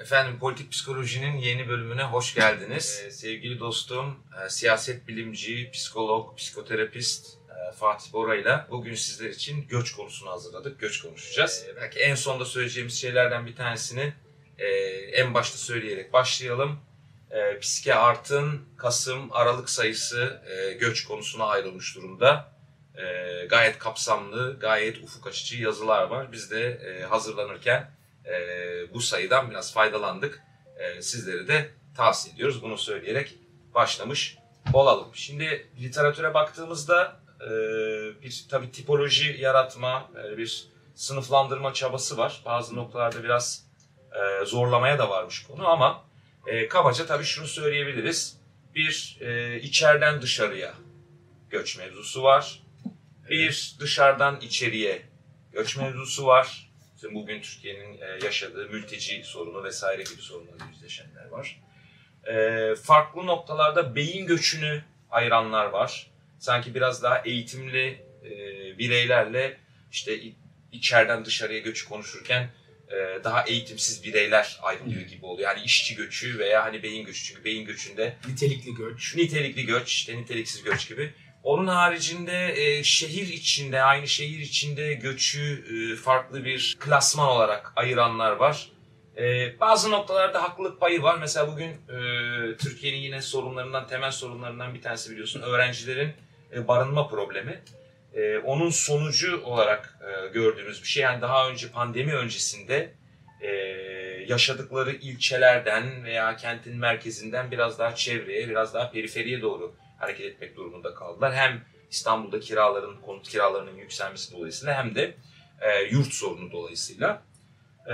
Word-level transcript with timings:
Efendim 0.00 0.38
politik 0.38 0.72
psikolojinin 0.72 1.36
yeni 1.36 1.68
bölümüne 1.68 2.02
hoş 2.02 2.34
geldiniz. 2.34 3.02
Ee, 3.06 3.10
sevgili 3.10 3.60
dostum, 3.60 4.16
e, 4.44 4.48
siyaset 4.48 5.08
bilimci, 5.08 5.70
psikolog, 5.70 6.38
psikoterapist 6.38 7.26
e, 7.28 7.72
Fatih 7.72 8.12
Bora 8.12 8.36
ile 8.36 8.64
bugün 8.70 8.94
sizler 8.94 9.30
için 9.30 9.68
göç 9.68 9.92
konusunu 9.92 10.30
hazırladık. 10.30 10.80
Göç 10.80 11.02
konuşacağız. 11.02 11.66
Ee, 11.68 11.76
belki 11.76 11.98
en 11.98 12.14
sonda 12.14 12.44
söyleyeceğimiz 12.44 13.00
şeylerden 13.00 13.46
bir 13.46 13.56
tanesini 13.56 14.12
e, 14.58 14.66
en 15.12 15.34
başta 15.34 15.58
söyleyerek 15.58 16.12
başlayalım. 16.12 16.80
E, 17.30 17.58
Psike 17.58 17.94
Art'ın 17.94 18.60
Kasım, 18.76 19.32
Aralık 19.32 19.70
sayısı 19.70 20.42
e, 20.46 20.72
göç 20.72 21.04
konusuna 21.04 21.44
ayrılmış 21.44 21.96
durumda. 21.96 22.52
E, 22.94 23.04
gayet 23.46 23.78
kapsamlı, 23.78 24.58
gayet 24.60 24.98
ufuk 24.98 25.26
açıcı 25.26 25.62
yazılar 25.62 26.02
var. 26.02 26.32
Biz 26.32 26.50
de 26.50 26.70
e, 26.70 27.02
hazırlanırken 27.02 27.99
e, 28.26 28.94
bu 28.94 29.00
sayıdan 29.00 29.50
biraz 29.50 29.74
faydalandık. 29.74 30.42
E, 30.78 31.02
sizleri 31.02 31.48
de 31.48 31.70
tavsiye 31.96 32.34
ediyoruz. 32.34 32.62
Bunu 32.62 32.78
söyleyerek 32.78 33.38
başlamış 33.74 34.38
olalım. 34.72 35.08
Şimdi 35.14 35.66
literatüre 35.80 36.34
baktığımızda 36.34 37.20
e, 37.40 37.50
bir 38.22 38.46
tabii 38.50 38.72
tipoloji 38.72 39.36
yaratma, 39.40 40.10
e, 40.24 40.38
bir 40.38 40.68
sınıflandırma 40.94 41.74
çabası 41.74 42.16
var. 42.16 42.42
Bazı 42.46 42.76
noktalarda 42.76 43.24
biraz 43.24 43.66
e, 44.12 44.44
zorlamaya 44.44 44.98
da 44.98 45.10
varmış 45.10 45.42
konu 45.42 45.68
ama 45.68 46.04
e, 46.46 46.68
kabaca 46.68 47.06
tabii 47.06 47.24
şunu 47.24 47.46
söyleyebiliriz. 47.46 48.40
Bir 48.74 49.18
e, 49.20 49.60
içeriden 49.60 50.22
dışarıya 50.22 50.74
göç 51.50 51.78
mevzusu 51.78 52.22
var. 52.22 52.62
Bir 53.30 53.76
dışarıdan 53.80 54.40
içeriye 54.40 55.02
göç 55.52 55.76
mevzusu 55.76 56.26
var. 56.26 56.69
İşte 57.02 57.14
bugün 57.14 57.40
Türkiye'nin 57.40 58.00
e, 58.00 58.24
yaşadığı 58.24 58.68
mülteci 58.68 59.22
sorunu 59.24 59.64
vesaire 59.64 60.02
gibi 60.02 60.22
sorunlarla 60.22 60.64
yüzleşenler 60.72 61.28
var. 61.28 61.60
E, 62.26 62.74
farklı 62.74 63.26
noktalarda 63.26 63.94
beyin 63.96 64.26
göçünü 64.26 64.84
ayıranlar 65.10 65.66
var. 65.66 66.10
Sanki 66.38 66.74
biraz 66.74 67.02
daha 67.02 67.18
eğitimli 67.18 68.04
e, 68.24 68.30
bireylerle 68.78 69.56
işte 69.92 70.18
içeriden 70.72 71.24
dışarıya 71.24 71.58
göçü 71.58 71.88
konuşurken 71.88 72.50
daha 73.24 73.44
eğitimsiz 73.44 74.04
bireyler 74.04 74.58
ayrılıyor 74.62 75.02
gibi 75.02 75.26
oluyor. 75.26 75.48
Yani 75.48 75.64
işçi 75.64 75.94
göçü 75.94 76.38
veya 76.38 76.64
hani 76.64 76.82
beyin 76.82 77.04
göçü. 77.04 77.24
Çünkü 77.24 77.44
beyin 77.44 77.64
göçünde 77.64 78.16
Nitelikli 78.28 78.74
göç. 78.74 79.16
nitelikli 79.16 79.66
göç, 79.66 79.88
işte 79.88 80.16
niteliksiz 80.16 80.62
göç 80.62 80.88
gibi. 80.88 81.14
Onun 81.42 81.66
haricinde 81.66 82.54
e, 82.56 82.84
şehir 82.84 83.28
içinde, 83.28 83.82
aynı 83.82 84.08
şehir 84.08 84.38
içinde 84.38 84.94
göçü 84.94 85.64
e, 85.92 85.96
farklı 85.96 86.44
bir 86.44 86.76
klasman 86.80 87.28
olarak 87.28 87.72
ayıranlar 87.76 88.32
var. 88.32 88.68
E, 89.16 89.54
bazı 89.60 89.90
noktalarda 89.90 90.42
haklılık 90.42 90.80
payı 90.80 91.02
var. 91.02 91.18
Mesela 91.20 91.48
bugün 91.52 91.68
e, 91.68 92.56
Türkiye'nin 92.56 92.98
yine 92.98 93.22
sorunlarından, 93.22 93.86
temel 93.86 94.10
sorunlarından 94.10 94.74
bir 94.74 94.82
tanesi 94.82 95.10
biliyorsun 95.10 95.42
öğrencilerin 95.42 96.12
e, 96.52 96.68
barınma 96.68 97.08
problemi. 97.08 97.60
E, 98.14 98.38
onun 98.38 98.70
sonucu 98.70 99.42
olarak 99.44 99.98
e, 100.02 100.28
gördüğümüz 100.28 100.82
bir 100.82 100.88
şey. 100.88 101.02
Yani 101.02 101.22
daha 101.22 101.50
önce 101.50 101.70
pandemi 101.70 102.14
öncesinde 102.14 102.94
e, 103.40 103.50
yaşadıkları 104.28 104.92
ilçelerden 104.92 106.04
veya 106.04 106.36
kentin 106.36 106.76
merkezinden 106.76 107.50
biraz 107.50 107.78
daha 107.78 107.94
çevreye, 107.94 108.48
biraz 108.48 108.74
daha 108.74 108.90
periferiye 108.90 109.42
doğru 109.42 109.74
hareket 110.00 110.26
etmek 110.26 110.56
durumunda 110.56 110.94
kaldılar. 110.94 111.34
Hem 111.34 111.64
İstanbul'da 111.90 112.40
kiraların, 112.40 113.00
konut 113.00 113.28
kiralarının 113.28 113.76
yükselmesi 113.76 114.32
dolayısıyla 114.32 114.74
hem 114.84 114.94
de 114.94 115.14
e, 115.60 115.82
yurt 115.82 116.12
sorunu 116.12 116.52
dolayısıyla. 116.52 117.22
E, 117.86 117.92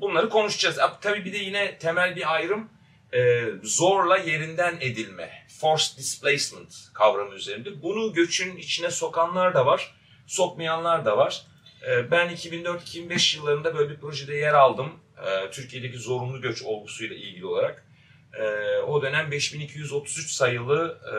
bunları 0.00 0.28
konuşacağız. 0.28 0.78
Ab- 0.78 1.00
Tabii 1.00 1.24
bir 1.24 1.32
de 1.32 1.38
yine 1.38 1.78
temel 1.78 2.16
bir 2.16 2.34
ayrım 2.34 2.68
e, 3.14 3.44
zorla 3.62 4.16
yerinden 4.16 4.76
edilme, 4.80 5.46
forced 5.60 5.98
displacement 5.98 6.74
kavramı 6.94 7.34
üzerinde. 7.34 7.82
Bunu 7.82 8.12
göçün 8.12 8.56
içine 8.56 8.90
sokanlar 8.90 9.54
da 9.54 9.66
var, 9.66 9.94
sokmayanlar 10.26 11.04
da 11.04 11.16
var. 11.16 11.42
E, 11.88 12.10
ben 12.10 12.28
2004-2005 12.34 13.36
yıllarında 13.36 13.74
böyle 13.74 13.90
bir 13.90 13.96
projede 14.00 14.34
yer 14.34 14.54
aldım. 14.54 14.92
E, 15.26 15.50
Türkiye'deki 15.50 15.98
zorunlu 15.98 16.40
göç 16.40 16.62
olgusuyla 16.62 17.16
ilgili 17.16 17.46
olarak. 17.46 17.84
E, 18.34 18.78
o 18.78 19.02
dönem 19.02 19.30
5233 19.30 20.30
sayılı 20.32 20.98
e, 21.04 21.16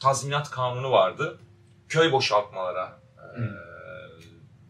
tazminat 0.00 0.50
kanunu 0.50 0.90
vardı. 0.90 1.38
Köy 1.88 2.12
boşaltmalara 2.12 3.00
e, 3.18 3.38
Hmm. 3.38 3.48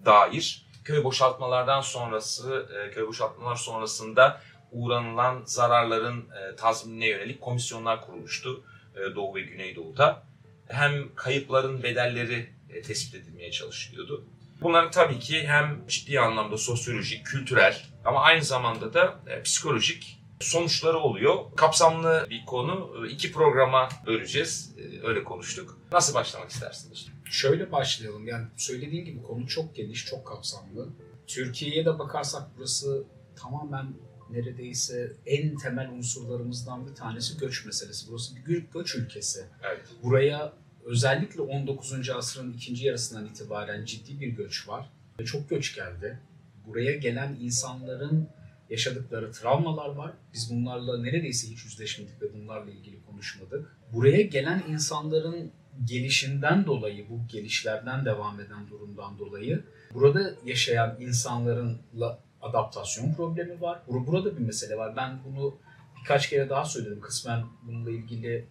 dair. 0.04 0.66
Köy 0.84 1.04
boşaltmalardan 1.04 1.80
sonrası, 1.80 2.66
e, 2.76 2.90
köy 2.90 3.06
boşaltmalar 3.06 3.56
sonrasında 3.56 4.40
uğranılan 4.72 5.42
zararların 5.44 6.20
e, 6.30 6.56
tazminine 6.56 7.08
yönelik 7.08 7.40
komisyonlar 7.40 8.00
kurulmuştu 8.06 8.64
e, 8.96 9.14
Doğu 9.14 9.34
ve 9.34 9.40
Güneydoğu'da. 9.40 10.22
Hem 10.68 11.14
kayıpların 11.14 11.82
bedelleri 11.82 12.50
e, 12.70 12.82
tespit 12.82 13.14
edilmeye 13.14 13.50
çalışılıyordu. 13.50 14.24
Bunların 14.60 14.90
tabii 14.90 15.18
ki 15.18 15.46
hem 15.46 15.84
ciddi 15.88 16.20
anlamda 16.20 16.56
sosyolojik, 16.58 17.26
kültürel 17.26 17.82
ama 18.04 18.20
aynı 18.22 18.42
zamanda 18.44 18.94
da 18.94 19.14
e, 19.26 19.42
psikolojik 19.42 20.21
sonuçları 20.42 20.98
oluyor. 20.98 21.36
Kapsamlı 21.56 22.26
bir 22.30 22.46
konu. 22.46 23.06
İki 23.06 23.32
programa 23.32 23.88
böleceğiz. 24.06 24.74
E, 24.78 25.06
öyle 25.06 25.24
konuştuk. 25.24 25.78
Nasıl 25.92 26.14
başlamak 26.14 26.50
istersiniz? 26.50 27.06
Şöyle 27.24 27.72
başlayalım. 27.72 28.26
Yani 28.28 28.46
söylediğin 28.56 29.04
gibi 29.04 29.22
konu 29.22 29.46
çok 29.46 29.74
geniş, 29.74 30.06
çok 30.06 30.26
kapsamlı. 30.26 30.88
Türkiye'ye 31.26 31.84
de 31.84 31.98
bakarsak 31.98 32.42
burası 32.56 33.04
tamamen 33.36 33.86
neredeyse 34.30 35.12
en 35.26 35.56
temel 35.56 35.90
unsurlarımızdan 35.90 36.86
bir 36.86 36.94
tanesi 36.94 37.38
göç 37.38 37.66
meselesi. 37.66 38.10
Burası 38.10 38.36
bir 38.36 38.40
gö- 38.42 38.72
göç 38.74 38.94
ülkesi. 38.94 39.44
Evet. 39.62 39.80
Buraya 40.02 40.52
özellikle 40.84 41.40
19. 41.40 42.10
asrın 42.10 42.52
ikinci 42.52 42.86
yarısından 42.86 43.26
itibaren 43.26 43.84
ciddi 43.84 44.20
bir 44.20 44.28
göç 44.28 44.68
var. 44.68 44.90
Çok 45.24 45.50
göç 45.50 45.74
geldi. 45.74 46.18
Buraya 46.66 46.96
gelen 46.96 47.36
insanların 47.40 48.28
yaşadıkları 48.72 49.32
travmalar 49.32 49.88
var. 49.88 50.12
Biz 50.34 50.50
bunlarla 50.50 51.02
neredeyse 51.02 51.48
hiç 51.48 51.64
yüzleşmedik 51.64 52.22
ve 52.22 52.26
bunlarla 52.34 52.70
ilgili 52.70 53.02
konuşmadık. 53.02 53.76
Buraya 53.92 54.22
gelen 54.22 54.62
insanların 54.68 55.50
gelişinden 55.84 56.66
dolayı, 56.66 57.08
bu 57.10 57.20
gelişlerden 57.32 58.04
devam 58.04 58.40
eden 58.40 58.68
durumdan 58.70 59.18
dolayı 59.18 59.64
burada 59.94 60.34
yaşayan 60.44 60.96
insanlarınla 61.00 62.18
adaptasyon 62.42 63.14
problemi 63.14 63.60
var. 63.60 63.82
Bur- 63.88 64.06
Burada 64.06 64.36
bir 64.36 64.42
mesele 64.42 64.76
var. 64.76 64.96
Ben 64.96 65.18
bunu 65.24 65.54
birkaç 66.00 66.28
kere 66.30 66.48
daha 66.48 66.64
söyledim. 66.64 67.00
Kısmen 67.00 67.44
bununla 67.66 67.90
ilgili 67.90 68.46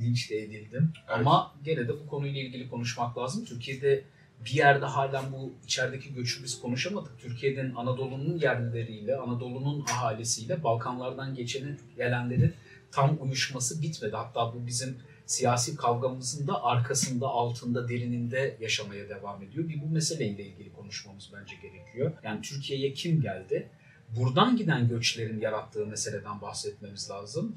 linç 0.00 0.30
de 0.30 0.36
edildim. 0.42 0.92
Evet. 1.08 1.18
Ama 1.20 1.54
gene 1.64 1.88
de 1.88 2.00
bu 2.00 2.06
konuyla 2.06 2.40
ilgili 2.40 2.68
konuşmak 2.68 3.18
lazım. 3.18 3.44
Türkiye'de 3.44 4.04
bir 4.44 4.50
yerde 4.50 4.86
halen 4.86 5.32
bu 5.32 5.52
içerideki 5.64 6.14
göçü 6.14 6.44
biz 6.44 6.60
konuşamadık. 6.60 7.20
Türkiye'nin 7.20 7.74
Anadolu'nun 7.74 8.38
yerlileriyle, 8.38 9.16
Anadolu'nun 9.16 9.84
ahalisiyle 9.92 10.64
Balkanlardan 10.64 11.34
geçenin, 11.34 11.80
gelenlerin 11.96 12.54
tam 12.92 13.18
uyuşması 13.20 13.82
bitmedi. 13.82 14.16
Hatta 14.16 14.54
bu 14.54 14.66
bizim 14.66 14.98
siyasi 15.26 15.76
kavgamızın 15.76 16.46
da 16.46 16.64
arkasında, 16.64 17.26
altında, 17.26 17.88
derininde 17.88 18.56
yaşamaya 18.60 19.08
devam 19.08 19.42
ediyor. 19.42 19.68
Bir 19.68 19.82
bu 19.82 19.86
meseleyle 19.86 20.46
ilgili 20.46 20.72
konuşmamız 20.72 21.30
bence 21.34 21.54
gerekiyor. 21.62 22.12
Yani 22.22 22.42
Türkiye'ye 22.42 22.92
kim 22.92 23.20
geldi? 23.20 23.68
Buradan 24.16 24.56
giden 24.56 24.88
göçlerin 24.88 25.40
yarattığı 25.40 25.86
meseleden 25.86 26.40
bahsetmemiz 26.40 27.10
lazım. 27.10 27.54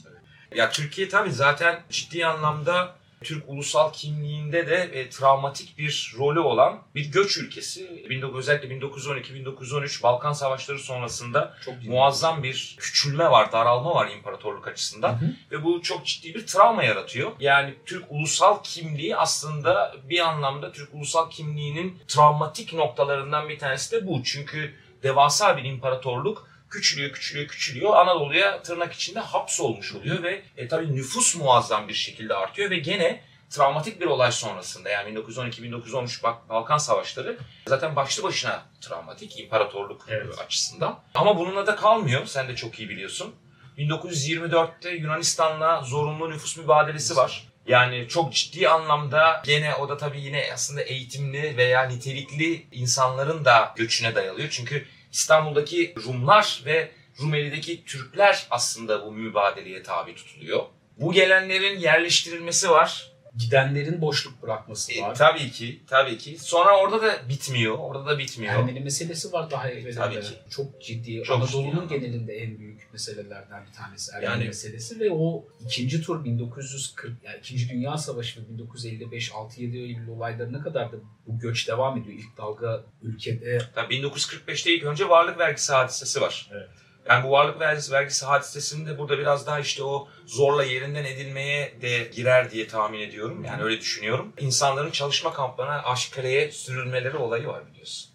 Ya 0.55 0.69
Türkiye 0.69 1.09
tabii 1.09 1.31
zaten 1.31 1.79
ciddi 1.89 2.25
anlamda 2.25 2.95
Türk 3.23 3.43
ulusal 3.47 3.93
kimliğinde 3.93 4.67
de 4.67 4.75
e, 4.75 5.09
travmatik 5.09 5.77
bir 5.77 6.13
rolü 6.17 6.39
olan 6.39 6.81
bir 6.95 7.11
göç 7.11 7.37
ülkesi. 7.37 8.05
19, 8.15 8.39
özellikle 8.39 8.69
1912-1913 8.79 10.03
Balkan 10.03 10.33
Savaşları 10.33 10.79
sonrasında 10.79 11.53
Çok 11.65 11.73
muazzam 11.83 12.43
bir 12.43 12.75
küçülme 12.79 13.31
var, 13.31 13.51
daralma 13.51 13.95
var 13.95 14.11
imparatorluk 14.11 14.67
açısından. 14.67 15.21
Hı 15.21 15.25
hı. 15.25 15.33
Ve 15.51 15.63
bu 15.63 15.81
çok 15.81 16.05
ciddi 16.05 16.35
bir 16.35 16.47
travma 16.47 16.83
yaratıyor. 16.83 17.31
Yani 17.39 17.73
Türk 17.85 18.05
ulusal 18.09 18.63
kimliği 18.63 19.15
aslında 19.15 19.95
bir 20.09 20.19
anlamda 20.19 20.71
Türk 20.71 20.93
ulusal 20.93 21.29
kimliğinin 21.29 21.99
travmatik 22.07 22.73
noktalarından 22.73 23.49
bir 23.49 23.59
tanesi 23.59 23.91
de 23.91 24.07
bu. 24.07 24.23
Çünkü 24.23 24.75
devasa 25.03 25.57
bir 25.57 25.63
imparatorluk 25.63 26.49
küçülüyor, 26.69 27.11
küçülüyor, 27.11 27.47
küçülüyor. 27.47 27.95
Anadolu'ya 27.95 28.61
tırnak 28.61 28.93
içinde 28.93 29.19
hapsolmuş 29.19 29.93
oluyor 29.95 30.23
ve 30.23 30.41
e, 30.57 30.67
tabii 30.67 30.95
nüfus 30.95 31.35
muazzam 31.35 31.87
bir 31.87 31.93
şekilde 31.93 32.33
artıyor 32.33 32.69
ve 32.69 32.77
gene 32.77 33.23
travmatik 33.49 34.01
bir 34.01 34.05
olay 34.05 34.31
sonrasında 34.31 34.89
yani 34.89 35.19
1912-1913 35.19 36.23
Bak- 36.23 36.49
Balkan 36.49 36.77
Savaşları 36.77 37.37
zaten 37.67 37.95
başlı 37.95 38.23
başına 38.23 38.61
travmatik 38.81 39.39
imparatorluk 39.39 40.05
Evet. 40.09 40.39
açısından. 40.39 40.99
Ama 41.15 41.37
bununla 41.39 41.67
da 41.67 41.75
kalmıyor. 41.75 42.25
Sen 42.25 42.47
de 42.47 42.55
çok 42.55 42.79
iyi 42.79 42.89
biliyorsun. 42.89 43.35
1924'te 43.77 44.89
Yunanistan'la 44.89 45.81
zorunlu 45.81 46.29
nüfus 46.29 46.57
mübadelesi 46.57 47.15
var. 47.15 47.43
Yani 47.67 48.07
çok 48.09 48.33
ciddi 48.33 48.69
anlamda 48.69 49.41
gene 49.45 49.75
o 49.75 49.89
da 49.89 49.97
tabii 49.97 50.21
yine 50.21 50.49
aslında 50.53 50.81
eğitimli 50.81 51.57
veya 51.57 51.83
nitelikli 51.83 52.67
insanların 52.71 53.45
da 53.45 53.73
göçüne 53.75 54.15
dayalıyor. 54.15 54.47
Çünkü 54.51 54.87
İstanbul'daki 55.11 55.95
Rumlar 56.05 56.61
ve 56.65 56.91
Rumeli'deki 57.21 57.85
Türkler 57.85 58.47
aslında 58.51 59.05
bu 59.05 59.11
mübadeleye 59.11 59.83
tabi 59.83 60.15
tutuluyor. 60.15 60.65
Bu 60.97 61.13
gelenlerin 61.13 61.79
yerleştirilmesi 61.79 62.69
var. 62.69 63.11
Gidenlerin 63.39 64.01
boşluk 64.01 64.41
bırakması 64.41 64.93
E, 64.93 65.01
var. 65.01 65.15
tabii 65.15 65.51
ki, 65.51 65.79
tabii 65.87 66.17
ki. 66.17 66.37
Sonra 66.39 66.77
orada 66.77 67.01
da 67.01 67.29
bitmiyor, 67.29 67.77
orada 67.77 68.05
da 68.05 68.19
bitmiyor. 68.19 68.53
Ermeni 68.53 68.79
meselesi 68.79 69.31
var 69.33 69.51
daha 69.51 69.69
evvelinde. 69.69 69.91
Tabii 69.91 70.21
ki. 70.21 70.27
Çok 70.49 70.81
ciddi. 70.81 71.23
Çok 71.23 71.37
Anadolu'nun 71.41 71.87
ciddi. 71.87 71.99
genelinde 71.99 72.33
en 72.33 72.59
büyük 72.59 72.93
meselelerden 72.93 73.65
bir 73.65 73.73
tanesi 73.73 74.11
Ermeni 74.11 74.31
Yani- 74.31 74.45
meselesi 74.45 74.99
ve 74.99 75.09
o 75.11 75.45
ikinci 75.65 76.01
tur 76.01 76.23
1940 76.25 77.17
yani 77.23 77.37
İkinci 77.39 77.69
Dünya 77.69 77.97
Savaşı 77.97 78.41
ve 78.41 78.49
1955 78.49 79.31
6-7 79.31 79.77
Eylül 79.77 80.07
olaylarına 80.07 80.61
kadar 80.61 80.91
da 80.91 80.95
bu 81.27 81.39
göç 81.39 81.67
devam 81.67 81.97
ediyor. 81.97 82.17
İlk 82.19 82.37
dalga 82.37 82.83
ülkede 83.03 83.61
Tabii 83.75 83.95
1945'te 83.95 84.73
ilk 84.75 84.83
önce 84.83 85.09
varlık 85.09 85.39
vergisi 85.39 85.73
hadisesi 85.73 86.21
var. 86.21 86.49
Evet. 86.53 86.69
Yani 87.09 87.23
bu 87.23 87.31
varlık 87.31 87.59
vergisi, 87.59 87.91
vergisi 87.91 88.25
hadisesinde 88.25 88.97
burada 88.97 89.19
biraz 89.19 89.47
daha 89.47 89.59
işte 89.59 89.83
o 89.83 90.07
zorla 90.25 90.63
yerinden 90.63 91.05
edilmeye 91.05 91.81
de 91.81 92.03
girer 92.15 92.51
diye 92.51 92.67
tahmin 92.67 92.99
ediyorum. 92.99 93.43
Yani 93.43 93.63
öyle 93.63 93.79
düşünüyorum. 93.79 94.33
İnsanların 94.39 94.91
çalışma 94.91 95.33
kamplarına 95.33 95.83
Aşkale'ye 95.83 96.51
sürülmeleri 96.51 97.17
olayı 97.17 97.47
var 97.47 97.67
biliyorsun. 97.71 98.09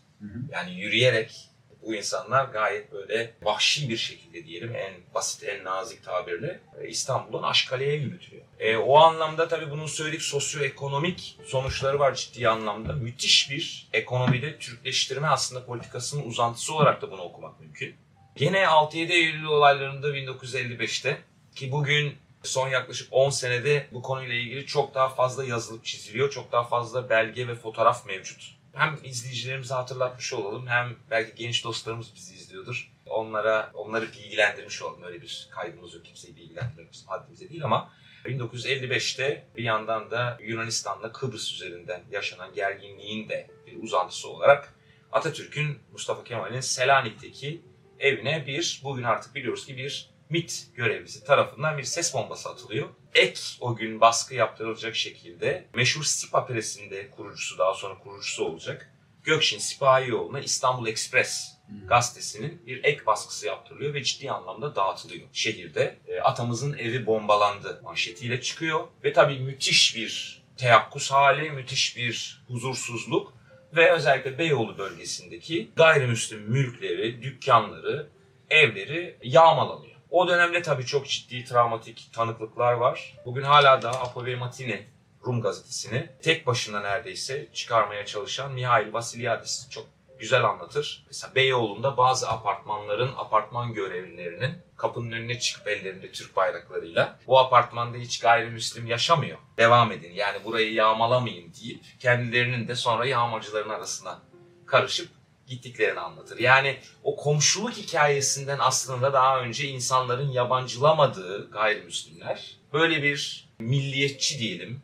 Yani 0.52 0.74
yürüyerek 0.74 1.50
bu 1.82 1.94
insanlar 1.94 2.44
gayet 2.44 2.92
böyle 2.92 3.34
vahşi 3.42 3.88
bir 3.88 3.96
şekilde 3.96 4.44
diyelim 4.46 4.76
en 4.76 4.94
basit 5.14 5.44
en 5.44 5.64
nazik 5.64 6.04
tabirle 6.04 6.60
e, 6.80 6.88
İstanbul'dan 6.88 7.42
Aşkale'ye 7.42 7.94
yürütülüyor. 7.94 8.44
E, 8.58 8.76
o 8.76 8.98
anlamda 8.98 9.48
tabii 9.48 9.70
bunun 9.70 9.86
söyledik 9.86 10.22
sosyoekonomik 10.22 11.38
sonuçları 11.46 11.98
var 11.98 12.14
ciddi 12.14 12.48
anlamda. 12.48 12.92
Müthiş 12.92 13.50
bir 13.50 13.88
ekonomide 13.92 14.58
Türkleştirme 14.58 15.28
aslında 15.28 15.66
politikasının 15.66 16.26
uzantısı 16.26 16.74
olarak 16.74 17.02
da 17.02 17.10
bunu 17.10 17.22
okumak 17.22 17.60
mümkün. 17.60 17.94
Gene 18.36 18.58
6-7 18.58 19.12
Eylül 19.12 19.44
olaylarında 19.44 20.08
1955'te 20.08 21.18
ki 21.54 21.72
bugün 21.72 22.16
son 22.42 22.68
yaklaşık 22.68 23.08
10 23.10 23.30
senede 23.30 23.86
bu 23.92 24.02
konuyla 24.02 24.34
ilgili 24.34 24.66
çok 24.66 24.94
daha 24.94 25.08
fazla 25.08 25.44
yazılıp 25.44 25.84
çiziliyor. 25.84 26.30
Çok 26.30 26.52
daha 26.52 26.64
fazla 26.64 27.10
belge 27.10 27.48
ve 27.48 27.54
fotoğraf 27.54 28.06
mevcut. 28.06 28.56
Hem 28.72 28.98
izleyicilerimize 29.04 29.74
hatırlatmış 29.74 30.32
olalım 30.32 30.66
hem 30.66 30.96
belki 31.10 31.34
genç 31.34 31.64
dostlarımız 31.64 32.14
bizi 32.14 32.34
izliyordur. 32.34 32.92
Onlara 33.06 33.70
onları 33.74 34.12
bilgilendirmiş 34.12 34.82
olalım. 34.82 35.02
Öyle 35.02 35.22
bir 35.22 35.48
kaygımız 35.50 35.94
yok. 35.94 36.04
Kimseyi 36.04 36.36
bilgilendirmek 36.36 36.92
bizim 36.92 37.08
haddimize 37.08 37.48
değil 37.48 37.64
ama 37.64 37.92
1955'te 38.24 39.46
bir 39.56 39.64
yandan 39.64 40.10
da 40.10 40.38
Yunanistan'la 40.42 41.12
Kıbrıs 41.12 41.52
üzerinden 41.52 42.02
yaşanan 42.10 42.54
gerginliğin 42.54 43.28
de 43.28 43.50
bir 43.66 43.82
uzantısı 43.82 44.28
olarak 44.28 44.74
Atatürk'ün 45.12 45.78
Mustafa 45.92 46.24
Kemal'in 46.24 46.60
Selanik'teki 46.60 47.62
evine 48.00 48.46
bir, 48.46 48.80
bugün 48.84 49.02
artık 49.02 49.34
biliyoruz 49.34 49.66
ki 49.66 49.76
bir 49.76 50.14
MIT 50.30 50.66
görevlisi 50.74 51.24
tarafından 51.24 51.78
bir 51.78 51.82
ses 51.82 52.14
bombası 52.14 52.48
atılıyor. 52.48 52.88
Ek 53.14 53.40
o 53.60 53.76
gün 53.76 54.00
baskı 54.00 54.34
yaptırılacak 54.34 54.96
şekilde 54.96 55.68
meşhur 55.74 56.04
Sipa 56.04 56.46
presinde 56.46 57.10
kurucusu 57.10 57.58
daha 57.58 57.74
sonra 57.74 57.98
kurucusu 57.98 58.44
olacak. 58.44 58.90
Gökşin 59.24 59.58
Sipahioğlu'na 59.58 60.40
İstanbul 60.40 60.86
Express 60.86 61.54
gazetesinin 61.88 62.66
bir 62.66 62.84
ek 62.84 63.06
baskısı 63.06 63.46
yaptırılıyor 63.46 63.94
ve 63.94 64.02
ciddi 64.02 64.30
anlamda 64.30 64.76
dağıtılıyor 64.76 65.28
şehirde. 65.32 65.98
E, 66.08 66.20
atamızın 66.20 66.72
evi 66.72 67.06
bombalandı 67.06 67.80
manşetiyle 67.84 68.40
çıkıyor 68.40 68.88
ve 69.04 69.12
tabii 69.12 69.38
müthiş 69.38 69.96
bir 69.96 70.42
teyakkuz 70.56 71.10
hali, 71.10 71.50
müthiş 71.50 71.96
bir 71.96 72.44
huzursuzluk 72.48 73.33
ve 73.76 73.92
özellikle 73.92 74.38
Beyoğlu 74.38 74.78
bölgesindeki 74.78 75.70
gayrimüslim 75.76 76.40
mülkleri, 76.40 77.22
dükkanları, 77.22 78.08
evleri 78.50 79.18
yağmalanıyor. 79.22 79.94
O 80.10 80.28
dönemde 80.28 80.62
tabii 80.62 80.86
çok 80.86 81.08
ciddi 81.08 81.44
travmatik 81.44 82.10
tanıklıklar 82.12 82.72
var. 82.72 83.14
Bugün 83.24 83.42
hala 83.42 83.82
da 83.82 83.90
Apo 83.90 84.26
ve 84.26 84.36
Matine 84.36 84.86
Rum 85.26 85.40
gazetesini 85.40 86.08
tek 86.22 86.46
başına 86.46 86.80
neredeyse 86.80 87.48
çıkarmaya 87.52 88.06
çalışan 88.06 88.52
Mihail 88.52 88.92
Vasiliadis 88.92 89.68
çok 89.70 89.86
güzel 90.18 90.44
anlatır. 90.44 91.04
Mesela 91.06 91.34
Beyoğlu'nda 91.34 91.96
bazı 91.96 92.28
apartmanların 92.28 93.12
apartman 93.16 93.72
görevlilerinin 93.72 94.58
kapının 94.76 95.12
önüne 95.12 95.38
çıkıp 95.38 95.68
ellerinde 95.68 96.12
Türk 96.12 96.36
bayraklarıyla 96.36 97.18
bu 97.26 97.38
apartmanda 97.38 97.98
hiç 97.98 98.20
gayrimüslim 98.20 98.86
yaşamıyor. 98.86 99.38
Devam 99.58 99.92
edin 99.92 100.12
yani 100.12 100.44
burayı 100.44 100.72
yağmalamayın 100.72 101.52
deyip 101.54 101.84
kendilerinin 102.00 102.68
de 102.68 102.74
sonra 102.74 103.06
yağmacıların 103.06 103.70
arasına 103.70 104.22
karışıp 104.66 105.08
gittiklerini 105.46 106.00
anlatır. 106.00 106.38
Yani 106.38 106.78
o 107.02 107.16
komşuluk 107.16 107.72
hikayesinden 107.72 108.58
aslında 108.60 109.12
daha 109.12 109.40
önce 109.40 109.68
insanların 109.68 110.28
yabancılamadığı 110.28 111.50
gayrimüslimler 111.50 112.56
böyle 112.72 113.02
bir 113.02 113.48
milliyetçi 113.58 114.38
diyelim, 114.38 114.82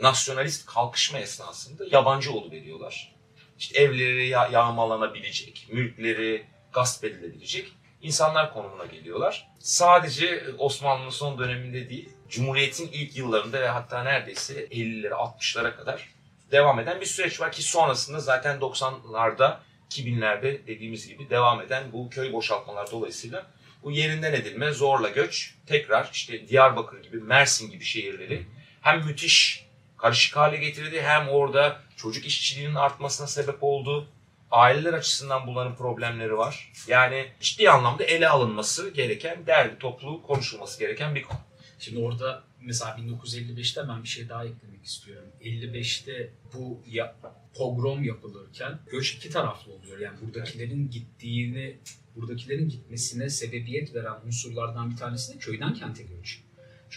nasyonalist 0.00 0.66
kalkışma 0.66 1.18
esnasında 1.18 1.84
yabancı 1.90 2.30
veriyorlar. 2.50 3.15
İşte 3.58 3.82
evleri 3.82 4.28
ya- 4.28 4.48
yağmalanabilecek, 4.52 5.66
mülkleri 5.72 6.44
gasp 6.72 7.04
edilebilecek 7.04 7.72
insanlar 8.02 8.52
konumuna 8.52 8.86
geliyorlar. 8.86 9.48
Sadece 9.58 10.44
Osmanlı'nın 10.58 11.10
son 11.10 11.38
döneminde 11.38 11.88
değil, 11.88 12.08
Cumhuriyet'in 12.28 12.88
ilk 12.92 13.16
yıllarında 13.16 13.60
ve 13.60 13.68
hatta 13.68 14.02
neredeyse 14.02 14.66
50'lere 14.66 15.14
60'lara 15.14 15.76
kadar 15.76 16.08
devam 16.52 16.80
eden 16.80 17.00
bir 17.00 17.06
süreç 17.06 17.40
var 17.40 17.52
ki 17.52 17.62
sonrasında 17.62 18.20
zaten 18.20 18.58
90'larda 18.58 19.56
2000'lerde 19.90 20.66
dediğimiz 20.66 21.08
gibi 21.08 21.30
devam 21.30 21.60
eden 21.60 21.92
bu 21.92 22.10
köy 22.10 22.32
boşaltmalar 22.32 22.90
dolayısıyla 22.90 23.46
bu 23.82 23.90
yerinden 23.90 24.32
edilme, 24.32 24.72
zorla 24.72 25.08
göç 25.08 25.54
tekrar 25.66 26.10
işte 26.12 26.48
Diyarbakır 26.48 27.02
gibi, 27.02 27.16
Mersin 27.16 27.70
gibi 27.70 27.84
şehirleri 27.84 28.46
hem 28.82 29.04
müthiş 29.06 29.65
karışık 29.98 30.36
hale 30.36 30.56
getirdi 30.56 31.02
hem 31.02 31.28
orada 31.28 31.80
çocuk 31.96 32.26
işçiliğinin 32.26 32.74
artmasına 32.74 33.26
sebep 33.26 33.62
oldu. 33.62 34.08
Aileler 34.50 34.92
açısından 34.92 35.46
bunların 35.46 35.76
problemleri 35.76 36.36
var. 36.36 36.72
Yani 36.88 37.26
ciddi 37.40 37.70
anlamda 37.70 38.04
ele 38.04 38.28
alınması 38.28 38.90
gereken, 38.90 39.46
derli 39.46 39.78
toplu 39.78 40.22
konuşulması 40.22 40.78
gereken 40.78 41.14
bir 41.14 41.22
konu. 41.22 41.38
Şimdi 41.78 42.00
orada 42.00 42.42
mesela 42.60 42.96
1955'te 42.96 43.88
ben 43.88 44.02
bir 44.02 44.08
şey 44.08 44.28
daha 44.28 44.44
eklemek 44.44 44.84
istiyorum. 44.84 45.28
55'te 45.42 46.30
bu 46.54 46.82
ya, 46.86 47.16
pogrom 47.54 48.04
yapılırken 48.04 48.78
göç 48.90 49.14
iki 49.14 49.30
taraflı 49.30 49.72
oluyor. 49.72 49.98
Yani 49.98 50.18
buradakilerin 50.20 50.90
gittiğini, 50.90 51.78
buradakilerin 52.16 52.68
gitmesine 52.68 53.30
sebebiyet 53.30 53.94
veren 53.94 54.14
unsurlardan 54.26 54.90
bir 54.90 54.96
tanesi 54.96 55.34
de 55.34 55.38
köyden 55.38 55.74
kente 55.74 56.02
göç. 56.02 56.40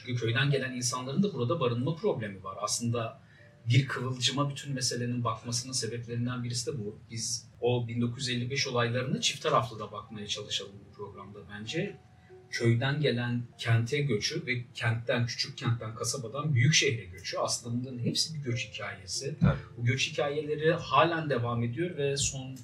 Çünkü 0.05 0.21
köyden 0.21 0.51
gelen 0.51 0.73
insanların 0.73 1.23
da 1.23 1.33
burada 1.33 1.59
barınma 1.59 1.95
problemi 1.95 2.43
var. 2.43 2.57
Aslında 2.61 3.21
bir 3.69 3.87
kıvılcıma 3.87 4.49
bütün 4.49 4.73
meselenin 4.73 5.23
bakmasının 5.23 5.73
sebeplerinden 5.73 6.43
birisi 6.43 6.73
de 6.73 6.79
bu. 6.79 6.99
Biz 7.11 7.49
o 7.61 7.87
1955 7.87 8.67
olaylarını 8.67 9.21
çift 9.21 9.43
taraflı 9.43 9.79
da 9.79 9.91
bakmaya 9.91 10.27
çalışalım 10.27 10.73
bu 10.89 10.93
programda 10.93 11.39
bence 11.53 11.97
köyden 12.49 13.01
gelen 13.01 13.43
kente 13.57 14.01
göçü 14.01 14.45
ve 14.47 14.63
kentten, 14.73 15.25
küçük 15.25 15.57
kentten, 15.57 15.95
kasabadan 15.95 16.53
büyük 16.53 16.73
şehre 16.73 17.05
göçü 17.05 17.37
aslında 17.37 17.75
bunların 17.75 17.99
hepsi 17.99 18.33
bir 18.33 18.39
göç 18.39 18.69
hikayesi. 18.69 19.35
Tabii. 19.39 19.59
Bu 19.77 19.85
göç 19.85 20.11
hikayeleri 20.11 20.73
halen 20.73 21.29
devam 21.29 21.63
ediyor 21.63 21.97
ve 21.97 22.17
son 22.17 22.57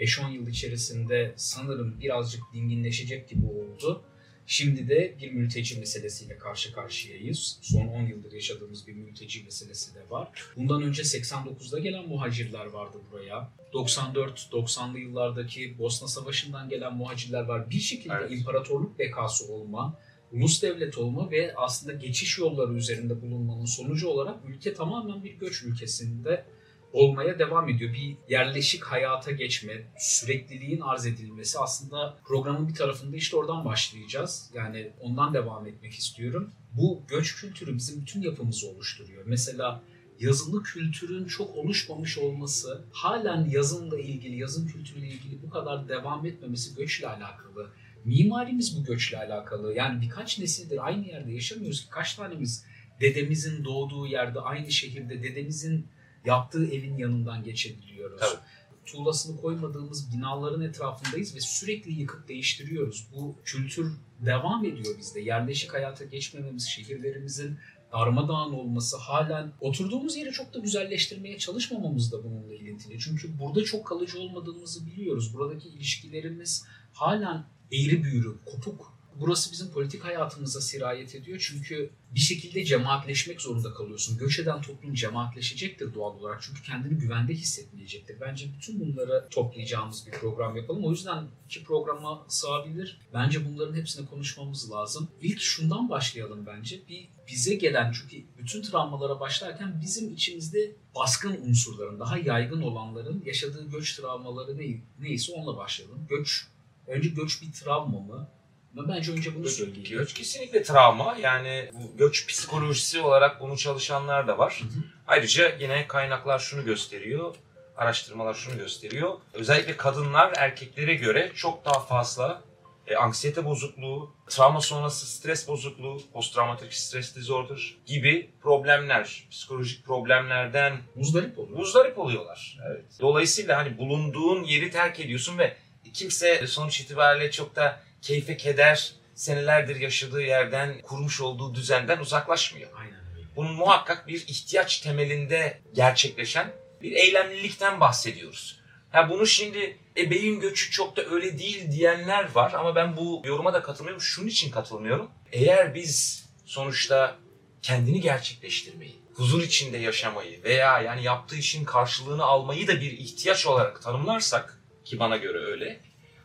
5-10 0.00 0.30
yıl 0.30 0.46
içerisinde 0.46 1.34
sanırım 1.36 2.00
birazcık 2.00 2.42
dinginleşecek 2.54 3.28
gibi 3.28 3.46
oldu. 3.46 4.04
Şimdi 4.52 4.88
de 4.88 5.14
bir 5.22 5.32
mülteci 5.32 5.78
meselesiyle 5.78 6.38
karşı 6.38 6.72
karşıyayız. 6.72 7.58
Son 7.62 7.86
10 7.86 8.02
yıldır 8.06 8.32
yaşadığımız 8.32 8.86
bir 8.86 8.92
mülteci 8.92 9.44
meselesi 9.44 9.94
de 9.94 10.10
var. 10.10 10.28
Bundan 10.56 10.82
önce 10.82 11.02
89'da 11.02 11.78
gelen 11.78 12.08
muhacirler 12.08 12.66
vardı 12.66 12.98
buraya. 13.10 13.52
94-90'lı 13.74 14.98
yıllardaki 14.98 15.78
Bosna 15.78 16.08
Savaşı'ndan 16.08 16.68
gelen 16.68 16.96
muhacirler 16.96 17.42
var. 17.42 17.70
Bir 17.70 17.80
şekilde 17.80 18.14
Evet. 18.20 18.30
imparatorluk 18.32 18.98
bekası 18.98 19.52
olma, 19.52 19.98
ulus 20.32 20.62
devlet 20.62 20.98
olma 20.98 21.30
ve 21.30 21.54
aslında 21.56 21.92
geçiş 21.92 22.38
yolları 22.38 22.74
üzerinde 22.74 23.22
bulunmanın 23.22 23.64
sonucu 23.64 24.08
olarak 24.08 24.36
ülke 24.48 24.74
tamamen 24.74 25.24
bir 25.24 25.32
göç 25.32 25.62
ülkesinde 25.62 26.44
olmaya 26.92 27.38
devam 27.38 27.68
ediyor. 27.68 27.94
Bir 27.94 28.16
yerleşik 28.28 28.84
hayata 28.84 29.30
geçme, 29.30 29.72
sürekliliğin 29.98 30.80
arz 30.80 31.06
edilmesi 31.06 31.58
aslında 31.58 32.18
programın 32.24 32.68
bir 32.68 32.74
tarafında 32.74 33.16
işte 33.16 33.36
oradan 33.36 33.64
başlayacağız. 33.64 34.50
Yani 34.54 34.90
ondan 35.00 35.34
devam 35.34 35.66
etmek 35.66 35.94
istiyorum. 35.94 36.50
Bu 36.72 37.02
göç 37.08 37.36
kültürü 37.36 37.76
bizim 37.76 38.00
bütün 38.00 38.22
yapımızı 38.22 38.68
oluşturuyor. 38.68 39.22
Mesela 39.26 39.82
yazılı 40.20 40.62
kültürün 40.62 41.24
çok 41.24 41.56
oluşmamış 41.56 42.18
olması, 42.18 42.84
halen 42.92 43.44
yazınla 43.44 43.98
ilgili, 43.98 44.36
yazın 44.36 44.68
kültürüyle 44.68 45.06
ilgili 45.06 45.42
bu 45.42 45.50
kadar 45.50 45.88
devam 45.88 46.26
etmemesi 46.26 46.74
göçle 46.74 47.08
alakalı. 47.08 47.70
Mimarimiz 48.04 48.78
bu 48.78 48.84
göçle 48.84 49.18
alakalı. 49.18 49.74
Yani 49.74 50.02
birkaç 50.02 50.38
nesildir 50.38 50.86
aynı 50.86 51.06
yerde 51.06 51.32
yaşamıyoruz 51.32 51.84
ki 51.84 51.90
kaç 51.90 52.14
tanemiz 52.14 52.64
dedemizin 53.00 53.64
doğduğu 53.64 54.06
yerde, 54.06 54.40
aynı 54.40 54.72
şehirde 54.72 55.22
dedemizin 55.22 55.86
yaptığı 56.24 56.66
evin 56.66 56.96
yanından 56.98 57.44
geçebiliyoruz. 57.44 58.20
Tabii. 58.20 58.40
tuğlasını 58.86 59.40
koymadığımız 59.40 60.12
binaların 60.16 60.62
etrafındayız 60.62 61.34
ve 61.34 61.40
sürekli 61.40 61.92
yıkıp 61.92 62.28
değiştiriyoruz. 62.28 63.06
Bu 63.16 63.36
kültür 63.44 63.92
devam 64.26 64.64
ediyor 64.64 64.98
bizde. 64.98 65.20
Yerleşik 65.20 65.74
hayata 65.74 66.04
geçmememiz, 66.04 66.68
şehirlerimizin 66.68 67.58
darmadağın 67.92 68.52
olması, 68.52 68.96
halen 68.96 69.52
oturduğumuz 69.60 70.16
yeri 70.16 70.32
çok 70.32 70.54
da 70.54 70.58
güzelleştirmeye 70.58 71.38
çalışmamamız 71.38 72.12
da 72.12 72.24
bununla 72.24 72.54
ilintili. 72.54 72.98
Çünkü 72.98 73.38
burada 73.38 73.64
çok 73.64 73.86
kalıcı 73.86 74.20
olmadığımızı 74.20 74.86
biliyoruz. 74.86 75.34
Buradaki 75.34 75.68
ilişkilerimiz 75.68 76.64
halen 76.92 77.44
eğri 77.72 78.04
büğrü, 78.04 78.36
kopuk. 78.44 78.99
Burası 79.20 79.52
bizim 79.52 79.70
politik 79.70 80.04
hayatımıza 80.04 80.60
sirayet 80.60 81.14
ediyor. 81.14 81.46
Çünkü 81.48 81.90
bir 82.14 82.20
şekilde 82.20 82.64
cemaatleşmek 82.64 83.40
zorunda 83.40 83.74
kalıyorsun. 83.74 84.18
Göç 84.18 84.38
eden 84.38 84.62
toplum 84.62 84.94
cemaatleşecektir 84.94 85.94
doğal 85.94 86.14
olarak. 86.14 86.42
Çünkü 86.42 86.62
kendini 86.62 86.98
güvende 86.98 87.34
hissetmeyecektir. 87.34 88.20
Bence 88.20 88.46
bütün 88.58 88.80
bunları 88.80 89.28
toplayacağımız 89.30 90.06
bir 90.06 90.12
program 90.12 90.56
yapalım. 90.56 90.84
O 90.84 90.90
yüzden 90.90 91.24
iki 91.46 91.64
programa 91.64 92.26
sığabilir. 92.28 93.00
Bence 93.14 93.52
bunların 93.52 93.74
hepsini 93.74 94.06
konuşmamız 94.06 94.70
lazım. 94.70 95.08
İlk 95.22 95.40
şundan 95.40 95.90
başlayalım 95.90 96.46
bence. 96.46 96.80
Bir 96.88 97.08
bize 97.28 97.54
gelen 97.54 97.92
çünkü 97.92 98.24
bütün 98.38 98.62
travmalara 98.62 99.20
başlarken 99.20 99.80
bizim 99.82 100.14
içimizde 100.14 100.72
baskın 100.94 101.48
unsurların, 101.48 102.00
daha 102.00 102.18
yaygın 102.18 102.62
olanların 102.62 103.22
yaşadığı 103.26 103.70
göç 103.70 103.96
travmaları 103.96 104.58
ne, 104.58 104.80
neyse 105.00 105.32
onunla 105.32 105.56
başlayalım. 105.56 106.06
Göç, 106.08 106.46
önce 106.86 107.08
göç 107.08 107.42
bir 107.42 107.52
travma 107.52 108.00
mı? 108.00 108.28
Ben 108.76 108.88
bence 108.88 109.12
önce 109.12 109.34
bunu 109.34 109.48
söyleyeyim. 109.48 109.88
Göç 109.90 110.14
kesinlikle 110.14 110.62
travma. 110.62 111.16
Yani 111.22 111.70
bu 111.72 111.96
göç 111.96 112.26
psikolojisi 112.26 113.00
olarak 113.00 113.40
bunu 113.40 113.56
çalışanlar 113.56 114.28
da 114.28 114.38
var. 114.38 114.60
Hı 114.62 114.78
hı. 114.78 114.82
Ayrıca 115.06 115.56
yine 115.60 115.86
kaynaklar 115.86 116.38
şunu 116.38 116.64
gösteriyor. 116.64 117.34
Araştırmalar 117.76 118.34
şunu 118.34 118.56
gösteriyor. 118.56 119.14
Özellikle 119.34 119.76
kadınlar 119.76 120.32
erkeklere 120.36 120.94
göre 120.94 121.32
çok 121.34 121.64
daha 121.64 121.80
fazla 121.80 122.42
e, 122.86 122.96
anksiyete 122.96 123.44
bozukluğu, 123.44 124.14
travma 124.28 124.60
sonrası 124.60 125.06
stres 125.06 125.48
bozukluğu, 125.48 126.00
posttraumatik 126.12 126.74
stres 126.74 127.16
disorder 127.16 127.76
gibi 127.86 128.30
problemler, 128.42 129.26
psikolojik 129.30 129.84
problemlerden 129.84 130.78
Muzdarip 130.94 131.38
oluyor. 131.38 131.58
muzdarip 131.58 131.98
oluyorlar. 131.98 132.58
Evet. 132.70 132.84
Dolayısıyla 133.00 133.56
hani 133.56 133.78
bulunduğun 133.78 134.44
yeri 134.44 134.70
terk 134.70 135.00
ediyorsun 135.00 135.38
ve 135.38 135.56
kimse 135.94 136.46
sonuç 136.46 136.80
itibariyle 136.80 137.30
çok 137.30 137.56
da 137.56 137.80
keyfe 138.02 138.36
keder 138.36 138.92
senelerdir 139.14 139.76
yaşadığı 139.76 140.22
yerden, 140.22 140.80
kurmuş 140.82 141.20
olduğu 141.20 141.54
düzenden 141.54 141.98
uzaklaşmıyor. 141.98 142.70
Aynen. 142.78 143.00
Bunun 143.36 143.52
muhakkak 143.52 144.06
bir 144.06 144.26
ihtiyaç 144.28 144.78
temelinde 144.80 145.60
gerçekleşen 145.74 146.52
bir 146.82 146.92
eylemlilikten 146.92 147.80
bahsediyoruz. 147.80 148.60
Ha 148.90 149.10
bunu 149.10 149.26
şimdi 149.26 149.78
ebeğin 149.96 150.40
göçü 150.40 150.70
çok 150.70 150.96
da 150.96 151.04
öyle 151.04 151.38
değil 151.38 151.72
diyenler 151.72 152.34
var 152.34 152.52
ama 152.52 152.74
ben 152.74 152.96
bu 152.96 153.22
yoruma 153.24 153.52
da 153.52 153.62
katılmıyorum. 153.62 154.02
Şunun 154.02 154.26
için 154.26 154.50
katılmıyorum. 154.50 155.10
Eğer 155.32 155.74
biz 155.74 156.24
sonuçta 156.44 157.16
kendini 157.62 158.00
gerçekleştirmeyi, 158.00 158.98
huzur 159.14 159.42
içinde 159.42 159.78
yaşamayı 159.78 160.42
veya 160.44 160.80
yani 160.80 161.02
yaptığı 161.02 161.36
işin 161.36 161.64
karşılığını 161.64 162.24
almayı 162.24 162.68
da 162.68 162.80
bir 162.80 162.92
ihtiyaç 162.92 163.46
olarak 163.46 163.82
tanımlarsak 163.82 164.60
ki 164.84 164.98
bana 164.98 165.16
göre 165.16 165.38
öyle. 165.38 165.80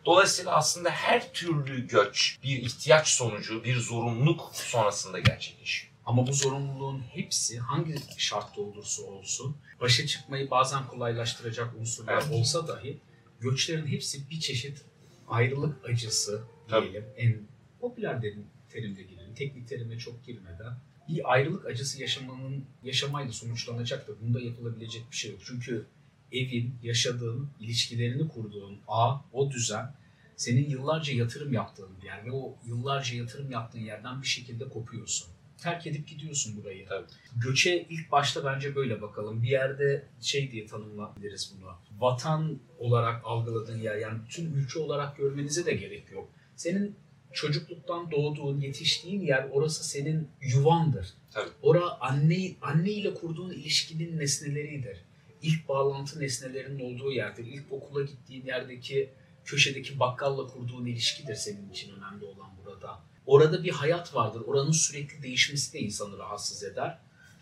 Dolayısıyla 0.05 0.51
aslında 0.55 0.89
her 0.89 1.33
türlü 1.33 1.87
göç 1.87 2.37
bir 2.43 2.57
ihtiyaç 2.57 3.07
sonucu, 3.07 3.63
bir 3.63 3.75
zorunluluk 3.79 4.49
sonrasında 4.53 5.19
gerçekleşiyor. 5.19 5.93
Ama 6.05 6.27
bu 6.27 6.33
zorunluluğun 6.33 6.99
hepsi 6.99 7.59
hangi 7.59 7.95
şartta 8.17 8.61
olursa 8.61 9.03
olsun 9.03 9.57
başa 9.81 10.05
çıkmayı 10.07 10.51
bazen 10.51 10.87
kolaylaştıracak 10.87 11.75
unsurlar 11.79 12.13
Evet. 12.13 12.31
olsa 12.31 12.67
dahi 12.67 12.97
göçlerin 13.39 13.87
hepsi 13.87 14.29
bir 14.29 14.39
çeşit 14.39 14.81
ayrılık 15.27 15.89
acısı 15.89 16.41
Tabii. 16.67 16.91
diyelim. 16.91 17.09
En 17.17 17.37
popüler 17.81 18.21
derim, 18.21 18.45
terimde 18.69 19.03
girelim. 19.03 19.35
Teknik 19.35 19.69
terime 19.69 19.97
çok 19.99 20.25
girmeden. 20.25 20.77
Bir 21.09 21.33
ayrılık 21.33 21.65
acısı 21.65 22.01
yaşamanın 22.01 22.65
yaşamayla 22.83 23.31
sonuçlanacaktır. 23.31 24.15
Bunda 24.21 24.39
yapılabilecek 24.41 25.11
bir 25.11 25.15
şey 25.15 25.31
yok. 25.31 25.39
Çünkü 25.45 25.85
evin, 26.31 26.75
yaşadığın, 26.83 27.49
ilişkilerini 27.59 28.27
kurduğun 28.27 28.79
ağ, 28.87 29.15
o 29.33 29.51
düzen 29.51 29.95
senin 30.35 30.69
yıllarca 30.69 31.13
yatırım 31.13 31.53
yaptığın 31.53 31.89
bir 32.01 32.05
yer 32.05 32.25
ve 32.25 32.31
o 32.31 32.55
yıllarca 32.65 33.17
yatırım 33.17 33.51
yaptığın 33.51 33.79
yerden 33.79 34.21
bir 34.21 34.27
şekilde 34.27 34.69
kopuyorsun. 34.69 35.27
Terk 35.57 35.87
edip 35.87 36.07
gidiyorsun 36.07 36.57
burayı. 36.57 36.85
Tabii. 36.85 37.05
Göçe 37.35 37.85
ilk 37.89 38.11
başta 38.11 38.45
bence 38.45 38.75
böyle 38.75 39.01
bakalım. 39.01 39.43
Bir 39.43 39.47
yerde 39.47 40.07
şey 40.21 40.51
diye 40.51 40.65
tanımlayabiliriz 40.65 41.53
bunu. 41.57 41.71
Vatan 41.99 42.59
olarak 42.79 43.21
algıladığın 43.25 43.77
yer 43.77 43.95
yani 43.95 44.19
bütün 44.25 44.53
ülke 44.53 44.79
olarak 44.79 45.17
görmenize 45.17 45.65
de 45.65 45.73
gerek 45.73 46.11
yok. 46.11 46.29
Senin 46.55 46.95
çocukluktan 47.33 48.11
doğduğun, 48.11 48.61
yetiştiğin 48.61 49.21
yer 49.21 49.47
orası 49.51 49.83
senin 49.83 50.27
yuvandır. 50.41 51.13
Tabii. 51.31 51.49
Ora 51.61 51.99
anne, 51.99 52.51
anne 52.61 52.91
ile 52.91 53.13
kurduğun 53.13 53.51
ilişkinin 53.51 54.17
nesneleridir. 54.17 54.97
İlk 55.45 55.69
bağlantı 55.69 56.19
nesnelerinin 56.19 56.79
olduğu 56.79 57.11
yerdir. 57.11 57.45
İlk 57.45 57.71
okula 57.71 58.03
gittiğin 58.03 58.45
yerdeki 58.45 59.09
köşedeki 59.45 59.99
bakkalla 59.99 60.47
kurduğun 60.47 60.85
ilişkidir 60.85 61.35
senin 61.35 61.69
için 61.69 61.91
önemli 61.95 62.25
olan 62.25 62.49
burada. 62.65 62.99
Orada 63.25 63.63
bir 63.63 63.71
hayat 63.71 64.15
vardır. 64.15 64.41
Oranın 64.45 64.71
sürekli 64.71 65.23
değişmesi 65.23 65.73
de 65.73 65.79
insanı 65.79 66.17
rahatsız 66.17 66.63
eder. 66.63 66.97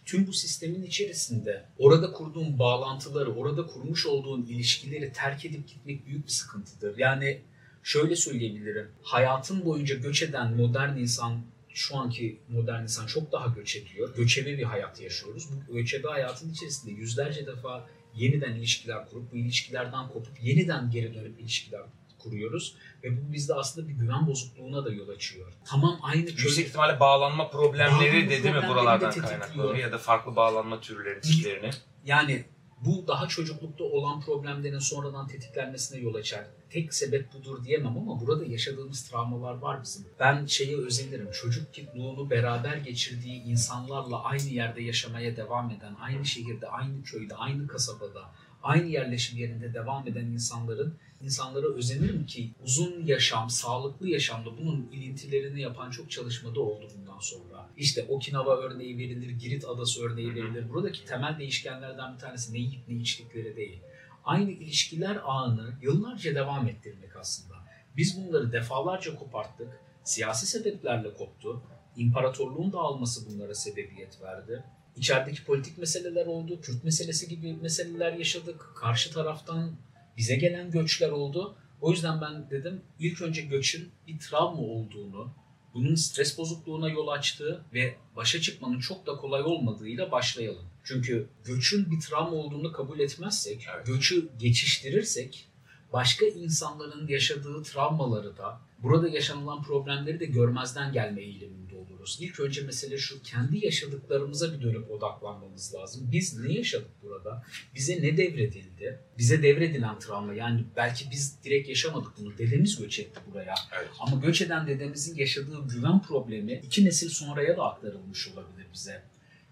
Tüm 0.06 0.28
bu 0.28 0.34
sistemin 0.34 0.84
içerisinde 0.84 1.66
orada 1.78 2.12
kurduğun 2.12 2.60
bağlantıları, 2.60 3.36
orada 3.36 3.66
kurmuş 3.66 4.06
olduğun 4.06 4.46
ilişkileri 4.46 5.14
terk 5.14 5.46
edip 5.46 5.68
gitmek 5.68 6.06
büyük 6.06 6.26
bir 6.26 6.32
sıkıntıdır. 6.32 6.98
Yani 6.98 7.42
şöyle 7.84 8.16
söyleyebilirim. 8.16 8.92
Hayatın 9.02 9.66
boyunca 9.66 9.96
göç 9.96 10.24
eden 10.24 10.54
modern 10.54 10.98
insan, 10.98 11.42
şu 11.74 11.98
anki 11.98 12.40
modern 12.50 12.84
insan 12.84 13.08
çok 13.08 13.32
daha 13.32 13.48
göç 13.48 13.76
ediyor. 13.76 14.16
Göçebe 14.16 14.58
bir 14.58 14.64
hayat 14.64 15.02
yaşıyoruz. 15.02 15.50
Bu 15.70 15.74
göçebe 15.74 16.08
hayatın 16.08 16.52
içerisinde 16.52 16.92
yüzlerce 16.92 17.48
defa 17.48 17.90
yeniden 18.16 18.54
ilişkiler 18.54 19.10
kurup 19.10 19.32
bu 19.32 19.36
ilişkilerden 19.36 20.08
kopup 20.08 20.44
yeniden 20.44 20.92
geri 20.92 21.14
dönüp 21.14 21.40
ilişkiler 21.40 21.82
kuruyoruz. 22.20 22.76
Ve 23.04 23.18
bu 23.18 23.34
bizde 23.34 23.54
aslında 23.54 23.88
bir 23.88 23.94
güven 23.94 24.28
bozukluğuna 24.28 24.86
da 24.86 24.92
yol 24.92 25.10
açıyor. 25.10 25.54
Tamam 25.66 26.00
aynı 26.02 26.26
köy... 26.26 26.46
Yüksek 26.46 26.68
ihtimalle 26.68 27.00
bağlanma 27.00 27.50
problemleri 27.50 27.92
Bağlanma 27.92 28.30
de 28.30 28.44
değil 28.44 28.56
mi 28.56 28.68
buralardan 28.70 29.12
kaynaklanıyor 29.12 29.76
ya 29.76 29.92
da 29.92 29.98
farklı 29.98 30.36
bağlanma 30.36 30.82
türleri, 30.82 31.22
tiplerini. 31.22 31.70
Yani 32.06 32.46
bu 32.86 33.08
daha 33.08 33.28
çocuklukta 33.28 33.84
olan 33.84 34.22
problemlerin 34.22 34.80
sonradan 34.80 35.28
tetiklenmesine 35.28 36.00
yol 36.00 36.16
açar. 36.16 36.46
Tek 36.70 36.94
sebep 36.94 37.34
budur 37.34 37.64
diyemem 37.64 37.98
ama 37.98 38.22
burada 38.22 38.46
yaşadığımız 38.46 39.10
travmalar 39.10 39.54
var 39.54 39.84
bizim. 39.84 40.06
Ben 40.20 40.46
şeye 40.46 40.78
özenirim. 40.78 41.32
Çocukluğunu 41.32 42.30
beraber 42.30 42.78
geçirdiği 42.78 43.44
insanlarla 43.44 44.24
aynı 44.24 44.50
yerde 44.50 44.84
yaşamaya 44.84 45.38
devam 45.38 45.70
eden, 45.72 45.96
aynı 46.02 46.26
şehirde, 46.26 46.68
aynı 46.68 47.04
köyde, 47.04 47.36
aynı 47.36 47.68
kasabada, 47.68 48.32
aynı 48.64 48.88
yerleşim 48.88 49.40
yerinde 49.40 49.74
devam 49.74 50.08
eden 50.08 50.26
insanların 50.26 50.98
insanlara 51.22 51.68
özenirim 51.68 52.26
ki 52.26 52.52
uzun 52.64 53.06
yaşam, 53.06 53.50
sağlıklı 53.50 54.10
yaşamda 54.10 54.58
bunun 54.58 54.90
ilintilerini 54.92 55.62
yapan 55.62 55.92
çok 55.92 56.12
çalışmada 56.12 56.62
oldu 56.62 56.88
bundan 56.98 57.20
sonra. 57.20 57.70
İşte 57.78 58.06
Okinawa 58.10 58.58
örneği 58.58 58.98
verilir, 58.98 59.30
Girit 59.30 59.66
Adası 59.66 60.04
örneği 60.04 60.36
verilir. 60.36 60.70
Buradaki 60.70 61.06
temel 61.06 61.40
değişkenlerden 61.40 62.14
bir 62.14 62.20
tanesi 62.20 62.54
ne 62.54 62.58
yiyip 62.58 62.88
ne 62.88 62.96
içtikleri 62.96 63.56
değil. 63.56 63.80
Aynı 64.26 64.52
ilişkiler 64.52 65.20
ağını 65.24 65.74
yıllarca 65.82 66.36
devam 66.36 66.68
ettirmek 66.68 67.16
aslında. 67.16 67.56
Biz 67.98 68.18
bunları 68.18 68.52
defalarca 68.52 69.16
koparttık. 69.16 69.68
Siyasi 70.04 70.48
sebeplerle 70.48 71.14
koptu. 71.14 71.62
İmparatorluğun 71.98 72.74
dağılması 72.74 73.30
bunlara 73.30 73.56
sebebiyet 73.56 74.22
verdi. 74.22 74.64
İçerideki 74.98 75.44
politik 75.44 75.78
meseleler 75.78 76.26
oldu. 76.26 76.62
Kürt 76.62 76.84
meselesi 76.84 77.28
gibi 77.28 77.54
meseleler 77.54 78.14
yaşadık. 78.14 78.72
Karşı 78.76 79.14
taraftan 79.14 79.72
bize 80.18 80.36
gelen 80.36 80.72
göçler 80.72 81.10
oldu. 81.10 81.56
O 81.82 81.92
yüzden 81.92 82.22
ben 82.22 82.50
dedim 82.50 82.82
ilk 83.00 83.22
önce 83.22 83.42
göçün 83.42 83.92
bir 84.08 84.20
travma 84.20 84.62
olduğunu, 84.62 85.34
bunun 85.74 85.96
stres 85.96 86.38
bozukluğuna 86.38 86.90
yol 86.90 87.08
açtığı 87.08 87.66
ve 87.74 87.96
başa 88.16 88.42
çıkmanın 88.42 88.80
çok 88.80 89.08
da 89.08 89.16
kolay 89.16 89.42
olmadığıyla 89.42 90.12
başlayalım. 90.12 90.66
Çünkü 90.84 91.28
göçün 91.46 91.92
bir 91.92 92.00
travma 92.00 92.38
olduğunu 92.38 92.72
kabul 92.72 93.00
etmezsek, 93.00 93.68
göçü 93.86 94.30
geçiştirirsek 94.40 95.48
başka 95.94 96.26
insanların 96.26 97.08
yaşadığı 97.08 97.64
travmaları 97.64 98.38
da, 98.38 98.62
burada 98.84 99.10
yaşanılan 99.10 99.64
problemleri 99.64 100.20
de 100.20 100.26
görmezden 100.26 100.94
gelme 100.94 101.22
eğiliminde 101.22 101.76
oluruz. 101.76 102.18
İlk 102.22 102.40
önce 102.40 102.62
mesele 102.62 102.98
şu, 102.98 103.24
kendi 103.24 103.66
yaşadıklarımıza 103.66 104.54
bir 104.54 104.62
dönüp 104.62 104.92
odaklanmamız 104.92 105.76
lazım. 105.76 106.10
Biz 106.12 106.40
ne 106.40 106.54
yaşadık 106.54 106.92
burada? 107.02 107.44
Bize 107.76 108.02
ne 108.02 108.18
devredildi? 108.18 109.00
Bize 109.18 109.44
devredilen 109.44 110.00
travma, 110.00 110.34
yani 110.34 110.64
belki 110.76 111.12
biz 111.12 111.44
direkt 111.44 111.70
yaşamadık 111.70 112.12
bunu, 112.20 112.38
dedemiz 112.38 112.80
göç 112.82 113.00
etti 113.00 113.20
buraya. 113.32 113.54
Evet. 113.78 113.90
Ama 114.00 114.16
göç 114.22 114.42
eden 114.42 114.68
dedemizin 114.68 115.16
yaşadığı 115.16 115.68
güven 115.68 116.02
problemi 116.02 116.62
iki 116.64 116.86
nesil 116.86 117.10
sonraya 117.10 117.58
da 117.58 117.64
aktarılmış 117.64 118.28
olabilir 118.28 118.68
bize. 118.74 119.04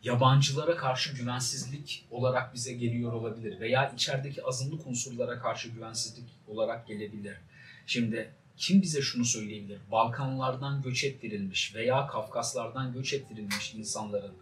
yabancılara 0.03 0.75
karşı 0.75 1.15
güvensizlik 1.15 2.05
olarak 2.11 2.53
bize 2.53 2.73
geliyor 2.73 3.13
olabilir 3.13 3.59
veya 3.59 3.93
içerideki 3.95 4.43
azınlık 4.43 4.87
unsurlara 4.87 5.39
karşı 5.39 5.69
güvensizlik 5.69 6.29
olarak 6.47 6.87
gelebilir. 6.87 7.35
Şimdi 7.85 8.31
kim 8.61 8.81
bize 8.81 9.01
şunu 9.01 9.25
söyleyebilir? 9.25 9.79
Balkanlardan 9.91 10.81
göç 10.81 11.03
ettirilmiş 11.03 11.75
veya 11.75 12.07
Kafkaslardan 12.07 12.93
göç 12.93 13.13
ettirilmiş 13.13 13.73
insanların 13.73 14.33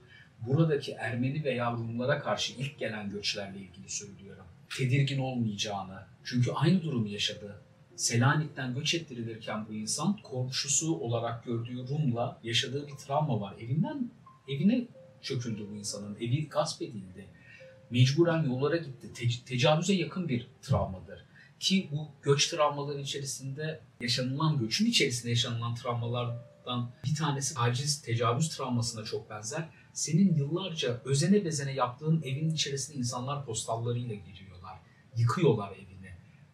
buradaki 0.47 0.91
Ermeni 0.91 1.43
veya 1.43 1.71
Rumlara 1.71 2.19
karşı 2.19 2.53
ilk 2.53 2.79
gelen 2.79 3.09
göçlerle 3.09 3.59
ilgili 3.59 3.89
söylüyorum. 3.89 4.45
Tedirgin 4.77 5.19
olmayacağını. 5.19 6.03
Çünkü 6.23 6.51
aynı 6.51 6.83
durumu 6.83 7.07
yaşadı. 7.07 7.61
Selanik'ten 7.95 8.75
göç 8.75 8.93
ettirilirken 8.95 9.65
bu 9.69 9.73
insan 9.73 10.17
komşusu 10.23 10.95
olarak 10.95 11.45
gördüğü 11.45 11.87
Rum'la 11.87 12.39
yaşadığı 12.43 12.87
bir 12.87 12.93
travma 12.93 13.41
var. 13.41 13.55
Evinden 13.59 14.11
evine 14.47 14.87
çöküldü 15.21 15.67
bu 15.71 15.75
insanın. 15.75 16.15
Evi 16.15 16.49
gasp 16.49 16.81
edildi. 16.81 17.25
Mecburen 17.89 18.43
yollara 18.43 18.77
gitti. 18.77 19.13
Te- 19.13 19.45
tecavüze 19.45 19.93
yakın 19.93 20.29
bir 20.29 20.47
travmadır. 20.61 21.28
Ki 21.59 21.89
bu 21.91 22.07
göç 22.21 22.47
travmaları 22.47 23.01
içerisinde 23.01 23.81
yaşanılan, 24.01 24.59
göçün 24.59 24.85
içerisinde 24.85 25.29
yaşanılan 25.29 25.75
travmalardan 25.75 26.91
bir 27.05 27.15
tanesi 27.15 27.55
taciz, 27.55 28.01
tecavüz 28.01 28.49
travmasına 28.49 29.05
çok 29.05 29.29
benzer. 29.29 29.69
Senin 29.93 30.35
yıllarca 30.35 31.01
özene 31.05 31.45
bezene 31.45 31.73
yaptığın 31.73 32.21
evin 32.21 32.49
içerisine 32.49 32.95
insanlar 32.97 33.45
postallarıyla 33.45 34.15
giriyorlar. 34.15 34.79
Yıkıyorlar 35.17 35.71
evini. 35.71 35.89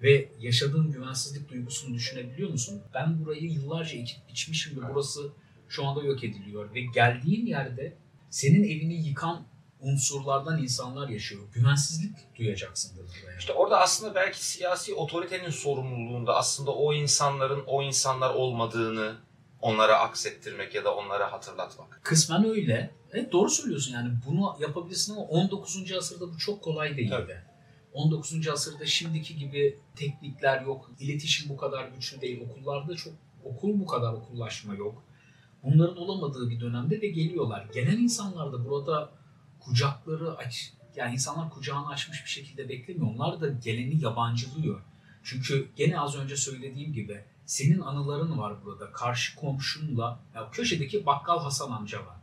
Ve 0.01 0.29
yaşadığın 0.39 0.91
güvensizlik 0.91 1.49
duygusunu 1.49 1.95
düşünebiliyor 1.95 2.49
musun? 2.49 2.81
Ben 2.93 3.25
burayı 3.25 3.51
yıllarca 3.51 3.97
ekip 3.97 4.29
biçmişim 4.29 4.75
ve 4.75 4.79
Evet. 4.83 4.95
burası 4.95 5.31
şu 5.69 5.85
anda 5.85 6.03
yok 6.03 6.23
ediliyor. 6.23 6.73
Ve 6.73 6.81
geldiğin 6.81 7.45
yerde 7.45 7.97
senin 8.29 8.63
evini 8.63 9.07
yıkan 9.07 9.45
unsurlardan 9.79 10.63
insanlar 10.63 11.09
yaşıyor. 11.09 11.41
Güvensizlik 11.53 12.35
duyacaksındır 12.35 13.03
buraya. 13.03 13.37
İşte 13.37 13.53
orada 13.53 13.81
aslında 13.81 14.15
belki 14.15 14.45
siyasi 14.45 14.93
otoritenin 14.93 15.49
sorumluluğunda 15.49 16.35
aslında 16.35 16.71
o 16.71 16.93
insanların 16.93 17.63
o 17.67 17.83
insanlar 17.83 18.29
olmadığını 18.29 19.15
onlara 19.61 19.99
aksettirmek 19.99 20.75
ya 20.75 20.83
da 20.83 20.95
onlara 20.95 21.31
hatırlatmak. 21.31 21.99
Kısmen 22.03 22.45
öyle. 22.45 22.91
Evet 23.11 23.31
doğru 23.31 23.49
söylüyorsun 23.49 23.93
yani 23.93 24.09
bunu 24.27 24.55
yapabilirsin 24.59 25.13
ama 25.13 25.21
19. 25.21 25.91
asırda 25.91 26.33
bu 26.33 26.37
çok 26.37 26.61
kolay 26.63 26.97
değildi. 26.97 27.09
Tabii. 27.09 27.37
19. 27.93 28.47
asırda 28.47 28.85
şimdiki 28.85 29.35
gibi 29.35 29.79
teknikler 29.95 30.61
yok, 30.61 30.91
iletişim 30.99 31.49
bu 31.49 31.57
kadar 31.57 31.87
güçlü 31.87 32.21
değil, 32.21 32.41
okullarda 32.49 32.95
çok 32.95 33.13
okul 33.43 33.79
bu 33.79 33.85
kadar 33.85 34.13
okullaşma 34.13 34.75
yok. 34.75 35.03
Bunların 35.63 35.97
olamadığı 35.97 36.49
bir 36.49 36.59
dönemde 36.59 37.01
de 37.01 37.07
geliyorlar. 37.07 37.67
Gelen 37.73 37.97
insanlar 37.97 38.53
da 38.53 38.65
burada 38.65 39.09
kucakları 39.65 40.37
aç, 40.37 40.73
yani 40.95 41.13
insanlar 41.13 41.49
kucağını 41.49 41.87
açmış 41.87 42.23
bir 42.25 42.29
şekilde 42.29 42.69
beklemiyor. 42.69 43.07
Onlar 43.15 43.41
da 43.41 43.47
geleni 43.47 44.03
yabancılıyor. 44.03 44.81
Çünkü 45.23 45.69
gene 45.75 45.99
az 45.99 46.15
önce 46.15 46.37
söylediğim 46.37 46.93
gibi 46.93 47.23
senin 47.45 47.81
anıların 47.81 48.37
var 48.37 48.65
burada. 48.65 48.91
Karşı 48.91 49.35
komşunla, 49.35 50.19
ya 50.35 50.49
köşedeki 50.51 51.05
bakkal 51.05 51.39
Hasan 51.39 51.71
amca 51.71 51.99
var. 51.99 52.15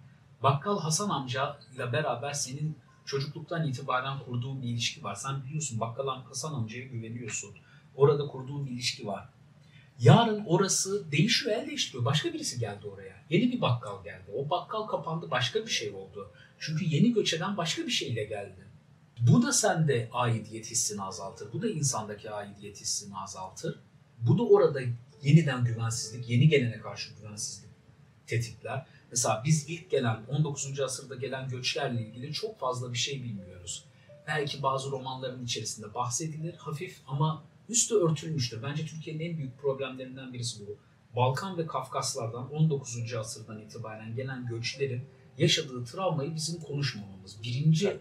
Bakkal 0.42 0.80
Hasan 0.80 1.08
amca 1.08 1.58
ile 1.74 1.92
beraber 1.92 2.32
senin 2.32 2.76
çocukluktan 3.06 3.68
itibaren 3.68 4.18
kurduğun 4.18 4.62
bir 4.62 4.68
ilişki 4.68 5.04
var. 5.04 5.14
Sen 5.14 5.44
biliyorsun 5.44 5.80
bakkal 5.80 6.06
Hasan 6.06 6.54
amcaya 6.54 6.84
güveniyorsun. 6.84 7.50
Orada 7.94 8.26
kurduğun 8.26 8.66
bir 8.66 8.70
ilişki 8.70 9.06
var. 9.06 9.28
Yarın 9.98 10.44
orası 10.46 11.12
değişiyor, 11.12 11.56
el 11.56 11.66
değiştiriyor. 11.66 12.04
Başka 12.04 12.32
birisi 12.32 12.58
geldi 12.58 12.86
oraya. 12.86 13.21
Yeni 13.32 13.52
bir 13.52 13.60
bakkal 13.60 14.04
geldi. 14.04 14.30
O 14.34 14.50
bakkal 14.50 14.86
kapandı, 14.86 15.30
başka 15.30 15.66
bir 15.66 15.70
şey 15.70 15.90
oldu. 15.90 16.30
Çünkü 16.58 16.84
yeni 16.84 17.12
göç 17.12 17.34
eden 17.34 17.56
başka 17.56 17.86
bir 17.86 17.90
şeyle 17.90 18.24
geldi. 18.24 18.66
Bu 19.20 19.42
da 19.42 19.52
sende 19.52 20.08
aidiyet 20.12 20.70
hissini 20.70 21.02
azaltır. 21.02 21.52
Bu 21.52 21.62
da 21.62 21.68
insandaki 21.68 22.30
aidiyet 22.30 22.80
hissini 22.80 23.16
azaltır. 23.16 23.78
Bu 24.18 24.38
da 24.38 24.42
orada 24.42 24.80
yeniden 25.22 25.64
güvensizlik, 25.64 26.30
yeni 26.30 26.48
gelene 26.48 26.80
karşı 26.80 27.14
güvensizlik 27.14 27.70
tetikler. 28.26 28.86
Mesela 29.10 29.42
biz 29.46 29.68
ilk 29.68 29.90
gelen 29.90 30.20
19. 30.28 30.80
asırda 30.80 31.14
gelen 31.14 31.48
göçlerle 31.48 32.02
ilgili 32.02 32.32
çok 32.32 32.58
fazla 32.58 32.92
bir 32.92 32.98
şey 32.98 33.22
bilmiyoruz. 33.22 33.84
Belki 34.26 34.62
bazı 34.62 34.90
romanların 34.90 35.44
içerisinde 35.44 35.94
bahsedilir 35.94 36.54
hafif 36.54 37.00
ama 37.06 37.44
üstü 37.68 37.94
örtülmüştür. 37.94 38.62
Bence 38.62 38.86
Türkiye'nin 38.86 39.30
en 39.30 39.38
büyük 39.38 39.58
problemlerinden 39.58 40.32
birisi 40.32 40.66
bu. 40.66 40.78
Balkan 41.16 41.58
ve 41.58 41.66
Kafkaslardan 41.66 42.52
19. 42.52 43.14
asırdan 43.14 43.60
itibaren 43.60 44.16
gelen 44.16 44.46
göçlerin 44.46 45.02
yaşadığı 45.38 45.84
travmayı 45.84 46.34
bizim 46.34 46.60
konuşmamamız. 46.60 47.42
Birinci 47.42 47.88
Evet. 47.88 48.00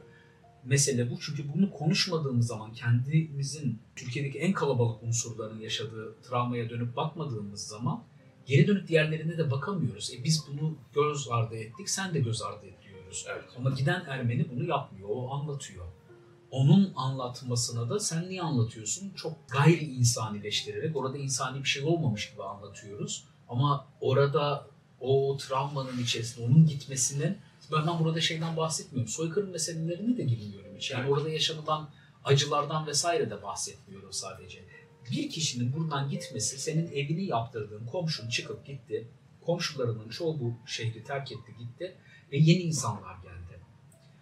mesele 0.63 1.11
bu. 1.11 1.19
Çünkü 1.19 1.53
bunu 1.53 1.71
konuşmadığımız 1.71 2.47
zaman 2.47 2.73
kendimizin 2.73 3.79
Türkiye'deki 3.95 4.39
en 4.39 4.53
kalabalık 4.53 5.03
unsurların 5.03 5.59
yaşadığı 5.59 6.15
travmaya 6.21 6.69
dönüp 6.69 6.95
bakmadığımız 6.95 7.67
zaman 7.67 8.03
geri 8.45 8.67
dönüp 8.67 8.87
diğerlerine 8.87 9.37
de 9.37 9.51
bakamıyoruz. 9.51 10.13
E 10.13 10.23
biz 10.23 10.43
bunu 10.47 10.77
göz 10.95 11.27
ardı 11.31 11.55
ettik, 11.55 11.89
sen 11.89 12.13
de 12.13 12.19
göz 12.19 12.41
ardı 12.41 12.65
ediyoruz. 12.65 13.25
Evet. 13.31 13.43
Ama 13.57 13.69
giden 13.69 14.05
Ermeni 14.07 14.45
bunu 14.55 14.63
yapmıyor, 14.63 15.09
o 15.11 15.31
anlatıyor. 15.31 15.85
Onun 16.51 16.93
anlatmasına 16.95 17.89
da 17.89 17.99
sen 17.99 18.29
niye 18.29 18.41
anlatıyorsun? 18.41 19.13
Çok 19.15 19.49
gayri 19.49 19.85
insanileştirerek 19.85 20.97
orada 20.97 21.17
insani 21.17 21.63
bir 21.63 21.67
şey 21.67 21.83
olmamış 21.83 22.31
gibi 22.31 22.43
anlatıyoruz. 22.43 23.23
Ama 23.49 23.87
orada 24.01 24.67
o 24.99 25.37
travmanın 25.37 26.03
içerisinde 26.03 26.45
onun 26.45 26.65
gitmesinin 26.65 27.37
ben, 27.71 27.87
ben 27.87 27.99
burada 27.99 28.21
şeyden 28.21 28.57
bahsetmiyorum. 28.57 29.11
Soykırım 29.11 29.49
meselelerine 29.51 30.17
de 30.17 30.23
girmiyorum 30.23 30.75
hiç. 30.77 30.91
Yani 30.91 31.11
orada 31.11 31.29
yaşanılan 31.29 31.89
acılardan 32.23 32.87
vesaire 32.87 33.29
de 33.29 33.43
bahsetmiyorum 33.43 34.13
sadece. 34.13 34.63
Bir 35.11 35.29
kişinin 35.29 35.73
buradan 35.73 36.09
gitmesi 36.09 36.59
senin 36.59 36.91
evini 36.91 37.23
yaptırdığın 37.23 37.85
komşun 37.85 38.29
çıkıp 38.29 38.65
gitti. 38.65 39.07
Komşularının 39.45 40.09
çoğu 40.09 40.39
bu 40.39 40.53
şehri 40.65 41.03
terk 41.03 41.31
etti 41.31 41.55
gitti 41.59 41.95
ve 42.31 42.37
yeni 42.37 42.61
insanlar 42.61 43.15
geldi. 43.23 43.50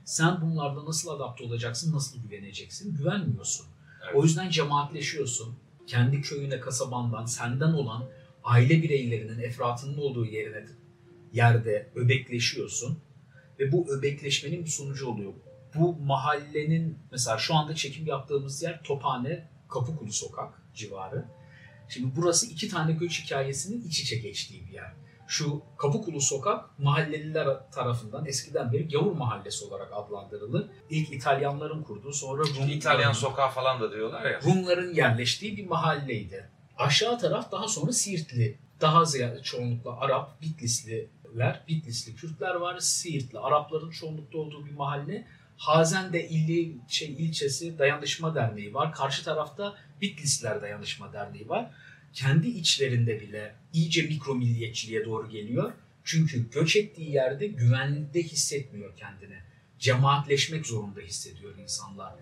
Sen 0.10 0.42
bunlarla 0.42 0.86
nasıl 0.86 1.10
adapte 1.10 1.44
olacaksın, 1.44 1.94
nasıl 1.94 2.22
güveneceksin? 2.22 2.96
Güvenmiyorsun. 2.96 3.66
Evet. 4.04 4.16
O 4.16 4.24
yüzden 4.24 4.50
cemaatleşiyorsun. 4.50 5.56
Kendi 5.88 6.22
köyüne, 6.22 6.60
kasabandan, 6.60 7.26
senden 7.26 7.74
olan 7.74 8.10
aile 8.44 8.84
bireylerinin, 8.84 9.40
efratının 9.40 9.98
olduğu 9.98 10.26
yerine 10.26 10.66
yerde 11.34 11.90
öbekleşiyorsun. 11.96 13.00
Ve 13.60 13.72
bu 13.72 13.88
öbekleşmenin 13.90 14.66
bir 14.66 14.70
sonucu 14.70 15.08
oluyor. 15.08 15.34
Bu 15.76 15.96
mahallenin, 15.96 16.98
mesela 17.12 17.38
şu 17.38 17.56
anda 17.56 17.76
çekim 17.76 18.08
yaptığımız 18.08 18.64
yer 18.64 18.84
Tophane, 18.84 19.50
Kapıkulu 19.70 20.12
Sokak 20.12 20.62
civarı. 20.74 21.26
Şimdi 21.90 22.16
burası 22.16 22.46
iki 22.46 22.70
tane 22.70 22.92
göç 22.92 23.24
hikayesinin 23.24 23.88
iç 23.88 24.00
içe 24.00 24.18
geçtiği 24.18 24.68
bir 24.68 24.74
yer. 24.74 24.94
Şu 25.30 25.62
Kapıkulu 25.78 26.22
Sokak 26.22 26.80
mahalleliler 26.80 27.48
tarafından 27.72 28.26
eskiden 28.26 28.74
beri 28.74 28.90
Gavur 28.90 29.12
Mahallesi 29.12 29.66
olarak 29.66 29.92
adlandırılır. 29.94 30.68
İlk 30.90 31.14
İtalyanların 31.14 31.84
kurduğu 31.84 32.14
sonra 32.14 32.44
Rum 32.44 32.70
İtalyan 32.70 33.12
sokağı 33.12 33.50
falan 33.50 33.82
da 33.82 33.92
diyorlar 33.92 34.32
ya. 34.32 34.42
Rumların 34.42 34.94
yerleştiği 34.94 35.58
bir 35.58 35.68
mahalleydi. 35.68 36.50
Aşağı 36.78 37.20
taraf 37.20 37.52
daha 37.52 37.68
sonra 37.68 37.92
Siirtli, 37.92 38.58
daha 38.82 39.06
ziyade 39.06 39.44
çoğunlukla 39.44 40.00
Arap, 40.00 40.42
Bitlisliler, 40.42 41.64
Bitlisli 41.68 42.16
Kürtler 42.16 42.56
var. 42.56 42.80
Siirtli, 42.80 43.40
Arapların 43.40 43.92
çoğunlukta 43.92 44.38
olduğu 44.38 44.66
bir 44.66 44.72
mahalle. 44.72 45.28
Hazen'de 45.58 46.30
illi, 46.30 46.78
şey, 46.88 47.08
ilçesi 47.08 47.80
Dayanışma 47.80 48.36
Derneği 48.36 48.74
var. 48.74 48.94
Karşı 48.94 49.24
tarafta 49.24 49.76
Bitlisler 50.02 50.62
Dayanışma 50.62 51.14
Derneği 51.14 51.50
var. 51.50 51.72
Kendi 52.14 52.48
içlerinde 52.48 53.22
bile 53.22 53.56
iyice 53.74 54.02
mikro 54.02 54.36
milliyetçiliğe 54.36 55.06
doğru 55.06 55.30
geliyor. 55.30 55.74
Çünkü 56.04 56.50
göç 56.52 56.76
ettiği 56.76 57.12
yerde 57.12 57.48
güvenlikte 57.48 58.24
hissetmiyor 58.24 58.98
kendini. 58.98 59.38
Cemaatleşmek 59.80 60.66
zorunda 60.66 61.02
hissediyor 61.02 61.58
insanlar 61.58 62.14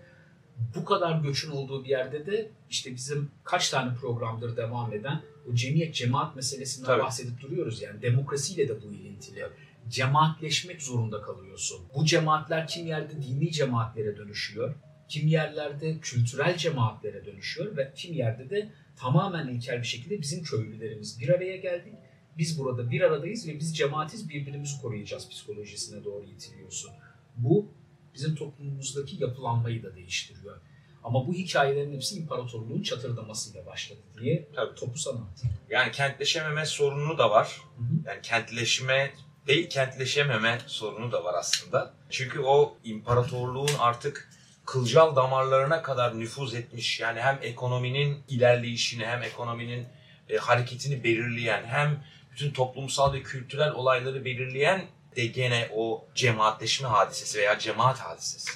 bu 0.76 0.84
kadar 0.84 1.20
göçün 1.20 1.50
olduğu 1.50 1.84
bir 1.84 1.88
yerde 1.88 2.26
de 2.26 2.50
işte 2.70 2.94
bizim 2.94 3.30
kaç 3.44 3.70
tane 3.70 3.94
programdır 3.94 4.56
devam 4.56 4.92
eden 4.92 5.22
o 5.50 5.54
cemiyet 5.54 5.94
cemaat 5.94 6.36
meselesinden 6.36 6.86
Tabii. 6.86 7.02
bahsedip 7.02 7.40
duruyoruz 7.40 7.82
yani 7.82 8.02
demokrasiyle 8.02 8.68
de 8.68 8.82
bu 8.82 8.92
ilintili. 8.94 9.46
Cemaatleşmek 9.88 10.82
zorunda 10.82 11.22
kalıyorsun. 11.22 11.80
Bu 11.94 12.04
cemaatler 12.04 12.66
kim 12.66 12.86
yerde 12.86 13.22
dini 13.22 13.52
cemaatlere 13.52 14.16
dönüşüyor, 14.16 14.74
kim 15.08 15.28
yerlerde 15.28 15.98
kültürel 15.98 16.56
cemaatlere 16.56 17.26
dönüşüyor 17.26 17.76
ve 17.76 17.92
kim 17.96 18.14
yerde 18.14 18.50
de 18.50 18.70
tamamen 19.00 19.48
ilkel 19.48 19.78
bir 19.78 19.86
şekilde 19.86 20.20
bizim 20.20 20.42
köylülerimiz 20.42 21.20
bir 21.20 21.28
araya 21.28 21.56
geldik. 21.56 21.94
Biz 22.38 22.58
burada 22.58 22.90
bir 22.90 23.00
aradayız 23.00 23.48
ve 23.48 23.58
biz 23.58 23.76
cemaatiz 23.76 24.28
birbirimizi 24.28 24.80
koruyacağız 24.82 25.28
psikolojisine 25.28 26.04
doğru 26.04 26.24
itiliyorsun. 26.24 26.90
Bu 27.36 27.68
bizim 28.14 28.34
toplumumuzdaki 28.34 29.22
yapılanmayı 29.22 29.82
da 29.82 29.96
değiştiriyor. 29.96 30.60
Ama 31.04 31.26
bu 31.26 31.34
hikayelerin 31.34 31.94
hepsi 31.94 32.16
imparatorluğun 32.16 32.82
çatırdamasıyla 32.82 33.66
başladı 33.66 34.00
diye 34.20 34.48
Tabii. 34.54 34.74
topu 34.74 34.98
sana 34.98 35.18
atayım. 35.18 35.56
Yani 35.70 35.92
kentleşememe 35.92 36.66
sorunu 36.66 37.18
da 37.18 37.30
var. 37.30 37.60
Hı 37.76 37.82
hı. 37.82 38.08
Yani 38.08 38.22
kentleşme 38.22 39.12
değil 39.46 39.68
kentleşememe 39.68 40.58
sorunu 40.66 41.12
da 41.12 41.24
var 41.24 41.34
aslında. 41.34 41.94
Çünkü 42.10 42.40
o 42.40 42.76
imparatorluğun 42.84 43.70
artık 43.78 44.30
kılcal 44.68 45.16
damarlarına 45.16 45.82
kadar 45.82 46.18
nüfuz 46.18 46.54
etmiş 46.54 47.00
yani 47.00 47.20
hem 47.20 47.38
ekonominin 47.42 48.22
ilerleyişini 48.28 49.06
hem 49.06 49.22
ekonominin 49.22 49.88
e, 50.28 50.36
hareketini 50.36 51.04
belirleyen 51.04 51.64
hem 51.64 52.04
bütün 52.32 52.50
toplumsal 52.50 53.12
ve 53.12 53.22
kültürel 53.22 53.72
olayları 53.72 54.24
belirleyen 54.24 54.86
de 55.16 55.26
gene 55.26 55.68
o 55.74 56.06
cemaatleşme 56.14 56.88
hadisesi 56.88 57.38
veya 57.38 57.58
cemaat 57.58 57.98
hadisesi. 57.98 58.50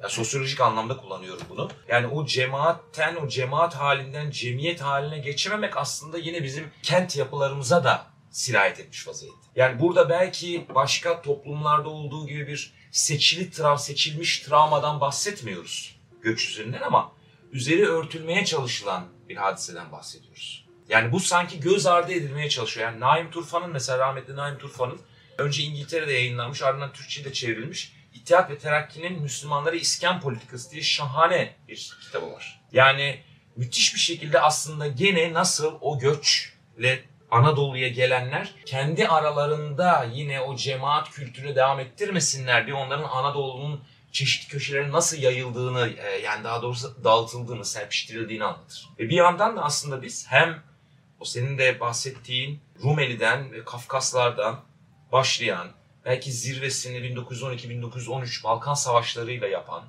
Yani 0.00 0.12
sosyolojik 0.12 0.60
anlamda 0.60 0.96
kullanıyorum 0.96 1.46
bunu. 1.48 1.70
Yani 1.88 2.06
o 2.06 2.26
cemaatten, 2.26 3.16
o 3.16 3.28
cemaat 3.28 3.74
halinden 3.74 4.30
cemiyet 4.30 4.80
haline 4.80 5.18
geçememek 5.18 5.76
aslında 5.76 6.18
yine 6.18 6.42
bizim 6.42 6.70
kent 6.82 7.16
yapılarımıza 7.16 7.84
da 7.84 8.06
sirayet 8.30 8.80
etmiş 8.80 9.08
vaziyette. 9.08 9.38
Yani 9.56 9.80
burada 9.80 10.08
belki 10.08 10.66
başka 10.74 11.22
toplumlarda 11.22 11.88
olduğu 11.88 12.26
gibi 12.26 12.46
bir 12.46 12.83
seçili 12.94 13.50
trav, 13.50 13.76
seçilmiş 13.76 14.38
travmadan 14.38 15.00
bahsetmiyoruz 15.00 15.96
göç 16.22 16.48
üzerinden 16.48 16.82
ama 16.82 17.12
üzeri 17.52 17.88
örtülmeye 17.88 18.44
çalışılan 18.44 19.08
bir 19.28 19.36
hadiseden 19.36 19.92
bahsediyoruz. 19.92 20.66
Yani 20.88 21.12
bu 21.12 21.20
sanki 21.20 21.60
göz 21.60 21.86
ardı 21.86 22.12
edilmeye 22.12 22.48
çalışıyor. 22.48 22.86
Yani 22.86 23.00
Naim 23.00 23.30
Turfan'ın 23.30 23.70
mesela 23.70 23.98
rahmetli 23.98 24.36
Naim 24.36 24.58
Turfan'ın 24.58 25.00
önce 25.38 25.62
İngiltere'de 25.62 26.12
yayınlanmış 26.12 26.62
ardından 26.62 26.92
Türkçe'de 26.92 27.32
çevrilmiş 27.32 27.92
İttihat 28.14 28.50
ve 28.50 28.58
Terakki'nin 28.58 29.22
Müslümanları 29.22 29.76
İskan 29.76 30.20
Politikası 30.20 30.70
diye 30.70 30.82
şahane 30.82 31.56
bir 31.68 31.96
kitabı 32.04 32.32
var. 32.32 32.60
Yani 32.72 33.20
müthiş 33.56 33.94
bir 33.94 34.00
şekilde 34.00 34.40
aslında 34.40 34.86
gene 34.86 35.32
nasıl 35.32 35.78
o 35.80 35.98
göçle 35.98 37.04
Anadolu'ya 37.34 37.88
gelenler 37.88 38.54
kendi 38.66 39.08
aralarında 39.08 40.06
yine 40.12 40.40
o 40.40 40.56
cemaat 40.56 41.10
kültürünü 41.10 41.56
devam 41.56 41.80
ettirmesinler 41.80 42.66
diye 42.66 42.76
onların 42.76 43.04
Anadolu'nun 43.04 43.80
çeşitli 44.12 44.52
köşelere 44.52 44.92
nasıl 44.92 45.16
yayıldığını 45.16 45.90
yani 46.24 46.44
daha 46.44 46.62
doğrusu 46.62 47.04
dağıtıldığını, 47.04 47.64
serpiştirildiğini 47.64 48.44
anlatır. 48.44 48.88
Ve 48.98 49.08
bir 49.08 49.16
yandan 49.16 49.56
da 49.56 49.62
aslında 49.64 50.02
biz 50.02 50.26
hem 50.28 50.62
o 51.20 51.24
senin 51.24 51.58
de 51.58 51.80
bahsettiğin 51.80 52.60
Rumeli'den 52.82 53.52
ve 53.52 53.64
Kafkaslardan 53.64 54.60
başlayan 55.12 55.68
belki 56.04 56.32
zirvesini 56.32 56.96
1912-1913 56.96 58.44
Balkan 58.44 58.74
Savaşları'yla 58.74 59.48
yapan 59.48 59.84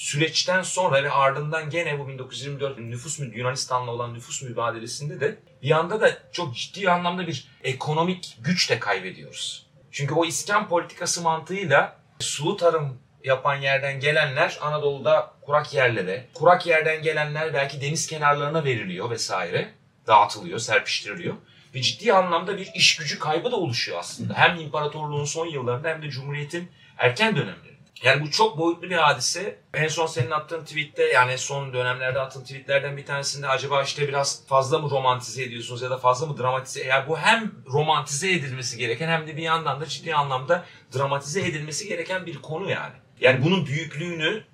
süreçten 0.00 0.62
sonra 0.62 1.04
ve 1.04 1.10
ardından 1.10 1.70
gene 1.70 1.98
bu 1.98 2.08
1924 2.08 2.78
nüfus 2.78 3.18
Yunanistan'la 3.18 3.90
olan 3.90 4.14
nüfus 4.14 4.42
mübadelesinde 4.42 5.20
de 5.20 5.38
bir 5.62 5.68
yanda 5.68 6.00
da 6.00 6.10
çok 6.32 6.54
ciddi 6.54 6.90
anlamda 6.90 7.26
bir 7.26 7.48
ekonomik 7.64 8.36
güç 8.40 8.70
de 8.70 8.78
kaybediyoruz. 8.78 9.66
Çünkü 9.90 10.14
o 10.14 10.24
iskan 10.24 10.68
politikası 10.68 11.22
mantığıyla 11.22 11.96
sulu 12.18 12.56
tarım 12.56 12.98
yapan 13.24 13.56
yerden 13.56 14.00
gelenler 14.00 14.58
Anadolu'da 14.60 15.34
kurak 15.42 15.74
yerlere, 15.74 16.26
kurak 16.34 16.66
yerden 16.66 17.02
gelenler 17.02 17.54
belki 17.54 17.80
deniz 17.80 18.06
kenarlarına 18.06 18.64
veriliyor 18.64 19.10
vesaire, 19.10 19.74
dağıtılıyor, 20.06 20.58
serpiştiriliyor. 20.58 21.34
Ve 21.74 21.82
ciddi 21.82 22.12
anlamda 22.12 22.58
bir 22.58 22.68
iş 22.74 22.96
gücü 22.96 23.18
kaybı 23.18 23.52
da 23.52 23.56
oluşuyor 23.56 23.98
aslında. 23.98 24.34
Hem 24.34 24.56
imparatorluğun 24.56 25.24
son 25.24 25.46
yıllarında 25.46 25.88
hem 25.88 26.02
de 26.02 26.10
Cumhuriyet'in 26.10 26.70
erken 26.98 27.36
dönemlerinde. 27.36 27.69
Yani 28.02 28.22
bu 28.22 28.30
çok 28.30 28.58
boyutlu 28.58 28.90
bir 28.90 28.96
hadise. 28.96 29.58
En 29.74 29.88
son 29.88 30.06
senin 30.06 30.30
attığın 30.30 30.64
tweette 30.64 31.04
yani 31.04 31.38
son 31.38 31.72
dönemlerde 31.72 32.20
attığın 32.20 32.42
tweetlerden 32.42 32.96
bir 32.96 33.06
tanesinde 33.06 33.48
acaba 33.48 33.82
işte 33.82 34.08
biraz 34.08 34.46
fazla 34.46 34.78
mı 34.78 34.90
romantize 34.90 35.42
ediyorsunuz 35.42 35.82
ya 35.82 35.90
da 35.90 35.98
fazla 35.98 36.26
mı 36.26 36.38
dramatize? 36.38 36.84
Yani 36.84 37.08
bu 37.08 37.18
hem 37.18 37.52
romantize 37.72 38.32
edilmesi 38.32 38.78
gereken 38.78 39.08
hem 39.08 39.26
de 39.26 39.36
bir 39.36 39.42
yandan 39.42 39.80
da 39.80 39.86
ciddi 39.86 40.14
anlamda 40.14 40.64
dramatize 40.94 41.40
edilmesi 41.40 41.88
gereken 41.88 42.26
bir 42.26 42.42
konu 42.42 42.70
yani. 42.70 42.94
Yani 43.20 43.44
bunun 43.44 43.66
büyüklüğünü, 43.66 44.44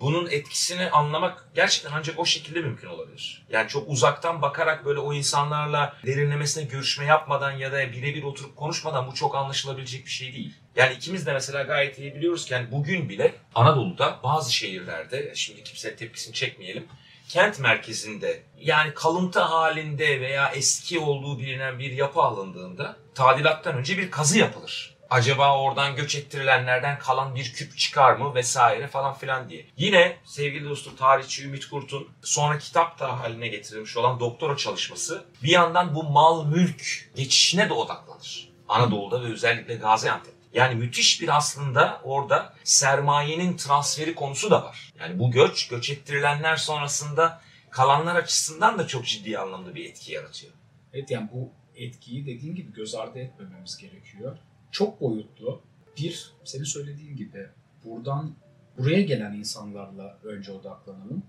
bunun 0.00 0.26
etkisini 0.30 0.90
anlamak 0.90 1.48
gerçekten 1.54 1.92
ancak 1.94 2.18
o 2.18 2.26
şekilde 2.26 2.60
mümkün 2.60 2.88
olabilir. 2.88 3.46
Yani 3.50 3.68
çok 3.68 3.88
uzaktan 3.88 4.42
bakarak 4.42 4.84
böyle 4.84 5.00
o 5.00 5.12
insanlarla 5.12 5.96
derinlemesine 6.06 6.64
görüşme 6.64 7.04
yapmadan 7.04 7.52
ya 7.52 7.72
da 7.72 7.92
birebir 7.92 8.22
oturup 8.22 8.56
konuşmadan 8.56 9.06
bu 9.06 9.14
çok 9.14 9.34
anlaşılabilecek 9.34 10.06
bir 10.06 10.10
şey 10.10 10.32
değil. 10.32 10.54
Yani 10.76 10.94
ikimiz 10.94 11.26
de 11.26 11.32
mesela 11.32 11.62
gayet 11.62 11.98
iyi 11.98 12.14
biliyoruz 12.14 12.46
ki 12.46 12.54
yani 12.54 12.72
bugün 12.72 13.08
bile 13.08 13.34
Anadolu'da 13.54 14.20
bazı 14.22 14.52
şehirlerde, 14.54 15.32
şimdi 15.34 15.64
kimsenin 15.64 15.96
tepkisini 15.96 16.34
çekmeyelim, 16.34 16.86
kent 17.28 17.60
merkezinde 17.60 18.42
yani 18.58 18.94
kalıntı 18.94 19.40
halinde 19.40 20.20
veya 20.20 20.52
eski 20.54 20.98
olduğu 20.98 21.38
bilinen 21.38 21.78
bir 21.78 21.90
yapı 21.90 22.20
alındığında 22.20 22.96
tadilattan 23.14 23.74
önce 23.74 23.98
bir 23.98 24.10
kazı 24.10 24.38
yapılır 24.38 24.94
acaba 25.10 25.58
oradan 25.58 25.96
göç 25.96 26.14
ettirilenlerden 26.14 26.98
kalan 26.98 27.34
bir 27.34 27.52
küp 27.52 27.78
çıkar 27.78 28.16
mı 28.16 28.34
vesaire 28.34 28.88
falan 28.88 29.14
filan 29.14 29.48
diye. 29.48 29.66
Yine 29.76 30.16
sevgili 30.24 30.68
dostum 30.68 30.96
tarihçi 30.96 31.44
Ümit 31.44 31.68
Kurt'un 31.68 32.08
sonra 32.22 32.58
kitap 32.58 33.00
da 33.00 33.20
haline 33.20 33.48
getirilmiş 33.48 33.96
olan 33.96 34.20
doktora 34.20 34.56
çalışması 34.56 35.24
bir 35.42 35.50
yandan 35.50 35.94
bu 35.94 36.02
mal 36.02 36.46
mülk 36.46 37.10
geçişine 37.16 37.68
de 37.68 37.72
odaklanır. 37.72 38.48
Anadolu'da 38.68 39.22
ve 39.22 39.32
özellikle 39.32 39.74
Gaziantep. 39.74 40.33
Yani 40.54 40.74
müthiş 40.74 41.22
bir 41.22 41.36
aslında 41.36 42.00
orada 42.04 42.52
sermayenin 42.64 43.56
transferi 43.56 44.14
konusu 44.14 44.50
da 44.50 44.64
var. 44.64 44.92
Yani 45.00 45.18
bu 45.18 45.30
göç, 45.30 45.68
göç 45.68 45.90
ettirilenler 45.90 46.56
sonrasında 46.56 47.40
kalanlar 47.70 48.16
açısından 48.16 48.78
da 48.78 48.86
çok 48.86 49.06
ciddi 49.06 49.38
anlamda 49.38 49.74
bir 49.74 49.84
etki 49.84 50.12
yaratıyor. 50.12 50.52
Evet 50.92 51.10
yani 51.10 51.28
bu 51.32 51.50
etkiyi 51.76 52.26
dediğin 52.26 52.54
gibi 52.54 52.72
göz 52.72 52.94
ardı 52.94 53.18
etmememiz 53.18 53.76
gerekiyor 53.76 54.38
çok 54.74 55.00
boyutlu. 55.00 55.62
Bir, 55.98 56.32
senin 56.44 56.64
söylediğin 56.64 57.16
gibi 57.16 57.46
buradan 57.84 58.34
buraya 58.78 59.02
gelen 59.02 59.32
insanlarla 59.32 60.18
önce 60.24 60.52
odaklanalım. 60.52 61.22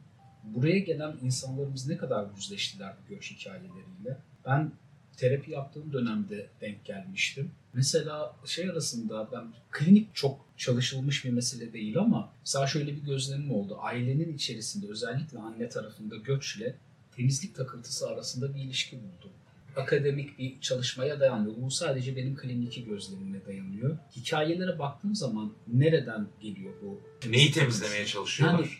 Buraya 0.43 0.79
gelen 0.79 1.15
insanlarımız 1.21 1.87
ne 1.87 1.97
kadar 1.97 2.27
yüzleştiler 2.35 2.93
bu 3.03 3.09
göç 3.09 3.31
hikayeleriyle? 3.31 4.17
Ben 4.45 4.71
terapi 5.17 5.51
yaptığım 5.51 5.93
dönemde 5.93 6.49
denk 6.61 6.85
gelmiştim. 6.85 7.51
Mesela 7.75 8.35
şey 8.45 8.69
arasında 8.69 9.29
ben 9.31 9.53
klinik 9.71 10.15
çok 10.15 10.45
çalışılmış 10.57 11.25
bir 11.25 11.29
mesele 11.29 11.73
değil 11.73 11.97
ama 11.97 12.33
mesela 12.39 12.67
şöyle 12.67 12.95
bir 12.95 13.01
gözlemim 13.01 13.51
oldu. 13.51 13.77
Ailenin 13.81 14.33
içerisinde 14.33 14.87
özellikle 14.87 15.39
anne 15.39 15.69
tarafında 15.69 16.15
göçle 16.15 16.75
temizlik 17.15 17.55
takıntısı 17.55 18.07
arasında 18.07 18.55
bir 18.55 18.59
ilişki 18.59 18.97
buldum 18.97 19.31
akademik 19.75 20.39
bir 20.39 20.61
çalışmaya 20.61 21.19
dayanmıyor. 21.19 21.55
Bu 21.61 21.71
sadece 21.71 22.15
benim 22.15 22.35
kliniki 22.35 22.85
gözlemime 22.85 23.45
dayanıyor. 23.45 23.97
Hikayelere 24.15 24.79
baktığım 24.79 25.15
zaman 25.15 25.53
nereden 25.67 26.27
geliyor 26.41 26.73
bu? 26.81 27.01
Neyi 27.29 27.51
temizlemeye 27.51 28.05
çalışıyorlar? 28.05 28.59
Yani 28.59 28.71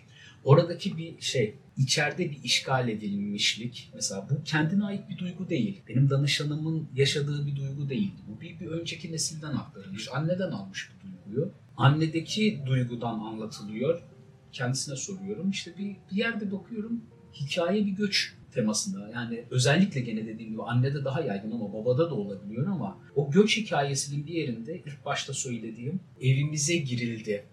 oradaki 0.46 0.98
bir 0.98 1.22
şey, 1.22 1.56
içeride 1.78 2.32
bir 2.32 2.44
işgal 2.44 2.90
edilmişlik. 2.90 3.92
Mesela 3.94 4.28
bu 4.30 4.44
kendine 4.44 4.84
ait 4.86 5.10
bir 5.10 5.18
duygu 5.18 5.50
değil. 5.50 5.82
Benim 5.88 6.10
danışanımın 6.10 6.88
yaşadığı 6.96 7.48
bir 7.48 7.56
duygu 7.56 7.90
değildi. 7.90 8.22
Bu 8.28 8.42
bir, 8.42 8.60
bir 8.60 8.68
önceki 8.68 9.12
nesilden 9.12 9.54
aktarılmış. 9.54 10.10
Anneden 10.14 10.52
almış 10.52 10.90
bu 10.90 11.08
duyguyu. 11.08 11.52
Annedeki 11.78 12.62
duygudan 12.66 13.20
anlatılıyor. 13.20 14.02
Kendisine 14.52 14.96
soruyorum. 14.96 15.50
İşte 15.50 15.78
bir, 15.78 15.96
bir 16.12 16.18
yerde 16.18 16.52
bakıyorum 16.52 17.02
hikaye 17.34 17.86
bir 17.86 17.92
göç 17.92 18.34
temasında. 18.52 19.10
Yani 19.14 19.44
özellikle 19.52 20.02
gene 20.02 20.28
dediğim 20.28 20.52
gibi 20.52 20.64
annede 20.64 21.06
daha 21.06 21.22
yaygın 21.22 21.52
ama 21.52 21.74
babada 21.74 22.10
da 22.10 22.16
olabiliyor 22.16 22.68
ama 22.68 22.98
o 23.16 23.32
göç 23.32 23.58
hikayesinin 23.58 24.28
bir 24.28 24.34
yerinde 24.34 24.82
ilk 24.86 25.06
başta 25.06 25.34
söylediğim 25.34 26.00
evimize 26.22 26.78
girildi, 26.78 27.46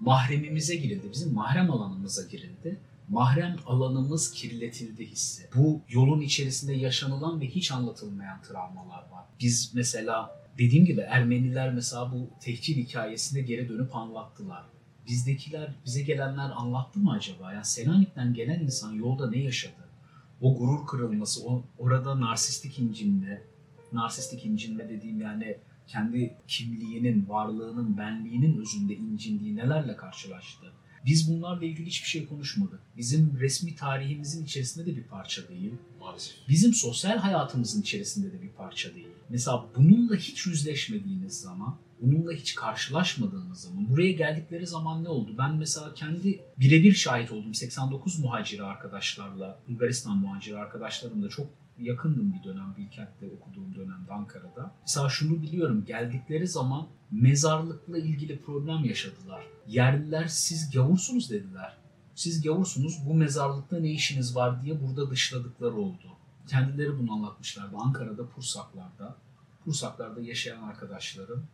mahremimize 0.00 0.76
girildi, 0.76 1.10
bizim 1.12 1.34
mahrem 1.34 1.70
alanımıza 1.70 2.22
girildi. 2.28 2.78
Mahrem 3.08 3.56
alanımız 3.66 4.32
kirletildi 4.32 5.06
hissi. 5.06 5.48
Bu 5.56 5.80
yolun 5.88 6.20
içerisinde 6.20 6.72
yaşanılan 6.72 7.40
ve 7.40 7.46
hiç 7.46 7.72
anlatılmayan 7.72 8.42
travmalar 8.42 9.10
var. 9.10 9.24
Biz 9.40 9.72
mesela 9.74 10.30
dediğim 10.58 10.84
gibi 10.84 11.00
Ermeniler 11.00 11.74
mesela 11.74 12.12
bu 12.12 12.28
tehcir 12.40 12.76
hikayesinde 12.76 13.42
geri 13.42 13.68
dönüp 13.68 13.96
anlattılar. 13.96 14.64
Bizdekiler, 15.08 15.74
bize 15.86 16.02
gelenler 16.02 16.50
anlattı 16.56 16.98
mı 16.98 17.12
acaba? 17.12 17.52
Yani 17.52 17.64
Selanik'ten 17.64 18.34
gelen 18.34 18.60
insan 18.60 18.92
yolda 18.92 19.30
ne 19.30 19.38
yaşadı? 19.38 19.86
o 20.40 20.58
gurur 20.58 20.86
kırılması, 20.86 21.48
o, 21.48 21.62
orada 21.78 22.20
narsistik 22.20 22.78
incinme, 22.78 23.42
narsistik 23.92 24.46
incinme 24.46 24.88
dediğim 24.88 25.20
yani 25.20 25.56
kendi 25.88 26.36
kimliğinin, 26.48 27.28
varlığının, 27.28 27.98
benliğinin 27.98 28.60
özünde 28.60 28.94
incindiği 28.94 29.56
nelerle 29.56 29.96
karşılaştı. 29.96 30.72
Biz 31.06 31.30
bunlarla 31.30 31.64
ilgili 31.64 31.86
hiçbir 31.86 32.08
şey 32.08 32.26
konuşmadık. 32.26 32.80
Bizim 32.96 33.38
resmi 33.40 33.74
tarihimizin 33.74 34.44
içerisinde 34.44 34.86
de 34.86 34.96
bir 34.96 35.02
parça 35.02 35.48
değil. 35.48 35.72
Maalesef. 36.00 36.36
Bizim 36.48 36.74
sosyal 36.74 37.18
hayatımızın 37.18 37.82
içerisinde 37.82 38.32
de 38.32 38.42
bir 38.42 38.48
parça 38.48 38.94
değil. 38.94 39.08
Mesela 39.28 39.66
bununla 39.76 40.16
hiç 40.16 40.46
yüzleşmediğiniz 40.46 41.40
zaman 41.40 41.78
Bununla 42.00 42.32
hiç 42.32 42.54
karşılaşmadığımız 42.54 43.60
zaman, 43.60 43.88
buraya 43.88 44.12
geldikleri 44.12 44.66
zaman 44.66 45.04
ne 45.04 45.08
oldu? 45.08 45.34
Ben 45.38 45.54
mesela 45.54 45.94
kendi 45.94 46.40
birebir 46.58 46.92
şahit 46.92 47.32
oldum. 47.32 47.54
89 47.54 48.18
muhaciri 48.18 48.62
arkadaşlarla, 48.62 49.58
Bulgaristan 49.68 50.16
muhaciri 50.16 50.58
arkadaşlarımla 50.58 51.28
çok 51.28 51.46
yakındım 51.78 52.34
bir 52.34 52.44
dönem 52.44 52.74
Bilkent'te 52.78 53.26
okuduğum 53.26 53.74
dönemde 53.74 54.12
Ankara'da. 54.12 54.74
Mesela 54.80 55.08
şunu 55.08 55.42
biliyorum 55.42 55.84
geldikleri 55.84 56.48
zaman 56.48 56.86
mezarlıkla 57.10 57.98
ilgili 57.98 58.42
problem 58.42 58.84
yaşadılar. 58.84 59.44
Yerliler 59.68 60.26
siz 60.26 60.70
gavursunuz 60.70 61.30
dediler. 61.30 61.76
Siz 62.14 62.42
gavursunuz 62.42 63.02
bu 63.06 63.14
mezarlıkta 63.14 63.80
ne 63.80 63.90
işiniz 63.90 64.36
var 64.36 64.62
diye 64.62 64.82
burada 64.82 65.10
dışladıkları 65.10 65.74
oldu. 65.74 66.16
Kendileri 66.48 66.98
bunu 66.98 67.12
anlatmışlardı 67.12 67.76
Ankara'da 67.76 68.28
Pursaklar'da. 68.28 69.16
Pursaklar'da 69.64 70.20
yaşayan 70.20 70.62
arkadaşlarım, 70.62 71.46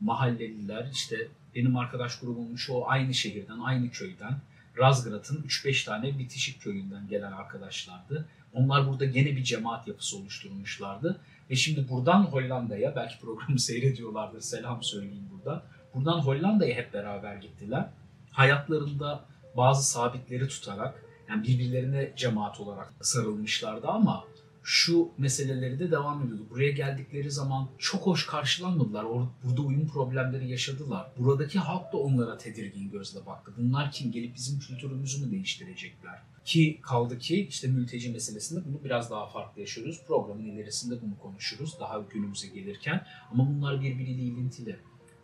mahalleliler 0.00 0.90
işte 0.92 1.28
benim 1.54 1.76
arkadaş 1.76 2.18
grubumun 2.18 2.56
çoğu 2.56 2.88
aynı 2.88 3.14
şehirden, 3.14 3.58
aynı 3.58 3.90
köyden. 3.90 4.40
Razgrad'ın 4.78 5.42
3-5 5.42 5.84
tane 5.84 6.18
bitişik 6.18 6.62
köyünden 6.62 7.08
gelen 7.08 7.32
arkadaşlardı. 7.32 8.28
Onlar 8.52 8.88
burada 8.88 9.04
gene 9.04 9.36
bir 9.36 9.44
cemaat 9.44 9.88
yapısı 9.88 10.16
oluşturmuşlardı. 10.16 11.20
Ve 11.50 11.56
şimdi 11.56 11.88
buradan 11.88 12.22
Hollanda'ya, 12.22 12.96
belki 12.96 13.18
programı 13.20 13.58
seyrediyorlardır, 13.58 14.40
selam 14.40 14.82
söyleyeyim 14.82 15.28
burada. 15.32 15.62
Buradan 15.94 16.18
Hollanda'ya 16.18 16.76
hep 16.76 16.94
beraber 16.94 17.36
gittiler. 17.36 17.86
Hayatlarında 18.30 19.24
bazı 19.56 19.90
sabitleri 19.90 20.48
tutarak, 20.48 21.04
yani 21.28 21.42
birbirlerine 21.42 22.12
cemaat 22.16 22.60
olarak 22.60 22.92
sarılmışlardı 23.00 23.88
ama 23.88 24.24
şu 24.62 25.08
meseleleri 25.18 25.78
de 25.78 25.90
devam 25.90 26.24
ediyordu. 26.24 26.42
Buraya 26.50 26.70
geldikleri 26.70 27.30
zaman 27.30 27.68
çok 27.78 28.06
hoş 28.06 28.26
karşılanmadılar. 28.26 29.06
Burada 29.44 29.62
uyum 29.62 29.88
problemleri 29.88 30.50
yaşadılar. 30.50 31.10
Buradaki 31.18 31.58
halk 31.58 31.92
da 31.92 31.96
onlara 31.96 32.38
tedirgin 32.38 32.90
gözle 32.90 33.26
baktı. 33.26 33.52
Bunlar 33.58 33.92
kim? 33.92 34.12
Gelip 34.12 34.34
bizim 34.34 34.58
kültürümüzü 34.58 35.24
mü 35.24 35.30
değiştirecekler? 35.30 36.22
Ki 36.44 36.78
kaldı 36.82 37.18
ki 37.18 37.46
işte 37.50 37.68
mülteci 37.68 38.10
meselesinde 38.10 38.60
bunu 38.64 38.84
biraz 38.84 39.10
daha 39.10 39.26
farklı 39.26 39.60
yaşıyoruz. 39.60 40.00
Programın 40.06 40.44
ilerisinde 40.44 41.02
bunu 41.02 41.18
konuşuruz 41.18 41.80
daha 41.80 41.98
günümüze 42.10 42.48
gelirken. 42.48 43.06
Ama 43.32 43.48
bunlar 43.48 43.80
birbiriyle 43.80 44.22
ilintili. 44.22 44.76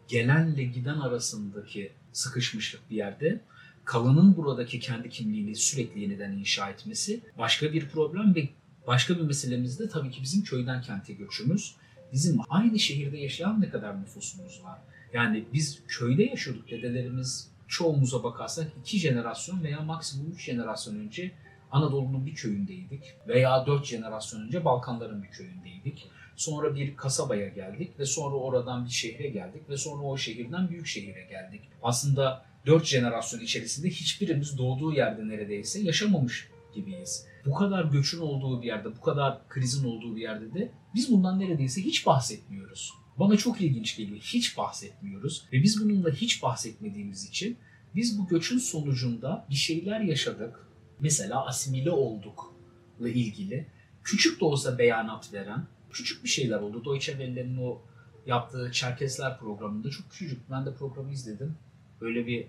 Gelenle 0.09 0.65
giden 0.65 0.99
arasındaki 0.99 1.93
sıkışmışlık 2.13 2.91
bir 2.91 2.97
yerde 2.97 3.41
kalanın 3.85 4.37
buradaki 4.37 4.81
kendi 4.81 5.09
kimliğini 5.09 5.57
sürekli 5.57 6.01
yeniden 6.01 6.33
inşa 6.33 6.71
etmesi 6.71 7.21
başka 7.39 7.73
bir 7.73 7.89
problem 7.89 8.35
ve 8.35 8.49
başka 8.87 9.17
bir 9.17 9.23
meselemiz 9.23 9.79
de 9.79 9.89
tabii 9.89 10.11
ki 10.11 10.23
bizim 10.23 10.45
köyden 10.45 10.83
kente 10.83 11.13
göçümüz. 11.13 11.75
Bizim 12.13 12.41
aynı 12.49 12.79
şehirde 12.79 13.19
yaşayan 13.19 13.61
ne 13.61 13.71
kadar 13.71 14.01
nüfusumuz 14.01 14.65
var. 14.65 14.79
Yani 15.13 15.45
biz 15.53 15.83
köyde 15.89 16.23
yaşıyorduk 16.23 16.71
dedelerimiz 16.71 17.51
çoğumuza 17.69 18.25
bakarsak 18.25 18.73
iki 18.81 18.99
jenerasyon 18.99 19.65
veya 19.65 19.81
maksimum 19.81 20.33
üç 20.33 20.45
jenerasyon 20.45 20.97
önce 20.97 21.33
Anadolu'nun 21.71 22.27
bir 22.27 22.35
köyündeydik 22.35 23.03
veya 23.29 23.67
dört 23.67 23.85
jenerasyon 23.85 24.41
önce 24.41 24.65
Balkanların 24.65 25.23
bir 25.23 25.29
köyündeydik. 25.29 26.07
Sonra 26.37 26.75
bir 26.75 26.97
kasabaya 26.97 27.49
geldik 27.49 27.99
ve 27.99 28.07
sonra 28.07 28.37
oradan 28.37 28.85
bir 28.85 28.91
şehre 28.91 29.29
geldik 29.29 29.69
ve 29.69 29.77
sonra 29.77 30.03
o 30.03 30.17
şehirden 30.17 30.69
büyük 30.69 30.87
şehire 30.87 31.25
geldik. 31.25 31.61
Aslında 31.83 32.45
dört 32.67 32.85
jenerasyon 32.85 33.41
içerisinde 33.41 33.91
hiçbirimiz 33.91 34.59
doğduğu 34.59 34.93
yerde 34.93 35.29
neredeyse 35.29 35.81
yaşamamış 35.81 36.49
gibiyiz. 36.75 37.27
Bu 37.47 37.55
kadar 37.55 37.85
göçün 37.85 38.21
olduğu 38.21 38.63
bir 38.63 38.67
yerde, 38.67 38.97
bu 38.97 39.01
kadar 39.01 39.49
krizin 39.49 39.89
olduğu 39.89 40.17
bir 40.17 40.21
yerde 40.21 40.55
de 40.55 40.71
biz 40.95 41.13
bundan 41.13 41.41
neredeyse 41.41 41.81
hiç 41.81 42.07
bahsetmiyoruz. 42.07 42.93
Bana 43.19 43.37
çok 43.37 43.61
ilginç 43.61 43.97
geliyor. 43.97 44.19
Hiç 44.21 44.57
bahsetmiyoruz 44.57 45.45
ve 45.53 45.63
biz 45.63 45.85
bununla 45.85 46.11
hiç 46.11 46.43
bahsetmediğimiz 46.43 47.29
için 47.29 47.57
biz 47.95 48.19
bu 48.19 48.29
göçün 48.29 48.59
sonucunda 48.59 49.47
bir 49.51 49.55
şeyler 49.55 50.01
yaşadık. 50.01 50.67
Mesela 51.01 51.47
asimile 51.47 51.91
oldukla 51.91 53.09
ilgili 53.09 53.67
küçük 54.05 54.41
de 54.41 54.45
olsa 54.45 54.79
beyanat 54.79 55.33
veren 55.33 55.67
küçük 55.91 56.25
bir 56.25 56.29
şeyler 56.29 56.59
oldu. 56.59 56.85
Deutsche 56.85 57.13
Welle'nin 57.13 57.57
o 57.57 57.83
yaptığı 58.27 58.73
Çerkesler 58.73 59.39
programında 59.39 59.91
çok 59.91 60.11
küçücük. 60.11 60.51
Ben 60.51 60.67
de 60.67 60.75
programı 60.75 61.13
izledim. 61.13 61.57
Böyle 62.01 62.27
bir 62.27 62.47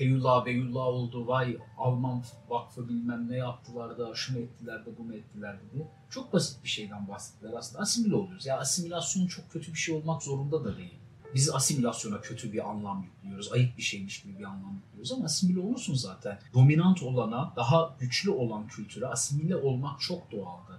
Eyullah 0.00 0.46
Beyullah 0.46 0.86
oldu. 0.86 1.26
Vay 1.26 1.56
Alman 1.78 2.22
vakfı 2.48 2.88
bilmem 2.88 3.30
ne 3.30 3.36
yaptılar 3.36 3.98
da 3.98 4.14
şunu 4.14 4.38
ettiler 4.38 4.86
de 4.86 4.90
bunu 4.98 5.14
ettiler 5.14 5.56
dedi. 5.60 5.86
Çok 6.10 6.32
basit 6.32 6.64
bir 6.64 6.68
şeyden 6.68 7.08
bahsettiler 7.08 7.52
aslında. 7.58 7.82
Asimile 7.82 8.14
oluyoruz. 8.14 8.46
Ya 8.46 8.58
asimilasyon 8.58 9.26
çok 9.26 9.50
kötü 9.50 9.72
bir 9.72 9.78
şey 9.78 9.94
olmak 9.94 10.22
zorunda 10.22 10.64
da 10.64 10.76
değil. 10.76 10.94
Biz 11.34 11.54
asimilasyona 11.54 12.20
kötü 12.20 12.52
bir 12.52 12.68
anlam 12.70 13.02
yüklüyoruz. 13.02 13.52
Ayıp 13.52 13.78
bir 13.78 13.82
şeymiş 13.82 14.22
gibi 14.22 14.38
bir 14.38 14.44
anlam 14.44 14.74
yüklüyoruz 14.74 15.12
ama 15.12 15.24
asimile 15.24 15.60
olursun 15.60 15.94
zaten. 15.94 16.38
Dominant 16.54 17.02
olana, 17.02 17.52
daha 17.56 17.96
güçlü 18.00 18.30
olan 18.30 18.66
kültüre 18.68 19.06
asimile 19.06 19.56
olmak 19.56 20.00
çok 20.00 20.32
doğaldır. 20.32 20.76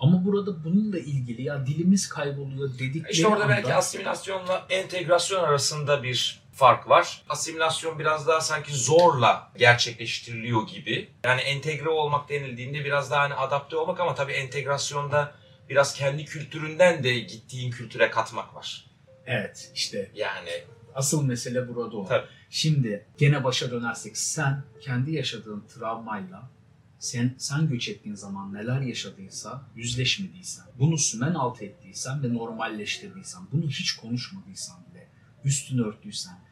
Ama 0.00 0.24
burada 0.24 0.64
bununla 0.64 0.98
ilgili 0.98 1.42
ya 1.42 1.66
dilimiz 1.66 2.08
kayboluyor 2.08 2.78
dedikleri 2.78 3.12
İşte 3.12 3.26
orada 3.26 3.48
belki 3.48 3.66
anda- 3.66 3.76
asimilasyonla 3.76 4.66
entegrasyon 4.70 5.44
arasında 5.44 6.02
bir 6.02 6.45
fark 6.56 6.88
var. 6.88 7.22
Asimilasyon 7.28 7.98
biraz 7.98 8.26
daha 8.26 8.40
sanki 8.40 8.74
zorla 8.74 9.52
gerçekleştiriliyor 9.56 10.66
gibi. 10.66 11.10
Yani 11.24 11.40
entegre 11.40 11.88
olmak 11.88 12.28
denildiğinde 12.28 12.84
biraz 12.84 13.10
daha 13.10 13.22
hani 13.22 13.34
adapte 13.34 13.76
olmak 13.76 14.00
ama 14.00 14.14
tabii 14.14 14.32
entegrasyonda 14.32 15.34
biraz 15.68 15.94
kendi 15.94 16.24
kültüründen 16.24 17.04
de 17.04 17.18
gittiğin 17.18 17.70
kültüre 17.70 18.10
katmak 18.10 18.54
var. 18.54 18.86
Evet 19.26 19.70
işte 19.74 20.10
Yani 20.14 20.50
asıl 20.94 21.24
mesele 21.24 21.68
burada 21.68 21.96
o. 21.96 22.06
Tabii. 22.06 22.26
Şimdi 22.50 23.06
gene 23.18 23.44
başa 23.44 23.70
dönersek 23.70 24.16
sen 24.16 24.64
kendi 24.80 25.12
yaşadığın 25.12 25.64
travmayla 25.74 26.50
sen, 26.98 27.34
sen 27.38 27.68
göç 27.68 27.88
ettiğin 27.88 28.14
zaman 28.14 28.54
neler 28.54 28.80
yaşadıysa, 28.80 29.62
yüzleşmediysen, 29.74 30.64
bunu 30.78 30.98
sümen 30.98 31.34
alt 31.34 31.62
ettiysen 31.62 32.22
ve 32.22 32.34
normalleştirdiysen, 32.34 33.42
bunu 33.52 33.68
hiç 33.70 33.96
konuşmadıysan 33.96 34.76
bile, 34.90 35.08
üstünü 35.44 35.82
örttüysen, 35.82 36.45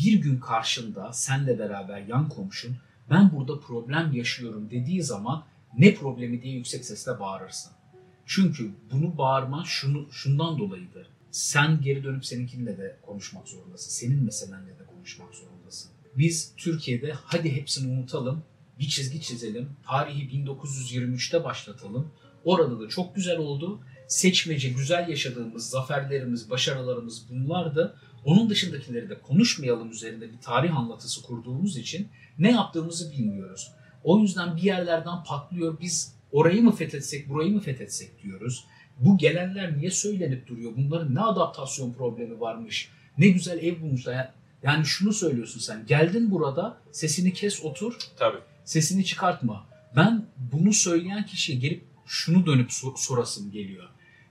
bir 0.00 0.12
gün 0.12 0.40
karşında 0.40 1.12
senle 1.12 1.58
beraber 1.58 2.00
yan 2.00 2.28
komşun 2.28 2.76
ben 3.10 3.32
burada 3.32 3.60
problem 3.60 4.12
yaşıyorum 4.12 4.70
dediği 4.70 5.02
zaman 5.02 5.44
ne 5.78 5.94
problemi 5.94 6.42
diye 6.42 6.54
yüksek 6.54 6.84
sesle 6.84 7.20
bağırırsın. 7.20 7.72
Çünkü 8.26 8.70
bunu 8.92 9.18
bağırma 9.18 9.64
şunu, 9.66 10.08
şundan 10.12 10.58
dolayıdır. 10.58 11.06
Sen 11.30 11.80
geri 11.80 12.04
dönüp 12.04 12.26
seninkinle 12.26 12.78
de 12.78 12.96
konuşmak 13.02 13.48
zorundasın. 13.48 13.90
Senin 13.90 14.24
meselenle 14.24 14.78
de 14.78 14.84
konuşmak 14.96 15.34
zorundasın. 15.34 15.90
Biz 16.18 16.52
Türkiye'de 16.56 17.12
hadi 17.24 17.52
hepsini 17.52 17.92
unutalım, 17.92 18.42
bir 18.78 18.88
çizgi 18.88 19.20
çizelim, 19.20 19.68
tarihi 19.86 20.44
1923'te 20.44 21.44
başlatalım. 21.44 22.12
Orada 22.44 22.80
da 22.80 22.88
çok 22.88 23.16
güzel 23.16 23.38
oldu. 23.38 23.80
Seçmece 24.08 24.68
güzel 24.68 25.08
yaşadığımız 25.08 25.70
zaferlerimiz, 25.70 26.50
başarılarımız 26.50 27.28
bunlardı. 27.30 27.96
Onun 28.24 28.50
dışındakileri 28.50 29.08
de 29.10 29.20
konuşmayalım 29.20 29.90
üzerinde 29.90 30.32
bir 30.32 30.38
tarih 30.38 30.76
anlatısı 30.76 31.22
kurduğumuz 31.22 31.76
için 31.76 32.08
ne 32.38 32.50
yaptığımızı 32.50 33.12
bilmiyoruz. 33.12 33.72
O 34.04 34.18
yüzden 34.20 34.56
bir 34.56 34.62
yerlerden 34.62 35.24
patlıyor. 35.24 35.80
Biz 35.80 36.14
orayı 36.32 36.62
mı 36.62 36.72
fethetsek, 36.72 37.28
burayı 37.28 37.52
mı 37.52 37.60
fethetsek 37.60 38.22
diyoruz. 38.22 38.64
Bu 38.98 39.18
gelenler 39.18 39.78
niye 39.78 39.90
söylenip 39.90 40.46
duruyor? 40.48 40.72
Bunların 40.76 41.14
ne 41.14 41.20
adaptasyon 41.20 41.92
problemi 41.92 42.40
varmış? 42.40 42.88
Ne 43.18 43.28
güzel 43.28 43.58
ev 43.58 43.80
bulmuşlar. 43.80 44.32
Yani- 44.62 44.86
şunu 44.86 45.12
söylüyorsun 45.12 45.60
sen. 45.60 45.86
Geldin 45.86 46.30
burada, 46.30 46.76
sesini 46.92 47.32
kes 47.32 47.64
otur, 47.64 47.94
tabii. 48.16 48.38
sesini 48.64 49.04
çıkartma. 49.04 49.66
Ben 49.96 50.26
bunu 50.52 50.72
söyleyen 50.72 51.26
kişiye 51.26 51.58
gelip 51.58 51.84
şunu 52.06 52.46
dönüp 52.46 52.70
so- 52.70 52.96
sorasım 52.96 53.52
geliyor. 53.52 53.88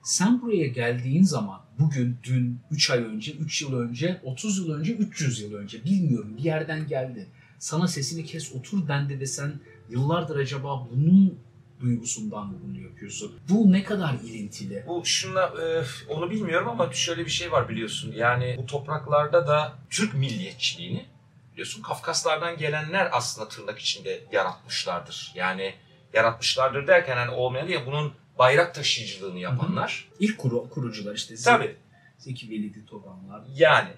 Sen 0.10 0.42
buraya 0.42 0.68
geldiğin 0.68 1.24
zaman 1.24 1.62
bugün, 1.80 2.18
dün, 2.24 2.60
3 2.72 2.90
ay 2.90 3.00
önce, 3.00 3.32
3 3.32 3.62
yıl 3.62 3.80
önce, 3.80 4.22
30 4.24 4.58
yıl 4.58 4.74
önce, 4.74 4.94
300 4.94 5.42
yıl 5.42 5.54
önce 5.54 5.84
bilmiyorum 5.84 6.38
bir 6.38 6.44
yerden 6.44 6.88
geldi. 6.88 7.28
Sana 7.60 7.88
sesini 7.88 8.26
kes 8.26 8.56
otur 8.56 8.88
dendi 8.88 9.20
ve 9.20 9.26
sen 9.26 9.54
yıllardır 9.90 10.36
acaba 10.36 10.88
bunun 10.92 11.40
duygusundan 11.82 12.48
mı 12.48 12.54
bunu 12.64 12.80
yapıyorsun? 12.80 13.32
Bu 13.50 13.72
ne 13.72 13.84
kadar 13.84 14.14
ilintili? 14.14 14.84
Bu 14.88 15.06
şunla 15.06 15.54
e, 15.62 15.84
onu 16.14 16.32
bilmiyorum 16.32 16.70
ama 16.70 16.94
şöyle 16.94 17.26
bir 17.26 17.32
şey 17.32 17.52
var 17.52 17.70
biliyorsun. 17.70 18.14
Yani 18.16 18.56
bu 18.58 18.66
topraklarda 18.66 19.48
da 19.48 19.74
Türk 19.90 20.14
milliyetçiliğini 20.14 21.06
biliyorsun 21.52 21.82
Kafkaslardan 21.82 22.58
gelenler 22.58 23.10
aslında 23.12 23.48
tırnak 23.48 23.80
içinde 23.80 24.24
yaratmışlardır. 24.32 25.32
Yani 25.36 25.74
yaratmışlardır 26.14 26.88
derken 26.88 27.18
hani 27.18 27.32
olmayan 27.32 27.68
değil 27.68 27.80
bunun 27.86 28.14
bayrak 28.40 28.76
taşıyıcılığını 28.76 29.40
yapanlar. 29.40 30.08
İlk 30.20 30.38
kuru, 30.38 30.70
kurucular 30.70 31.16
işte 31.16 31.36
Tabii. 31.36 31.76
Zeki 32.18 32.50
Velidi 32.50 32.86
Toganlar. 32.86 33.42
Yani 33.56 33.90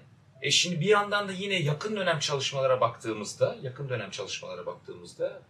e 0.42 0.50
şimdi 0.50 0.80
bir 0.80 0.86
yandan 0.86 1.28
da 1.28 1.32
yine 1.32 1.54
yakın 1.54 1.96
dönem 1.96 2.18
çalışmalara 2.18 2.80
baktığımızda, 2.80 3.56
yakın 3.62 3.88
dönem 3.88 4.10
çalışmalara 4.10 4.66
baktığımızda 4.66 5.42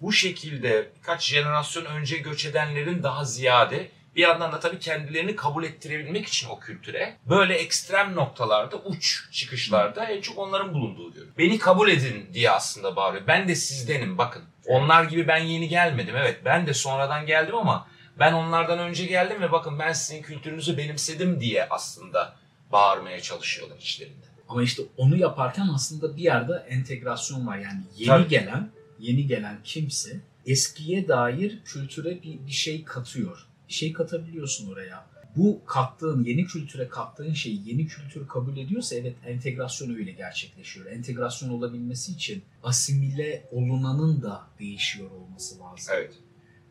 bu 0.00 0.12
şekilde 0.12 0.90
birkaç 0.98 1.24
jenerasyon 1.24 1.84
önce 1.84 2.18
göç 2.18 2.46
edenlerin 2.46 3.02
daha 3.02 3.24
ziyade 3.24 3.88
Bir 4.16 4.22
yandan 4.22 4.52
da 4.52 4.60
tabii 4.60 4.78
kendilerini 4.78 5.36
kabul 5.36 5.64
ettirebilmek 5.64 6.26
için 6.28 6.48
o 6.48 6.60
kültüre 6.60 7.16
böyle 7.28 7.54
ekstrem 7.54 8.14
noktalarda, 8.14 8.76
uç 8.76 9.28
çıkışlarda 9.32 10.04
en 10.04 10.20
çok 10.20 10.38
onların 10.38 10.74
bulunduğu 10.74 11.08
görüyorum. 11.08 11.34
Beni 11.38 11.58
kabul 11.58 11.88
edin 11.88 12.28
diye 12.32 12.50
aslında 12.50 12.96
bağırıyor. 12.96 13.26
Ben 13.26 13.48
de 13.48 13.54
sizdenim 13.54 14.18
bakın. 14.18 14.42
Onlar 14.66 15.04
gibi 15.04 15.28
ben 15.28 15.38
yeni 15.38 15.68
gelmedim. 15.68 16.16
Evet 16.16 16.40
ben 16.44 16.66
de 16.66 16.74
sonradan 16.74 17.26
geldim 17.26 17.54
ama 17.54 17.86
ben 18.20 18.32
onlardan 18.32 18.78
önce 18.78 19.06
geldim 19.06 19.42
ve 19.42 19.52
bakın 19.52 19.78
ben 19.78 19.92
sizin 19.92 20.22
kültürünüzü 20.22 20.76
benimsedim 20.76 21.40
diye 21.40 21.68
aslında 21.68 22.36
bağırmaya 22.72 23.20
çalışıyorlar 23.20 23.78
içlerinde. 23.78 24.26
Ama 24.48 24.62
işte 24.62 24.82
onu 24.96 25.16
yaparken 25.16 25.68
aslında 25.74 26.16
bir 26.16 26.22
yerde 26.22 26.66
entegrasyon 26.68 27.46
var. 27.46 27.58
Yani 27.58 27.80
yeni 27.96 28.08
Tabii. 28.08 28.28
gelen, 28.28 28.70
yeni 28.98 29.26
gelen 29.26 29.58
kimse 29.64 30.20
eskiye 30.46 31.08
dair 31.08 31.58
kültüre 31.64 32.22
bir, 32.22 32.46
bir 32.46 32.52
şey 32.52 32.84
katıyor. 32.84 33.46
Bir 33.68 33.72
şey 33.72 33.92
katabiliyorsun 33.92 34.72
oraya. 34.72 35.06
Bu 35.36 35.60
kattığın, 35.66 36.24
yeni 36.24 36.46
kültüre 36.46 36.88
kattığın 36.88 37.32
şeyi 37.32 37.68
yeni 37.68 37.86
kültür 37.86 38.28
kabul 38.28 38.56
ediyorsa 38.56 38.96
evet 38.96 39.16
entegrasyon 39.26 39.94
öyle 39.94 40.12
gerçekleşiyor. 40.12 40.86
Entegrasyon 40.86 41.50
olabilmesi 41.50 42.12
için 42.12 42.42
asimile 42.62 43.48
olunanın 43.52 44.22
da 44.22 44.42
değişiyor 44.58 45.10
olması 45.10 45.60
lazım. 45.60 45.94
Evet. 45.96 46.12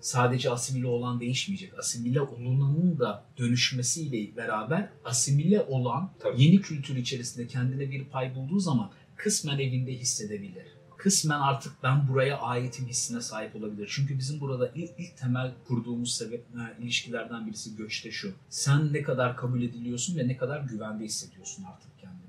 Sadece 0.02 0.52
asimile 0.52 0.88
olan 0.88 1.20
değişmeyecek. 1.20 1.80
Asimile 1.80 2.22
olunanın 2.22 3.00
da 3.00 3.26
dönüşmesiyle 3.38 4.36
beraber 4.38 4.90
asimile 5.06 5.62
olan 5.62 6.12
Tabii. 6.20 6.44
yeni 6.44 6.62
kültür 6.62 6.96
içerisinde 6.96 7.48
kendine 7.48 7.92
bir 7.92 8.06
pay 8.06 8.36
bulduğu 8.36 8.60
zaman 8.60 8.92
kısmen 9.16 9.60
evinde 9.60 9.94
hissedebilir. 9.94 10.66
Kısmen 10.98 11.40
artık 11.40 11.74
ben 11.84 12.08
buraya 12.08 12.40
aitim 12.40 12.88
hissine 12.88 13.22
sahip 13.22 13.56
olabilir. 13.56 13.92
Çünkü 13.96 14.18
bizim 14.18 14.40
burada 14.40 14.72
ilk, 14.76 14.92
ilk 14.98 15.18
temel 15.18 15.52
kurduğumuz 15.68 16.16
sebep, 16.16 16.40
e, 16.40 16.84
ilişkilerden 16.84 17.48
birisi 17.48 17.76
göçte 17.76 18.12
şu. 18.12 18.34
Sen 18.50 18.94
ne 18.94 19.02
kadar 19.02 19.38
kabul 19.38 19.62
ediliyorsun 19.62 20.18
ve 20.18 20.28
ne 20.28 20.38
kadar 20.38 20.62
güvende 20.62 21.04
hissediyorsun 21.04 21.64
artık 21.64 22.00
kendini. 22.00 22.20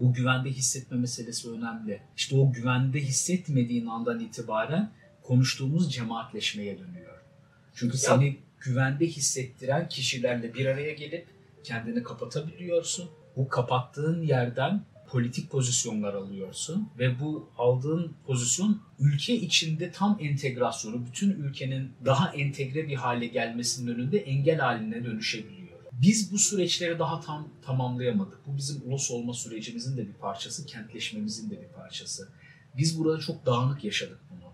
Bu 0.00 0.12
güvende 0.12 0.50
hissetme 0.50 0.96
meselesi 0.96 1.50
önemli. 1.50 2.00
İşte 2.16 2.36
o 2.36 2.52
güvende 2.52 3.00
hissetmediğin 3.00 3.86
andan 3.86 4.20
itibaren 4.20 4.90
konuştuğumuz 5.26 5.92
cemaatleşmeye 5.92 6.78
dönüyor. 6.78 7.20
Çünkü 7.74 7.98
seni 7.98 8.38
güvende 8.60 9.06
hissettiren 9.06 9.88
kişilerle 9.88 10.54
bir 10.54 10.66
araya 10.66 10.92
gelip 10.92 11.26
kendini 11.64 12.02
kapatabiliyorsun. 12.02 13.10
Bu 13.36 13.48
kapattığın 13.48 14.22
yerden 14.22 14.84
politik 15.08 15.50
pozisyonlar 15.50 16.14
alıyorsun 16.14 16.88
ve 16.98 17.20
bu 17.20 17.50
aldığın 17.58 18.12
pozisyon 18.26 18.80
ülke 18.98 19.34
içinde 19.34 19.90
tam 19.90 20.18
entegrasyonu, 20.20 21.06
bütün 21.06 21.30
ülkenin 21.30 21.92
daha 22.04 22.32
entegre 22.32 22.88
bir 22.88 22.94
hale 22.94 23.26
gelmesinin 23.26 23.94
önünde 23.94 24.18
engel 24.18 24.58
haline 24.58 25.04
dönüşebiliyor. 25.04 25.66
Biz 25.92 26.32
bu 26.32 26.38
süreçleri 26.38 26.98
daha 26.98 27.20
tam 27.20 27.48
tamamlayamadık. 27.62 28.46
Bu 28.46 28.56
bizim 28.56 28.82
ulus 28.84 29.10
olma 29.10 29.34
sürecimizin 29.34 29.96
de 29.96 30.08
bir 30.08 30.12
parçası, 30.12 30.66
kentleşmemizin 30.66 31.50
de 31.50 31.62
bir 31.62 31.68
parçası. 31.68 32.28
Biz 32.76 32.98
burada 32.98 33.20
çok 33.20 33.46
dağınık 33.46 33.84
yaşadık 33.84 34.18
bunu. 34.30 34.45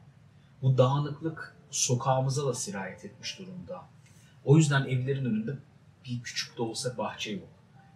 Bu 0.62 0.78
dağınıklık 0.78 1.56
sokağımıza 1.70 2.46
da 2.46 2.54
sirayet 2.54 3.04
etmiş 3.04 3.38
durumda. 3.38 3.88
O 4.44 4.56
yüzden 4.56 4.84
evlerin 4.84 5.24
önünde 5.24 5.58
bir 6.04 6.22
küçük 6.22 6.58
de 6.58 6.62
olsa 6.62 6.98
bahçe 6.98 7.32
yok. 7.32 7.48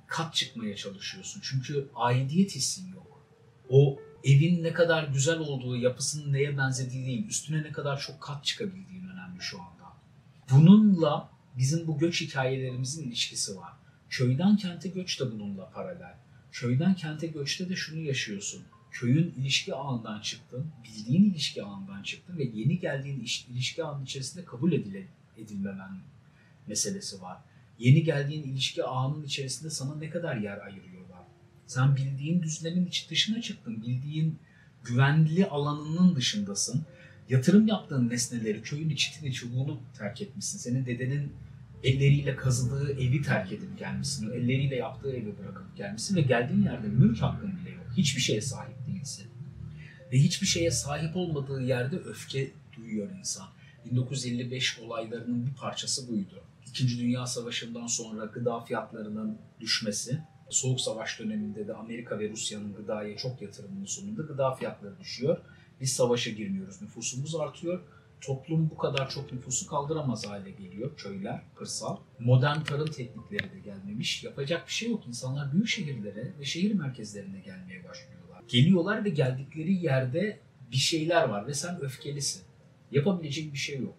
Kat 0.06 0.34
çıkmaya 0.34 0.76
çalışıyorsun. 0.76 1.40
Çünkü 1.44 1.88
aidiyet 1.94 2.54
hissin 2.54 2.92
yok. 2.92 3.26
O 3.70 3.98
evin 4.24 4.62
ne 4.62 4.72
kadar 4.72 5.04
güzel 5.04 5.38
olduğu, 5.38 5.76
yapısının 5.76 6.32
neye 6.32 6.58
benzediği 6.58 7.06
değil, 7.06 7.26
üstüne 7.28 7.62
ne 7.62 7.72
kadar 7.72 8.00
çok 8.00 8.20
kat 8.20 8.44
çıkabildiğin 8.44 9.08
önemli 9.08 9.40
şu 9.40 9.60
anda. 9.60 9.92
Bununla 10.50 11.30
bizim 11.58 11.86
bu 11.86 11.98
göç 11.98 12.20
hikayelerimizin 12.20 13.08
ilişkisi 13.08 13.56
var. 13.56 13.72
Köyden 14.10 14.56
kente 14.56 14.88
göç 14.88 15.20
de 15.20 15.32
bununla 15.32 15.70
paralel. 15.70 16.14
Köyden 16.52 16.94
kente 16.94 17.26
göçte 17.26 17.68
de 17.68 17.76
şunu 17.76 17.98
yaşıyorsun. 17.98 18.62
Köyün 19.00 19.34
ilişki 19.40 19.74
ağından 19.74 20.20
çıktın, 20.20 20.66
bildiğin 20.84 21.30
ilişki 21.30 21.62
ağından 21.62 22.02
çıktın 22.02 22.38
ve 22.38 22.44
yeni 22.44 22.78
geldiğin 22.78 23.20
iş- 23.20 23.46
ilişki 23.48 23.84
ağının 23.84 24.04
içerisinde 24.04 24.44
kabul 24.44 24.72
edile, 24.72 25.06
edilmemen 25.38 25.90
meselesi 26.66 27.22
var. 27.22 27.38
Yeni 27.78 28.04
geldiğin 28.04 28.42
ilişki 28.42 28.84
ağının 28.84 29.24
içerisinde 29.24 29.70
sana 29.70 29.96
ne 29.96 30.10
kadar 30.10 30.36
yer 30.36 30.58
ayırıyorlar? 30.58 31.18
Sen 31.66 31.96
bildiğin 31.96 32.42
düzlemin 32.42 32.90
dışına 33.10 33.40
çıktın, 33.40 33.82
bildiğin 33.82 34.38
güvenli 34.84 35.46
alanının 35.46 36.16
dışındasın. 36.16 36.84
Yatırım 37.28 37.68
yaptığın 37.68 38.08
nesneleri, 38.08 38.62
köyün 38.62 38.90
içini, 38.90 39.32
çubuğunu 39.32 39.80
terk 39.98 40.22
etmişsin. 40.22 40.58
Senin 40.58 40.86
dedenin 40.86 41.32
elleriyle 41.84 42.36
kazıdığı 42.36 42.92
evi 42.92 43.22
terk 43.22 43.52
edip 43.52 43.78
gelmişsin. 43.78 44.30
Elleriyle 44.30 44.76
yaptığı 44.76 45.12
evi 45.16 45.38
bırakıp 45.38 45.76
gelmişsin 45.76 46.16
ve 46.16 46.20
geldiğin 46.20 46.62
yerde 46.62 46.88
mülk 46.88 47.22
hakkın 47.22 47.52
bile 47.60 47.70
yok. 47.70 47.85
Hiçbir 47.96 48.20
şeye 48.20 48.40
sahip 48.40 48.86
değilsin. 48.86 49.26
Ve 50.12 50.18
hiçbir 50.18 50.46
şeye 50.46 50.70
sahip 50.70 51.16
olmadığı 51.16 51.62
yerde 51.62 51.96
öfke 51.96 52.50
duyuyor 52.76 53.10
insan. 53.18 53.46
1955 53.84 54.78
olaylarının 54.78 55.46
bir 55.46 55.54
parçası 55.54 56.08
buydu. 56.08 56.42
İkinci 56.66 56.98
Dünya 56.98 57.26
Savaşı'ndan 57.26 57.86
sonra 57.86 58.24
gıda 58.24 58.60
fiyatlarının 58.60 59.38
düşmesi, 59.60 60.20
Soğuk 60.50 60.80
Savaş 60.80 61.18
döneminde 61.20 61.68
de 61.68 61.74
Amerika 61.74 62.18
ve 62.18 62.30
Rusya'nın 62.30 62.74
gıdaya 62.74 63.16
çok 63.16 63.42
yatırımının 63.42 63.84
sonunda 63.84 64.22
gıda 64.22 64.54
fiyatları 64.54 65.00
düşüyor. 65.00 65.38
Biz 65.80 65.92
savaşa 65.92 66.30
girmiyoruz, 66.30 66.82
nüfusumuz 66.82 67.34
artıyor. 67.34 67.80
Toplum 68.20 68.70
bu 68.70 68.76
kadar 68.76 69.10
çok 69.10 69.32
nüfusu 69.32 69.66
kaldıramaz 69.66 70.26
hale 70.26 70.50
geliyor. 70.50 70.96
Köyler, 70.96 71.42
kırsal. 71.54 71.96
Modern 72.18 72.60
tarım 72.60 72.90
teknikleri 72.90 73.52
de 73.52 73.60
gelmemiş. 73.64 74.24
Yapacak 74.24 74.66
bir 74.66 74.72
şey 74.72 74.90
yok. 74.90 75.06
İnsanlar 75.06 75.52
büyük 75.52 75.68
şehirlere 75.68 76.32
ve 76.38 76.44
şehir 76.44 76.74
merkezlerine 76.74 77.40
gelmeye 77.40 77.84
başlıyorlar. 77.84 78.42
Geliyorlar 78.48 79.04
ve 79.04 79.08
geldikleri 79.08 79.72
yerde 79.72 80.40
bir 80.70 80.76
şeyler 80.76 81.28
var 81.28 81.46
ve 81.46 81.54
sen 81.54 81.80
öfkelisin. 81.80 82.42
Yapabileceğin 82.90 83.52
bir 83.52 83.58
şey 83.58 83.80
yok. 83.80 83.94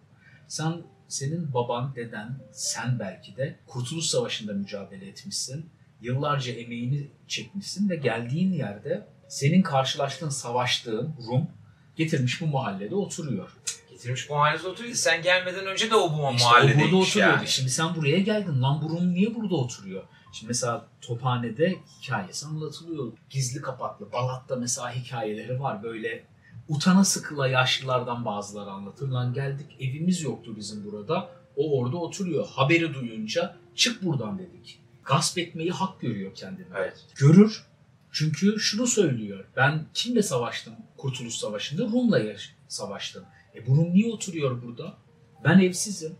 Sen 0.47 0.81
senin 1.07 1.53
baban, 1.53 1.95
deden, 1.95 2.39
sen 2.51 2.99
belki 2.99 3.37
de 3.37 3.59
Kurtuluş 3.67 4.05
Savaşı'nda 4.05 4.53
mücadele 4.53 5.07
etmişsin. 5.07 5.69
Yıllarca 6.01 6.53
emeğini 6.53 7.07
çekmişsin 7.27 7.89
ve 7.89 7.95
geldiğin 7.95 8.53
yerde 8.53 9.07
senin 9.27 9.61
karşılaştığın, 9.61 10.29
savaştığın 10.29 11.15
Rum 11.27 11.47
getirmiş 11.95 12.41
bu 12.41 12.47
mahallede 12.47 12.95
oturuyor. 12.95 13.57
Getirmiş 13.97 14.29
bu 14.29 14.33
mahallede 14.33 14.67
oturuyor. 14.67 14.95
Sen 14.95 15.21
gelmeden 15.21 15.65
önce 15.65 15.91
de 15.91 15.95
o 15.95 16.13
bu 16.13 16.33
İşte 16.33 16.45
o 16.45 16.49
mahallede 16.49 16.81
burada 16.83 16.95
oturuyordu. 16.95 17.33
yani. 17.37 17.47
Şimdi 17.47 17.69
sen 17.69 17.95
buraya 17.95 18.19
geldin. 18.19 18.61
Lan 18.61 18.81
bu 18.81 18.89
Rum 18.89 19.13
niye 19.13 19.35
burada 19.35 19.55
oturuyor? 19.55 20.03
Şimdi 20.33 20.47
mesela 20.47 20.87
Tophane'de 21.01 21.75
hikayesi 22.01 22.45
anlatılıyor. 22.45 23.11
Gizli 23.29 23.61
kapaklı. 23.61 24.11
Balat'ta 24.11 24.55
mesela 24.55 24.91
hikayeleri 24.95 25.59
var. 25.59 25.83
Böyle 25.83 26.23
utana 26.67 27.03
sıkıla 27.03 27.47
yaşlılardan 27.47 28.25
bazıları 28.25 28.69
anlatır. 28.69 29.07
Lan 29.07 29.33
geldik 29.33 29.75
evimiz 29.79 30.21
yoktu 30.21 30.53
bizim 30.55 30.91
burada. 30.91 31.29
O 31.55 31.79
orada 31.79 31.97
oturuyor. 31.97 32.47
Haberi 32.47 32.93
duyunca 32.93 33.55
çık 33.75 34.03
buradan 34.05 34.39
dedik. 34.39 34.79
Gasp 35.03 35.37
etmeyi 35.37 35.71
hak 35.71 36.01
görüyor 36.01 36.35
kendini. 36.35 36.67
Evet. 36.75 37.05
Görür. 37.15 37.65
Çünkü 38.11 38.59
şunu 38.59 38.87
söylüyor. 38.87 39.45
Ben 39.55 39.85
kimle 39.93 40.23
savaştım 40.23 40.73
Kurtuluş 40.97 41.33
Savaşı'nda? 41.33 41.83
Rum'la 41.83 42.19
savaştım. 42.67 43.23
E 43.57 43.67
bu 43.67 43.77
Rum 43.77 43.93
niye 43.93 44.13
oturuyor 44.13 44.61
burada? 44.61 44.97
Ben 45.43 45.59
evsizim. 45.59 46.11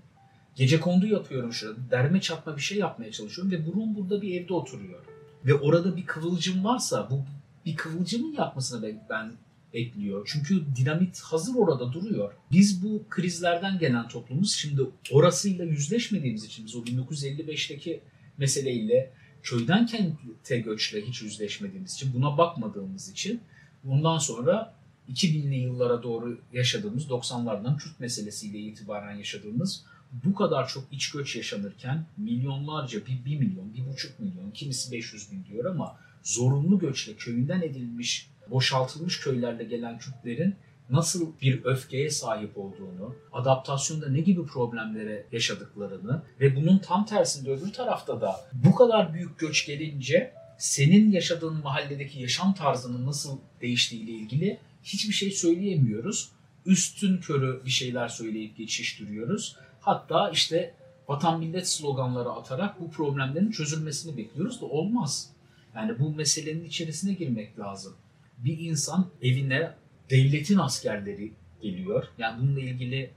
Gece 0.55 0.79
kondu 0.79 1.07
yapıyorum 1.07 1.53
şurada. 1.53 1.91
Derme 1.91 2.21
çatma 2.21 2.55
bir 2.57 2.61
şey 2.61 2.77
yapmaya 2.77 3.11
çalışıyorum 3.11 3.51
ve 3.51 3.67
bu 3.67 3.73
Rum 3.73 3.95
burada 3.95 4.21
bir 4.21 4.41
evde 4.41 4.53
oturuyor. 4.53 4.99
Ve 5.45 5.53
orada 5.53 5.95
bir 5.95 6.05
kıvılcım 6.05 6.63
varsa 6.65 7.07
bu 7.11 7.25
bir 7.65 7.75
kıvılcımın 7.75 8.33
yapmasını 8.33 8.95
ben 9.09 9.31
bekliyor. 9.73 10.29
Çünkü 10.33 10.63
dinamit 10.75 11.19
hazır 11.19 11.55
orada 11.55 11.93
duruyor. 11.93 12.33
Biz 12.51 12.83
bu 12.83 13.03
krizlerden 13.09 13.79
gelen 13.79 14.07
toplumuz 14.07 14.53
şimdi 14.53 14.81
orasıyla 15.11 15.65
yüzleşmediğimiz 15.65 16.43
için 16.43 16.65
biz 16.65 16.75
o 16.75 16.79
1955'teki 16.79 18.01
meseleyle 18.37 19.11
köyden 19.43 19.85
kente 19.85 20.59
göçle 20.59 21.01
hiç 21.01 21.21
yüzleşmediğimiz 21.21 21.93
için 21.93 22.13
buna 22.13 22.37
bakmadığımız 22.37 23.09
için 23.09 23.41
bundan 23.83 24.17
sonra 24.17 24.73
2000'li 25.13 25.55
yıllara 25.55 26.03
doğru 26.03 26.39
yaşadığımız 26.53 27.07
90'lardan 27.07 27.77
Kürt 27.77 27.99
meselesiyle 27.99 28.59
itibaren 28.59 29.15
yaşadığımız 29.15 29.83
bu 30.11 30.35
kadar 30.35 30.67
çok 30.67 30.83
iç 30.91 31.11
göç 31.11 31.35
yaşanırken 31.35 32.05
milyonlarca, 32.17 33.05
bir, 33.05 33.25
bir 33.25 33.39
milyon, 33.39 33.73
bir 33.73 33.87
buçuk 33.87 34.19
milyon, 34.19 34.51
kimisi 34.51 34.91
500 34.91 35.31
bin 35.31 35.45
diyor 35.45 35.65
ama 35.65 35.97
zorunlu 36.23 36.79
göçle 36.79 37.13
köyünden 37.13 37.61
edilmiş, 37.61 38.29
boşaltılmış 38.49 39.19
köylerle 39.19 39.63
gelen 39.63 39.97
Kürtlerin 39.97 40.55
nasıl 40.89 41.31
bir 41.41 41.65
öfkeye 41.65 42.09
sahip 42.09 42.57
olduğunu, 42.57 43.15
adaptasyonda 43.33 44.09
ne 44.09 44.19
gibi 44.19 44.45
problemlere 44.45 45.25
yaşadıklarını 45.31 46.21
ve 46.39 46.55
bunun 46.55 46.77
tam 46.77 47.05
tersinde 47.05 47.51
öbür 47.51 47.73
tarafta 47.73 48.21
da 48.21 48.35
bu 48.53 48.75
kadar 48.75 49.13
büyük 49.13 49.39
göç 49.39 49.65
gelince 49.65 50.33
senin 50.57 51.11
yaşadığın 51.11 51.63
mahalledeki 51.63 52.21
yaşam 52.21 52.53
tarzının 52.53 53.05
nasıl 53.05 53.37
değiştiğiyle 53.61 54.11
ilgili 54.11 54.59
hiçbir 54.87 55.13
şey 55.13 55.31
söyleyemiyoruz. 55.31 56.31
Üstün 56.65 57.17
körü 57.17 57.61
bir 57.65 57.69
şeyler 57.69 58.07
söyleyip 58.07 58.57
geçiştiriyoruz. 58.57 59.55
Hatta 59.81 60.29
işte 60.29 60.73
vatan 61.07 61.39
millet 61.39 61.67
sloganları 61.67 62.29
atarak 62.29 62.79
bu 62.79 62.91
problemlerin 62.91 63.51
çözülmesini 63.51 64.17
bekliyoruz 64.17 64.61
da 64.61 64.65
olmaz. 64.65 65.29
Yani 65.75 65.99
bu 65.99 66.11
meselenin 66.15 66.65
içerisine 66.65 67.13
girmek 67.13 67.59
lazım. 67.59 67.95
Bir 68.37 68.59
insan 68.59 69.07
evine 69.21 69.73
devletin 70.09 70.57
askerleri 70.57 71.33
geliyor. 71.61 72.07
Yani 72.17 72.41
bununla 72.41 72.59
ilgili 72.59 73.11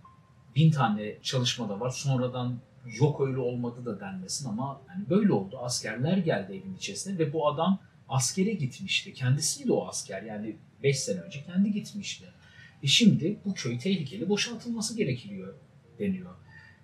bin 0.57 0.71
tane 0.71 1.17
çalışma 1.23 1.69
da 1.69 1.81
var. 1.81 1.91
Sonradan 1.91 2.59
yok 3.01 3.21
öyle 3.21 3.39
olmadı 3.39 3.85
da 3.85 4.01
denmesin 4.01 4.49
ama 4.49 4.81
yani 4.89 5.11
böyle 5.11 5.33
oldu. 5.33 5.59
Askerler 5.59 6.17
geldi 6.17 6.53
evin 6.53 6.77
içerisine 6.77 7.19
ve 7.19 7.33
bu 7.33 7.49
adam 7.49 7.79
askere 8.09 8.53
gitmişti. 8.53 9.15
Kendisiydi 9.15 9.73
o 9.73 9.89
asker. 9.89 10.23
Yani 10.23 10.57
5 10.83 10.99
sene 10.99 11.21
önce 11.21 11.45
kendi 11.47 11.73
gitmişti. 11.73 12.25
E 12.83 12.87
şimdi 12.87 13.39
bu 13.45 13.55
köy 13.55 13.79
tehlikeli 13.79 14.29
boşaltılması 14.29 14.97
gerekiyor 14.97 15.55
deniyor. 15.99 16.35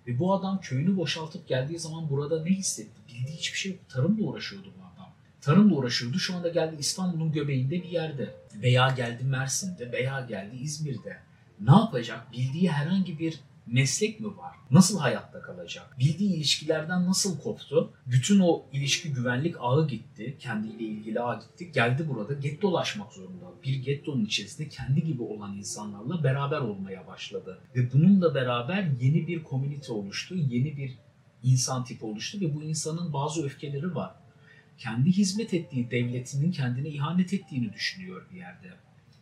Ve 0.07 0.19
bu 0.19 0.33
adam 0.33 0.61
köyünü 0.61 0.97
boşaltıp 0.97 1.47
geldiği 1.47 1.79
zaman 1.79 2.09
burada 2.09 2.43
ne 2.43 2.49
hissetti? 2.49 3.01
Bildiği 3.07 3.37
hiçbir 3.37 3.57
şey 3.57 3.71
yok. 3.71 3.89
Tarımla 3.89 4.23
uğraşıyordu 4.23 4.73
bu 4.77 4.85
adam. 4.95 5.13
Tarımla 5.41 5.75
uğraşıyordu. 5.75 6.19
Şu 6.19 6.35
anda 6.35 6.49
geldi 6.49 6.75
İstanbul'un 6.79 7.31
göbeğinde 7.31 7.83
bir 7.83 7.89
yerde. 7.89 8.35
Veya 8.55 8.89
geldi 8.97 9.23
Mersin'de 9.23 9.91
veya 9.91 10.25
geldi 10.29 10.55
İzmir'de. 10.55 11.17
Ne 11.59 11.71
yapacak? 11.71 12.31
Bildiği 12.31 12.71
herhangi 12.71 13.19
bir 13.19 13.39
meslek 13.67 14.19
mi 14.19 14.37
var? 14.37 14.55
Nasıl 14.71 14.99
hayatta 14.99 15.41
kalacak? 15.41 15.95
Bildiği 15.99 16.35
ilişkilerden 16.35 17.05
nasıl 17.05 17.39
koptu? 17.39 17.93
Bütün 18.05 18.39
o 18.39 18.65
ilişki 18.73 19.13
güvenlik 19.13 19.55
ağı 19.59 19.87
gitti. 19.87 20.37
Kendiyle 20.39 20.83
ilgili 20.83 21.21
ağ 21.21 21.35
gitti. 21.35 21.71
Geldi 21.71 22.09
burada 22.09 22.33
get 22.33 22.61
dolaşmak 22.61 23.13
zorunda. 23.13 23.45
Bir 23.63 23.75
gettonun 23.75 24.25
içerisinde 24.25 24.69
kendi 24.69 25.03
gibi 25.03 25.21
olan 25.21 25.57
insanlarla 25.57 26.23
beraber 26.23 26.59
olmaya 26.59 27.07
başladı. 27.07 27.59
Ve 27.75 27.93
bununla 27.93 28.35
beraber 28.35 28.87
yeni 29.01 29.27
bir 29.27 29.43
komünite 29.43 29.93
oluştu. 29.93 30.35
Yeni 30.35 30.77
bir 30.77 30.97
insan 31.43 31.83
tipi 31.83 32.05
oluştu 32.05 32.41
ve 32.41 32.55
bu 32.55 32.63
insanın 32.63 33.13
bazı 33.13 33.45
öfkeleri 33.45 33.95
var. 33.95 34.11
Kendi 34.77 35.11
hizmet 35.11 35.53
ettiği 35.53 35.91
devletinin 35.91 36.51
kendine 36.51 36.89
ihanet 36.89 37.33
ettiğini 37.33 37.73
düşünüyor 37.73 38.25
bir 38.31 38.37
yerde. 38.37 38.67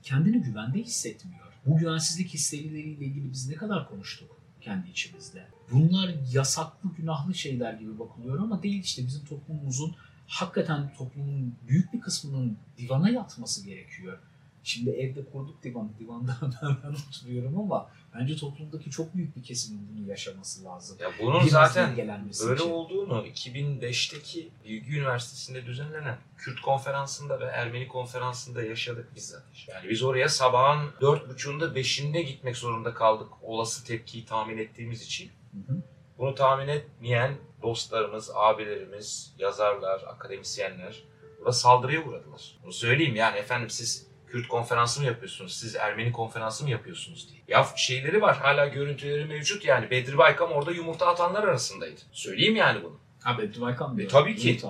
Kendini 0.04 0.42
güvende 0.42 0.80
hissetmiyor. 0.80 1.45
Bu 1.66 1.78
güvensizlik 1.78 2.34
hisleriyle 2.34 2.80
ilgili 2.80 3.32
biz 3.32 3.50
ne 3.50 3.56
kadar 3.56 3.90
konuştuk 3.90 4.42
kendi 4.62 4.90
içimizde. 4.90 5.48
Bunlar 5.72 6.16
yasaklı, 6.34 6.90
günahlı 6.98 7.36
şeyler 7.36 7.74
gibi 7.74 8.00
bakılıyor 8.00 8.40
ama 8.40 8.64
değil 8.64 8.84
işte 8.84 9.08
bizim 9.08 9.26
toplumumuzun 9.26 9.96
hakikaten 10.28 10.94
toplumun 10.98 11.56
büyük 11.68 11.94
bir 11.94 12.02
kısmının 12.02 12.58
divana 12.78 13.10
yatması 13.10 13.66
gerekiyor. 13.66 14.20
Şimdi 14.66 14.90
evde 14.90 15.26
kurduk 15.26 15.64
divanı, 15.64 15.90
divanda 16.00 16.38
ben, 16.84 16.96
oturuyorum 17.10 17.60
ama 17.60 17.90
bence 18.16 18.36
toplumdaki 18.38 18.92
çok 18.92 19.16
büyük 19.16 19.36
bir 19.36 19.44
kesimin 19.44 19.90
bunu 19.92 20.10
yaşaması 20.10 20.64
lazım. 20.64 20.98
Ya 21.02 21.12
bunun 21.20 21.42
Biraz 21.42 21.52
zaten 21.52 21.98
böyle 21.98 22.56
için. 22.56 22.70
olduğunu 22.70 23.26
2005'teki 23.28 24.50
Bilgi 24.66 24.98
Üniversitesi'nde 24.98 25.66
düzenlenen 25.66 26.18
Kürt 26.38 26.62
konferansında 26.62 27.40
ve 27.40 27.46
Ermeni 27.46 27.88
konferansında 27.88 28.64
yaşadık 28.64 29.16
bizzat. 29.16 29.44
Yani 29.68 29.90
biz 29.90 30.04
oraya 30.04 30.30
sabahın 30.30 30.90
4.30'unda 31.02 31.74
5'inde 31.74 32.22
gitmek 32.22 32.58
zorunda 32.58 32.94
kaldık 32.94 33.30
olası 33.42 33.86
tepkiyi 33.86 34.26
tahmin 34.26 34.58
ettiğimiz 34.58 35.02
için. 35.02 35.32
Hı 35.52 35.74
hı. 35.74 35.78
Bunu 36.18 36.36
tahmin 36.36 36.68
etmeyen 36.68 37.38
dostlarımız, 37.62 38.32
abilerimiz, 38.36 39.34
yazarlar, 39.40 40.04
akademisyenler 40.08 41.04
burada 41.40 41.52
saldırıya 41.52 42.06
uğradılar. 42.06 42.58
Bunu 42.64 42.72
söyleyeyim 42.72 43.16
yani 43.16 43.38
efendim 43.38 43.70
siz 43.70 44.15
Kürt 44.36 44.48
konferansı 44.48 45.00
mı 45.02 45.08
yapıyorsunuz, 45.08 45.56
siz 45.58 45.76
Ermeni 45.76 46.12
konferansı 46.12 46.64
mı 46.64 46.70
yapıyorsunuz 46.70 47.30
diye. 47.30 47.42
Ya 47.48 47.68
şeyleri 47.76 48.22
var, 48.22 48.38
hala 48.38 48.68
görüntüleri 48.68 49.26
mevcut 49.26 49.66
yani. 49.66 49.90
Bedri 49.90 50.18
Baykam 50.18 50.52
orada 50.52 50.72
yumurta 50.72 51.08
atanlar 51.08 51.44
arasındaydı. 51.44 52.02
Söyleyeyim 52.12 52.56
yani 52.56 52.84
bunu. 52.84 53.00
Ha 53.24 53.38
Bedri 53.38 53.62
Baykan 53.62 53.98
diyor. 53.98 54.10
E, 54.10 54.12
tabii 54.12 54.36
ki. 54.36 54.62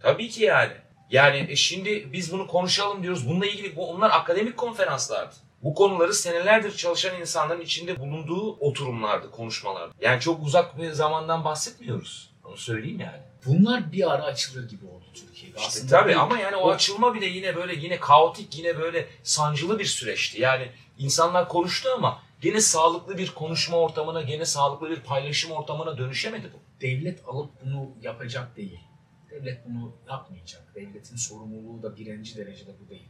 Tabii 0.00 0.28
ki 0.28 0.44
yani. 0.44 0.72
Yani 1.10 1.46
e, 1.48 1.56
şimdi 1.56 2.12
biz 2.12 2.32
bunu 2.32 2.46
konuşalım 2.46 3.02
diyoruz. 3.02 3.28
Bununla 3.28 3.46
ilgili 3.46 3.76
bu, 3.76 3.90
onlar 3.90 4.10
akademik 4.10 4.56
konferanslardı. 4.56 5.34
Bu 5.62 5.74
konuları 5.74 6.14
senelerdir 6.14 6.76
çalışan 6.76 7.20
insanların 7.20 7.60
içinde 7.60 7.98
bulunduğu 7.98 8.52
oturumlardı, 8.52 9.30
konuşmalardı. 9.30 9.94
Yani 10.00 10.20
çok 10.20 10.42
uzak 10.42 10.78
bir 10.78 10.90
zamandan 10.90 11.44
bahsetmiyoruz. 11.44 12.30
Onu 12.44 12.56
söyleyeyim 12.56 13.00
yani. 13.00 13.20
Bunlar 13.48 13.92
bir 13.92 14.10
ara 14.14 14.22
açılır 14.24 14.68
gibi 14.68 14.86
oldu 14.86 15.04
Türkiye'de. 15.14 15.56
İşte 15.58 15.68
Aslında 15.68 15.90
tabii 16.00 16.10
bir- 16.10 16.16
ama 16.16 16.38
yani 16.38 16.56
o 16.56 16.70
açılma 16.70 17.14
bile 17.14 17.26
yine 17.26 17.56
böyle 17.56 17.74
yine 17.74 18.00
kaotik, 18.00 18.58
yine 18.58 18.78
böyle 18.78 19.08
sancılı 19.22 19.78
bir 19.78 19.84
süreçti. 19.84 20.40
Yani 20.40 20.68
insanlar 20.98 21.48
konuştu 21.48 21.88
ama 21.96 22.22
gene 22.40 22.60
sağlıklı 22.60 23.18
bir 23.18 23.30
konuşma 23.34 23.76
ortamına, 23.76 24.22
gene 24.22 24.44
sağlıklı 24.44 24.90
bir 24.90 25.00
paylaşım 25.00 25.50
ortamına 25.50 25.98
dönüşemedi 25.98 26.50
bu. 26.54 26.58
devlet 26.80 27.28
alıp 27.28 27.50
bunu 27.64 27.90
yapacak 28.02 28.56
değil. 28.56 28.80
Devlet 29.30 29.66
bunu 29.68 29.92
yapmayacak. 30.08 30.62
Devletin 30.74 31.16
sorumluluğu 31.16 31.82
da 31.82 31.96
birinci 31.96 32.36
derecede 32.36 32.70
bu 32.84 32.90
değil. 32.90 33.08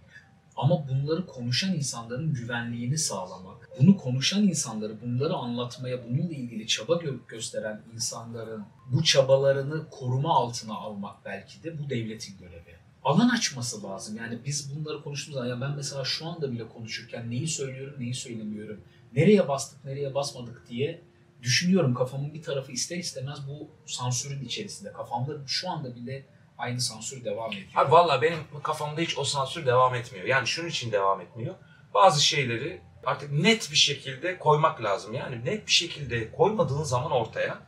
Ama 0.59 0.89
bunları 0.89 1.27
konuşan 1.27 1.75
insanların 1.75 2.35
güvenliğini 2.35 2.99
sağlamak, 2.99 3.71
bunu 3.81 3.97
konuşan 3.97 4.43
insanları, 4.43 5.01
bunları 5.03 5.35
anlatmaya, 5.35 6.05
bununla 6.09 6.33
ilgili 6.33 6.67
çaba 6.67 6.93
gö- 6.93 7.27
gösteren 7.29 7.83
insanların 7.95 8.65
bu 8.93 9.05
çabalarını 9.05 9.91
koruma 9.91 10.35
altına 10.35 10.75
almak 10.75 11.25
belki 11.25 11.63
de 11.63 11.79
bu 11.79 11.91
devletin 11.91 12.39
görevi. 12.39 12.77
Alan 13.05 13.29
açması 13.29 13.83
lazım. 13.83 14.17
Yani 14.17 14.39
biz 14.47 14.77
bunları 14.77 15.03
konuştuğumuz 15.03 15.35
zaman, 15.35 15.49
ya 15.49 15.61
ben 15.61 15.77
mesela 15.77 16.05
şu 16.05 16.27
anda 16.27 16.53
bile 16.53 16.69
konuşurken 16.69 17.31
neyi 17.31 17.49
söylüyorum, 17.49 17.95
neyi 17.99 18.15
söylemiyorum, 18.15 18.81
nereye 19.13 19.49
bastık, 19.49 19.85
nereye 19.85 20.15
basmadık 20.15 20.69
diye 20.71 21.03
düşünüyorum. 21.43 21.95
Kafamın 21.95 22.35
bir 22.35 22.43
tarafı 22.43 22.73
ister 22.73 22.97
istemez 22.97 23.39
bu 23.49 23.69
sansürün 23.87 24.45
içerisinde. 24.45 24.93
Kafamda 24.93 25.33
şu 25.47 25.71
anda 25.71 25.97
bile 25.97 26.27
aynı 26.59 26.81
sansür 26.81 27.25
devam 27.25 27.53
ediyor. 27.53 27.67
Abi 27.75 27.93
valla 27.93 28.23
benim 28.23 28.39
kafamda 28.63 29.01
hiç 29.01 29.19
o 29.19 29.25
sansür 29.25 29.67
devam 29.67 29.95
etmiyor. 29.95 30.27
Yani 30.27 30.47
şunun 30.47 30.69
için 30.69 30.93
devam 30.93 31.21
etmiyor. 31.21 31.55
Bazı 31.95 32.25
şeyleri 32.25 32.81
artık 33.07 33.33
net 33.33 33.71
bir 33.71 33.77
şekilde 33.77 34.39
koymak 34.39 34.83
lazım. 34.83 35.15
Yani 35.15 35.45
net 35.45 35.67
bir 35.67 35.73
şekilde 35.73 36.33
koymadığın 36.33 36.83
zaman 36.83 37.11
ortaya 37.11 37.59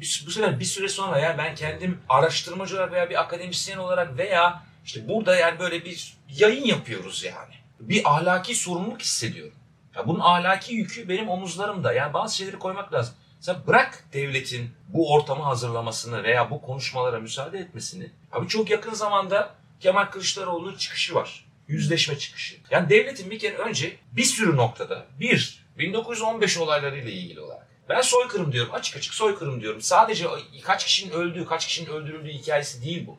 bir, 0.00 0.24
bu 0.26 0.30
sefer 0.30 0.60
bir 0.60 0.64
süre 0.64 0.88
sonra 0.88 1.18
ya 1.18 1.38
ben 1.38 1.54
kendim 1.54 2.00
araştırmacı 2.08 2.76
olarak 2.76 2.92
veya 2.92 3.10
bir 3.10 3.20
akademisyen 3.20 3.78
olarak 3.78 4.18
veya 4.18 4.62
işte 4.84 5.08
burada 5.08 5.36
yani 5.36 5.58
böyle 5.58 5.84
bir 5.84 6.16
yayın 6.28 6.64
yapıyoruz 6.64 7.24
yani. 7.24 7.54
Bir 7.80 8.02
ahlaki 8.14 8.54
sorumluluk 8.54 9.00
hissediyorum. 9.00 9.58
Ya 9.96 10.06
bunun 10.06 10.20
ahlaki 10.20 10.74
yükü 10.74 11.08
benim 11.08 11.28
omuzlarımda. 11.28 11.92
Yani 11.92 12.14
bazı 12.14 12.36
şeyleri 12.36 12.58
koymak 12.58 12.92
lazım. 12.92 13.14
Sen 13.40 13.56
bırak 13.66 14.04
devletin 14.12 14.70
bu 14.88 15.12
ortamı 15.12 15.42
hazırlamasını 15.42 16.22
veya 16.22 16.50
bu 16.50 16.62
konuşmalara 16.62 17.20
müsaade 17.20 17.58
etmesini. 17.58 18.10
Abi 18.34 18.48
çok 18.48 18.70
yakın 18.70 18.94
zamanda 18.94 19.54
Kemal 19.80 20.04
Kılıçdaroğlu'nun 20.04 20.76
çıkışı 20.76 21.14
var. 21.14 21.44
Yüzleşme 21.68 22.18
çıkışı. 22.18 22.56
Yani 22.70 22.88
devletin 22.88 23.30
bir 23.30 23.38
kere 23.38 23.56
önce 23.56 23.96
bir 24.12 24.24
sürü 24.24 24.56
noktada 24.56 25.06
bir 25.20 25.64
1915 25.78 26.58
olaylarıyla 26.58 27.10
ilgili 27.10 27.40
olarak 27.40 27.68
ben 27.88 28.00
soykırım 28.00 28.52
diyorum. 28.52 28.74
Açık 28.74 28.96
açık 28.96 29.14
soykırım 29.14 29.60
diyorum. 29.60 29.80
Sadece 29.82 30.26
kaç 30.64 30.84
kişinin 30.84 31.12
öldüğü, 31.12 31.46
kaç 31.46 31.66
kişinin 31.66 31.90
öldürüldüğü 31.90 32.32
hikayesi 32.32 32.84
değil 32.84 33.06
bu. 33.06 33.18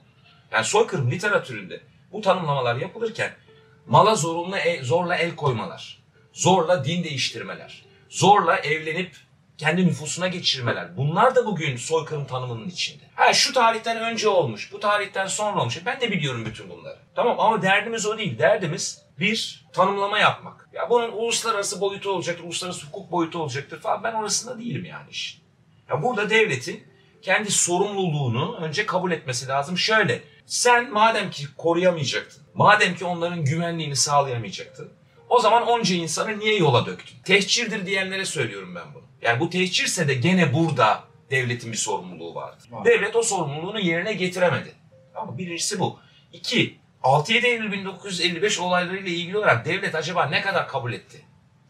Yani 0.51 0.65
soykırım 0.65 1.11
literatüründe 1.11 1.81
bu 2.11 2.21
tanımlamalar 2.21 2.75
yapılırken 2.75 3.35
mala 3.87 4.15
zorunlu 4.15 4.57
el- 4.57 4.83
zorla 4.83 5.15
el 5.15 5.35
koymalar, 5.35 5.99
zorla 6.33 6.85
din 6.85 7.03
değiştirmeler, 7.03 7.85
zorla 8.09 8.57
evlenip 8.57 9.15
kendi 9.57 9.87
nüfusuna 9.87 10.27
geçirmeler. 10.27 10.97
Bunlar 10.97 11.35
da 11.35 11.45
bugün 11.45 11.77
soykırım 11.77 12.25
tanımının 12.25 12.69
içinde. 12.69 13.03
Ha 13.15 13.33
şu 13.33 13.53
tarihten 13.53 13.97
önce 13.97 14.29
olmuş, 14.29 14.71
bu 14.71 14.79
tarihten 14.79 15.27
sonra 15.27 15.61
olmuş. 15.61 15.85
Ben 15.85 16.01
de 16.01 16.11
biliyorum 16.11 16.45
bütün 16.45 16.69
bunları. 16.69 16.97
Tamam 17.15 17.39
ama 17.39 17.61
derdimiz 17.61 18.05
o 18.05 18.17
değil. 18.17 18.39
Derdimiz 18.39 19.01
bir 19.19 19.65
tanımlama 19.73 20.19
yapmak. 20.19 20.69
Ya 20.73 20.89
bunun 20.89 21.11
uluslararası 21.11 21.81
boyutu 21.81 22.11
olacaktır, 22.11 22.43
uluslararası 22.43 22.87
hukuk 22.87 23.11
boyutu 23.11 23.39
olacaktır 23.39 23.81
falan. 23.81 24.03
Ben 24.03 24.13
orasında 24.13 24.59
değilim 24.59 24.85
yani 24.85 25.09
işin. 25.09 25.41
Ya 25.89 26.03
burada 26.03 26.29
devletin 26.29 26.83
kendi 27.21 27.51
sorumluluğunu 27.51 28.55
önce 28.55 28.85
kabul 28.85 29.11
etmesi 29.11 29.47
lazım. 29.47 29.77
Şöyle, 29.77 30.23
sen 30.45 30.91
madem 30.91 31.29
ki 31.31 31.45
koruyamayacaktın, 31.57 32.43
madem 32.53 32.95
ki 32.95 33.05
onların 33.05 33.45
güvenliğini 33.45 33.95
sağlayamayacaktın, 33.95 34.91
o 35.35 35.39
zaman 35.39 35.67
onca 35.67 35.95
insanı 35.95 36.39
niye 36.39 36.57
yola 36.57 36.85
döktün? 36.85 37.15
Tehcirdir 37.23 37.85
diyenlere 37.85 38.25
söylüyorum 38.25 38.75
ben 38.75 38.93
bunu. 38.93 39.03
Yani 39.21 39.39
bu 39.39 39.49
tehcirse 39.49 40.07
de 40.07 40.13
gene 40.13 40.53
burada 40.53 41.03
devletin 41.31 41.71
bir 41.71 41.77
sorumluluğu 41.77 42.35
vardı. 42.35 42.63
Var. 42.71 42.85
Devlet 42.85 43.15
o 43.15 43.23
sorumluluğunu 43.23 43.79
yerine 43.79 44.13
getiremedi. 44.13 44.71
Ama 45.15 45.37
birincisi 45.37 45.79
bu. 45.79 45.99
İki, 46.33 46.77
6-7 47.03 47.45
Eylül 47.47 47.71
1955 47.71 48.59
olaylarıyla 48.59 49.11
ilgili 49.11 49.37
olarak 49.37 49.65
devlet 49.65 49.95
acaba 49.95 50.25
ne 50.25 50.41
kadar 50.41 50.67
kabul 50.67 50.93
etti? 50.93 51.21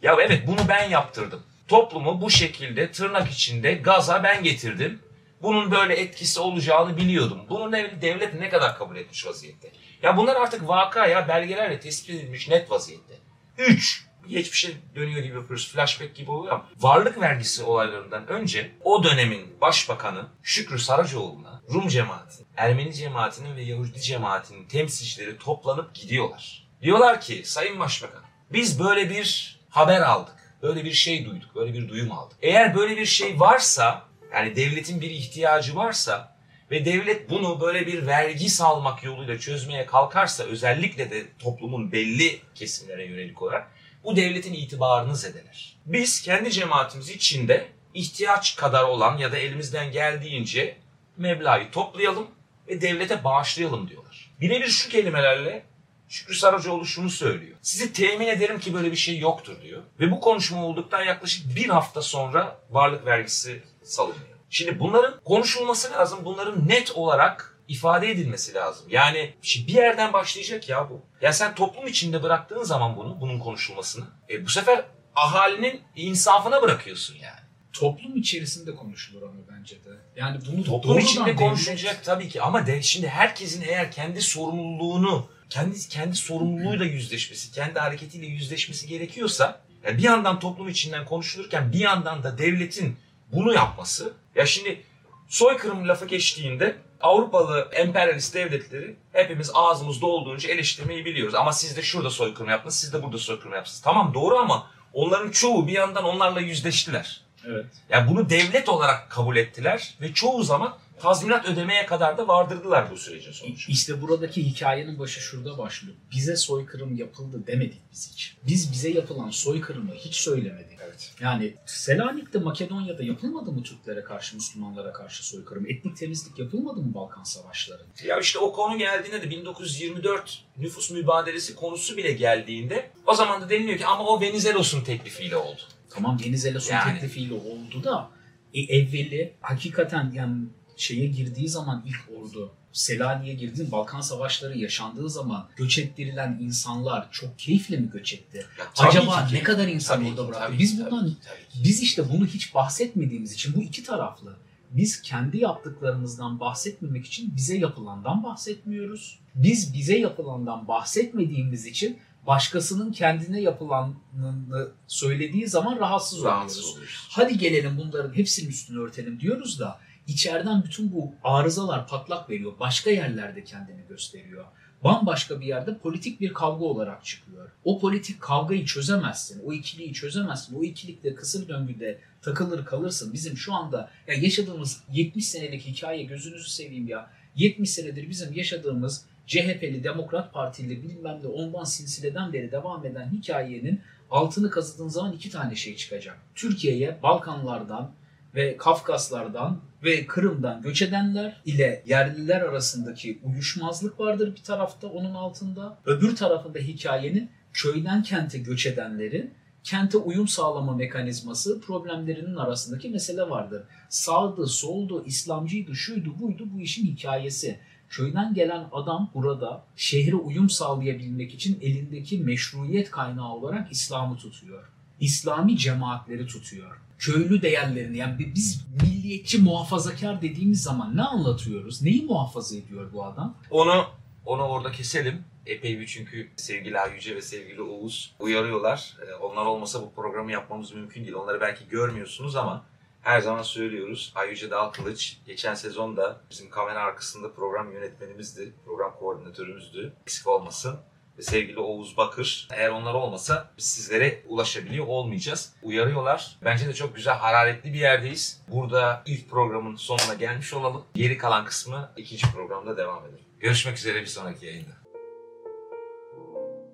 Ya 0.01 0.15
evet 0.21 0.47
bunu 0.47 0.59
ben 0.67 0.89
yaptırdım. 0.89 1.43
Toplumu 1.67 2.21
bu 2.21 2.29
şekilde 2.29 2.91
tırnak 2.91 3.31
içinde 3.31 3.73
gaza 3.73 4.23
ben 4.23 4.43
getirdim. 4.43 4.99
Bunun 5.41 5.71
böyle 5.71 5.95
etkisi 5.95 6.39
olacağını 6.39 6.97
biliyordum. 6.97 7.41
Bunu 7.49 7.71
ne- 7.71 8.01
devlet 8.01 8.33
ne 8.33 8.49
kadar 8.49 8.77
kabul 8.77 8.95
etmiş 8.95 9.25
vaziyette? 9.25 9.71
Ya 10.03 10.17
bunlar 10.17 10.35
artık 10.35 10.67
vaka 10.67 11.07
ya 11.07 11.27
belgelerle 11.27 11.79
tespit 11.79 12.09
edilmiş 12.15 12.49
net 12.49 12.71
vaziyette. 12.71 13.13
3. 13.57 14.05
geçmişe 14.27 14.71
dönüyor 14.95 15.23
gibi 15.23 15.35
yapıyoruz. 15.35 15.71
Flashback 15.71 16.15
gibi 16.15 16.31
oluyor 16.31 16.53
ama 16.53 16.69
varlık 16.77 17.21
vergisi 17.21 17.63
olaylarından 17.63 18.27
önce 18.27 18.71
o 18.83 19.03
dönemin 19.03 19.61
başbakanı 19.61 20.27
Şükrü 20.43 20.79
Saracoğlu'na 20.79 21.61
Rum 21.73 21.87
cemaatinin, 21.87 22.47
Ermeni 22.57 22.93
cemaatinin 22.93 23.55
ve 23.55 23.61
Yahudi 23.61 24.01
cemaatinin 24.01 24.67
temsilcileri 24.67 25.37
toplanıp 25.37 25.95
gidiyorlar. 25.95 26.67
Diyorlar 26.81 27.21
ki 27.21 27.41
Sayın 27.45 27.79
Başbakan 27.79 28.21
biz 28.53 28.79
böyle 28.79 29.09
bir 29.09 29.59
haber 29.69 30.01
aldık. 30.01 30.35
Böyle 30.61 30.85
bir 30.85 30.93
şey 30.93 31.25
duyduk. 31.25 31.55
Böyle 31.55 31.73
bir 31.73 31.89
duyum 31.89 32.11
aldık. 32.11 32.37
Eğer 32.41 32.75
böyle 32.75 32.97
bir 32.97 33.05
şey 33.05 33.39
varsa 33.39 34.03
yani 34.33 34.55
devletin 34.55 35.01
bir 35.01 35.09
ihtiyacı 35.09 35.75
varsa 35.75 36.34
ve 36.71 36.85
devlet 36.85 37.29
bunu 37.29 37.61
böyle 37.61 37.87
bir 37.87 38.07
vergi 38.07 38.49
salmak 38.49 39.03
yoluyla 39.03 39.39
çözmeye 39.39 39.85
kalkarsa 39.85 40.43
özellikle 40.43 41.11
de 41.11 41.25
toplumun 41.39 41.91
belli 41.91 42.41
kesimlere 42.55 43.05
yönelik 43.05 43.41
olarak 43.41 43.71
bu 44.03 44.15
devletin 44.15 44.53
itibarını 44.53 45.15
zedeler. 45.15 45.77
Biz 45.85 46.21
kendi 46.21 46.51
cemaatimiz 46.51 47.09
içinde 47.09 47.67
ihtiyaç 47.93 48.55
kadar 48.55 48.83
olan 48.83 49.17
ya 49.17 49.31
da 49.31 49.37
elimizden 49.37 49.91
geldiğince 49.91 50.77
meblağı 51.17 51.71
toplayalım 51.71 52.27
ve 52.67 52.81
devlete 52.81 53.23
bağışlayalım 53.23 53.89
diyorlar. 53.89 54.31
Birebir 54.41 54.67
şu 54.67 54.89
kelimelerle 54.89 55.63
Şükrü 56.09 56.35
Saracoğlu 56.35 56.85
şunu 56.85 57.09
söylüyor. 57.09 57.57
Sizi 57.61 57.93
temin 57.93 58.27
ederim 58.27 58.59
ki 58.59 58.73
böyle 58.73 58.91
bir 58.91 58.95
şey 58.95 59.19
yoktur 59.19 59.61
diyor. 59.61 59.83
Ve 59.99 60.11
bu 60.11 60.19
konuşma 60.19 60.65
olduktan 60.65 61.03
yaklaşık 61.03 61.55
bir 61.55 61.69
hafta 61.69 62.01
sonra 62.01 62.59
varlık 62.69 63.05
vergisi 63.05 63.63
salınıyor. 63.83 64.34
Şimdi 64.49 64.79
bunların 64.79 65.19
konuşulması 65.25 65.91
lazım. 65.91 66.19
Bunların 66.25 66.67
net 66.67 66.91
olarak 66.91 67.59
ifade 67.67 68.11
edilmesi 68.11 68.53
lazım. 68.53 68.85
Yani 68.89 69.33
şimdi 69.41 69.67
bir 69.67 69.73
yerden 69.73 70.13
başlayacak 70.13 70.69
ya 70.69 70.89
bu. 70.89 71.01
Ya 71.21 71.33
sen 71.33 71.55
toplum 71.55 71.87
içinde 71.87 72.23
bıraktığın 72.23 72.63
zaman 72.63 72.97
bunu, 72.97 73.21
bunun 73.21 73.39
konuşulmasını, 73.39 74.05
e 74.29 74.45
bu 74.45 74.49
sefer 74.49 74.85
ahalinin 75.15 75.81
insafına 75.95 76.61
bırakıyorsun 76.61 77.15
yani. 77.15 77.39
Toplum 77.73 78.17
içerisinde 78.17 78.75
konuşulur 78.75 79.21
ama 79.21 79.39
bence 79.51 79.75
de. 79.75 79.89
Yani 80.15 80.39
bunu 80.51 80.63
Toplum 80.63 80.99
içinde 80.99 81.29
devlet- 81.29 81.35
konuşulacak 81.35 82.03
tabii 82.03 82.29
ki 82.29 82.41
ama 82.41 82.67
de, 82.67 82.81
şimdi 82.81 83.07
herkesin 83.07 83.61
eğer 83.61 83.91
kendi 83.91 84.21
sorumluluğunu, 84.21 85.29
kendi 85.49 85.87
kendi 85.87 86.15
sorumluluğuyla 86.15 86.85
yüzleşmesi, 86.85 87.51
kendi 87.51 87.79
hareketiyle 87.79 88.25
yüzleşmesi 88.25 88.87
gerekiyorsa, 88.87 89.61
yani 89.83 89.97
bir 89.97 90.03
yandan 90.03 90.39
toplum 90.39 90.67
içinden 90.69 91.05
konuşulurken 91.05 91.73
bir 91.73 91.79
yandan 91.79 92.23
da 92.23 92.37
devletin 92.37 92.97
bunu 93.35 93.53
yapması. 93.53 94.13
Ya 94.35 94.45
şimdi 94.45 94.83
soykırım 95.29 95.87
lafı 95.87 96.05
geçtiğinde 96.05 96.75
Avrupalı 97.01 97.69
emperyalist 97.71 98.35
devletleri 98.35 98.95
hepimiz 99.13 99.51
ağzımızda 99.53 100.05
olduğunca 100.05 100.49
eleştirmeyi 100.49 101.05
biliyoruz. 101.05 101.35
Ama 101.35 101.53
siz 101.53 101.77
de 101.77 101.81
şurada 101.81 102.09
soykırım 102.09 102.49
yaptınız, 102.49 102.79
siz 102.79 102.93
de 102.93 103.03
burada 103.03 103.17
soykırım 103.17 103.53
yaptınız. 103.53 103.81
Tamam 103.81 104.13
doğru 104.13 104.37
ama 104.37 104.67
onların 104.93 105.31
çoğu 105.31 105.67
bir 105.67 105.73
yandan 105.73 106.03
onlarla 106.03 106.39
yüzleştiler. 106.39 107.24
Evet. 107.47 107.65
Yani 107.89 108.09
bunu 108.09 108.29
devlet 108.29 108.69
olarak 108.69 109.11
kabul 109.11 109.35
ettiler 109.35 109.95
ve 110.01 110.13
çoğu 110.13 110.43
zaman 110.43 110.77
tazminat 110.99 111.45
ödemeye 111.45 111.85
kadar 111.85 112.17
da 112.17 112.27
vardırdılar 112.27 112.91
bu 112.91 112.97
sürecin 112.97 113.31
sonucunda. 113.31 113.71
İşte 113.71 114.01
buradaki 114.01 114.45
hikayenin 114.45 114.99
başı 114.99 115.19
şurada 115.21 115.57
başlıyor. 115.57 115.95
Bize 116.11 116.35
soykırım 116.35 116.95
yapıldı 116.95 117.47
demedik 117.47 117.81
biz 117.91 118.11
hiç. 118.13 118.35
Biz 118.47 118.71
bize 118.71 118.89
yapılan 118.89 119.29
soykırımı 119.29 119.93
hiç 119.93 120.15
söylemedik. 120.15 120.79
Evet. 120.85 121.13
Yani 121.21 121.55
Selanik'te 121.65 122.39
Makedonya'da 122.39 123.03
yapılmadı 123.03 123.51
mı 123.51 123.63
Türklere 123.63 124.03
karşı, 124.03 124.35
Müslümanlara 124.35 124.93
karşı 124.93 125.27
soykırım? 125.27 125.65
Etnik 125.69 125.97
temizlik 125.97 126.39
yapılmadı 126.39 126.79
mı 126.81 126.93
Balkan 126.93 127.23
Savaşları? 127.23 127.81
Ya 128.03 128.19
işte 128.19 128.39
o 128.39 128.53
konu 128.53 128.77
geldiğinde 128.77 129.21
de 129.21 129.29
1924 129.29 130.43
nüfus 130.57 130.91
mübadelesi 130.91 131.55
konusu 131.55 131.97
bile 131.97 132.11
geldiğinde 132.11 132.89
o 133.05 133.13
zaman 133.13 133.41
da 133.41 133.49
deniliyor 133.49 133.77
ki 133.77 133.85
ama 133.85 134.03
o 134.03 134.21
Venizelos'un 134.21 134.83
teklifiyle 134.83 135.37
oldu. 135.37 135.61
Tamam 135.95 136.19
Venizelos'un 136.25 136.73
Yani. 136.73 136.93
teklifiyle 136.93 137.33
oldu 137.33 137.83
da 137.83 138.09
e, 138.53 138.61
evveli 138.61 139.33
hakikaten 139.41 140.11
yani 140.15 140.43
şeye 140.77 141.07
girdiği 141.07 141.49
zaman 141.49 141.85
ilk 141.87 142.19
ordu 142.19 142.51
Selanik'e 142.73 143.33
girdiğin 143.33 143.71
Balkan 143.71 144.01
Savaşları 144.01 144.57
yaşandığı 144.57 145.09
zaman 145.09 145.47
göç 145.55 145.77
ettirilen 145.77 146.37
insanlar 146.41 147.11
çok 147.11 147.39
keyifle 147.39 147.77
mi 147.77 147.89
göç 147.93 148.13
etti? 148.13 148.45
Ya 148.59 148.87
Acaba 148.87 149.27
ki- 149.27 149.35
ne 149.35 149.43
kadar 149.43 149.67
insan 149.67 149.95
tabii 149.99 150.09
orada 150.09 150.27
bıraktı? 150.27 150.47
tabii 150.47 150.59
Biz 150.59 150.79
bundan 150.79 150.89
tabii 151.05 151.15
tabii 151.25 151.63
biz 151.63 151.81
işte 151.81 152.09
bunu 152.09 152.25
hiç 152.25 152.53
bahsetmediğimiz 152.55 153.33
için 153.33 153.53
bu 153.55 153.61
iki 153.61 153.83
taraflı. 153.83 154.35
Biz 154.71 155.01
kendi 155.01 155.37
yaptıklarımızdan 155.37 156.39
bahsetmemek 156.39 157.05
için 157.05 157.35
bize 157.35 157.57
yapılandan 157.57 158.23
bahsetmiyoruz. 158.23 159.19
Biz 159.35 159.73
bize 159.73 159.97
yapılandan 159.97 160.67
bahsetmediğimiz 160.67 161.65
için 161.65 161.97
başkasının 162.27 162.91
kendine 162.91 163.41
yapılanını 163.41 164.71
söylediği 164.87 165.47
zaman 165.47 165.79
rahatsız, 165.79 166.23
rahatsız 166.23 166.59
oluyoruz. 166.59 166.75
oluyoruz. 166.75 167.07
Hadi 167.09 167.37
gelelim 167.37 167.77
bunların 167.77 168.17
hepsinin 168.17 168.49
üstünü 168.49 168.79
örtelim 168.79 169.19
diyoruz 169.19 169.59
da 169.59 169.79
içeriden 170.07 170.63
bütün 170.63 170.91
bu 170.91 171.13
arızalar 171.23 171.87
patlak 171.87 172.29
veriyor. 172.29 172.53
Başka 172.59 172.89
yerlerde 172.89 173.43
kendini 173.43 173.87
gösteriyor. 173.89 174.45
Bambaşka 174.83 175.41
bir 175.41 175.45
yerde 175.45 175.77
politik 175.77 176.21
bir 176.21 176.33
kavga 176.33 176.65
olarak 176.65 177.05
çıkıyor. 177.05 177.49
O 177.63 177.79
politik 177.79 178.21
kavgayı 178.21 178.65
çözemezsin. 178.65 179.41
O 179.45 179.53
ikiliyi 179.53 179.93
çözemezsin. 179.93 180.55
O 180.55 180.63
ikilikte 180.63 181.15
kısır 181.15 181.47
döngüde 181.47 181.99
takılır 182.21 182.65
kalırsın. 182.65 183.13
Bizim 183.13 183.37
şu 183.37 183.53
anda 183.53 183.91
ya 184.07 184.13
yaşadığımız 184.13 184.83
70 184.91 185.27
senelik 185.27 185.65
hikaye 185.65 186.03
gözünüzü 186.03 186.49
seveyim 186.49 186.87
ya. 186.87 187.11
70 187.35 187.69
senedir 187.69 188.09
bizim 188.09 188.33
yaşadığımız 188.33 189.05
CHP'li 189.27 189.83
Demokrat 189.83 190.33
Partili 190.33 190.83
bilmem 190.83 191.23
de 191.23 191.27
ondan 191.27 191.63
silsileden 191.63 192.33
beri 192.33 192.51
devam 192.51 192.85
eden 192.85 193.09
hikayenin 193.11 193.81
altını 194.11 194.49
kazıdığın 194.49 194.87
zaman 194.87 195.13
iki 195.13 195.29
tane 195.29 195.55
şey 195.55 195.75
çıkacak. 195.75 196.17
Türkiye'ye 196.35 196.97
Balkanlardan 197.03 197.91
ve 198.35 198.57
Kafkaslardan 198.57 199.61
ve 199.83 200.07
Kırım'dan 200.07 200.61
göç 200.61 200.81
edenler 200.81 201.41
ile 201.45 201.83
yerliler 201.85 202.41
arasındaki 202.41 203.19
uyuşmazlık 203.23 203.99
vardır 203.99 204.35
bir 204.35 204.43
tarafta 204.43 204.87
onun 204.87 205.13
altında. 205.13 205.77
Öbür 205.85 206.15
tarafında 206.15 206.59
hikayenin 206.59 207.29
köyden 207.53 208.03
kente 208.03 208.37
göç 208.37 208.65
edenlerin 208.65 209.33
kente 209.63 209.97
uyum 209.97 210.27
sağlama 210.27 210.75
mekanizması 210.75 211.61
problemlerinin 211.61 212.35
arasındaki 212.35 212.89
mesele 212.89 213.21
vardır. 213.21 213.63
Sağdı, 213.89 214.47
soldu, 214.47 215.03
İslamcıydı, 215.05 215.75
şuydu, 215.75 216.19
buydu 216.19 216.43
bu 216.53 216.59
işin 216.59 216.85
hikayesi. 216.85 217.59
Köyden 217.95 218.33
gelen 218.33 218.67
adam 218.71 219.11
burada 219.13 219.63
şehre 219.75 220.15
uyum 220.15 220.49
sağlayabilmek 220.49 221.33
için 221.33 221.59
elindeki 221.61 222.19
meşruiyet 222.19 222.91
kaynağı 222.91 223.33
olarak 223.33 223.71
İslam'ı 223.71 224.17
tutuyor. 224.17 224.63
İslami 224.99 225.57
cemaatleri 225.57 226.27
tutuyor. 226.27 226.77
Köylü 226.99 227.41
değerlerini 227.41 227.97
yani 227.97 228.31
biz 228.35 228.65
milliyetçi 228.81 229.41
muhafazakar 229.41 230.21
dediğimiz 230.21 230.63
zaman 230.63 230.97
ne 230.97 231.01
anlatıyoruz? 231.01 231.81
Neyi 231.81 232.05
muhafaza 232.05 232.55
ediyor 232.55 232.93
bu 232.93 233.05
adam? 233.05 233.37
Onu 233.51 233.85
onu 234.25 234.43
orada 234.43 234.71
keselim. 234.71 235.23
Epey 235.45 235.79
bir 235.79 235.87
çünkü 235.87 236.29
sevgili 236.35 236.77
Yüce 236.95 237.15
ve 237.15 237.21
sevgili 237.21 237.61
Oğuz 237.61 238.15
uyarıyorlar. 238.19 238.97
Ee, 239.01 239.13
Onlar 239.13 239.45
olmasa 239.45 239.81
bu 239.81 239.91
programı 239.91 240.31
yapmamız 240.31 240.73
mümkün 240.73 241.03
değil. 241.03 241.13
Onları 241.13 241.41
belki 241.41 241.67
görmüyorsunuz 241.69 242.35
ama 242.35 242.65
her 243.05 243.21
zaman 243.21 243.41
söylüyoruz. 243.41 244.13
Yüce 244.29 244.51
Dal 244.51 244.69
Kılıç 244.69 245.17
geçen 245.25 245.53
sezon 245.53 245.97
da 245.97 246.21
bizim 246.29 246.49
kamera 246.49 246.79
arkasında 246.79 247.33
program 247.33 247.71
yönetmenimizdi. 247.71 248.53
Program 248.65 248.95
koordinatörümüzdü. 248.99 249.93
Eksik 250.01 250.27
olmasın. 250.27 250.79
Ve 251.17 251.21
sevgili 251.21 251.59
Oğuz 251.59 251.97
Bakır. 251.97 252.47
Eğer 252.53 252.69
onlar 252.69 252.93
olmasa 252.93 253.51
biz 253.57 253.65
sizlere 253.65 254.23
ulaşabiliyor 254.27 254.87
olmayacağız. 254.87 255.53
Uyarıyorlar. 255.63 256.37
Bence 256.43 256.67
de 256.67 256.73
çok 256.73 256.95
güzel 256.95 257.15
hararetli 257.15 257.73
bir 257.73 257.79
yerdeyiz. 257.79 258.41
Burada 258.47 259.03
ilk 259.05 259.29
programın 259.29 259.75
sonuna 259.75 260.13
gelmiş 260.13 260.53
olalım. 260.53 260.83
Geri 260.95 261.17
kalan 261.17 261.45
kısmı 261.45 261.91
ikinci 261.97 262.31
programda 262.31 262.77
devam 262.77 263.05
edelim. 263.05 263.25
Görüşmek 263.39 263.77
üzere 263.77 264.01
bir 264.01 264.05
sonraki 264.05 264.45
yayında. 264.45 264.84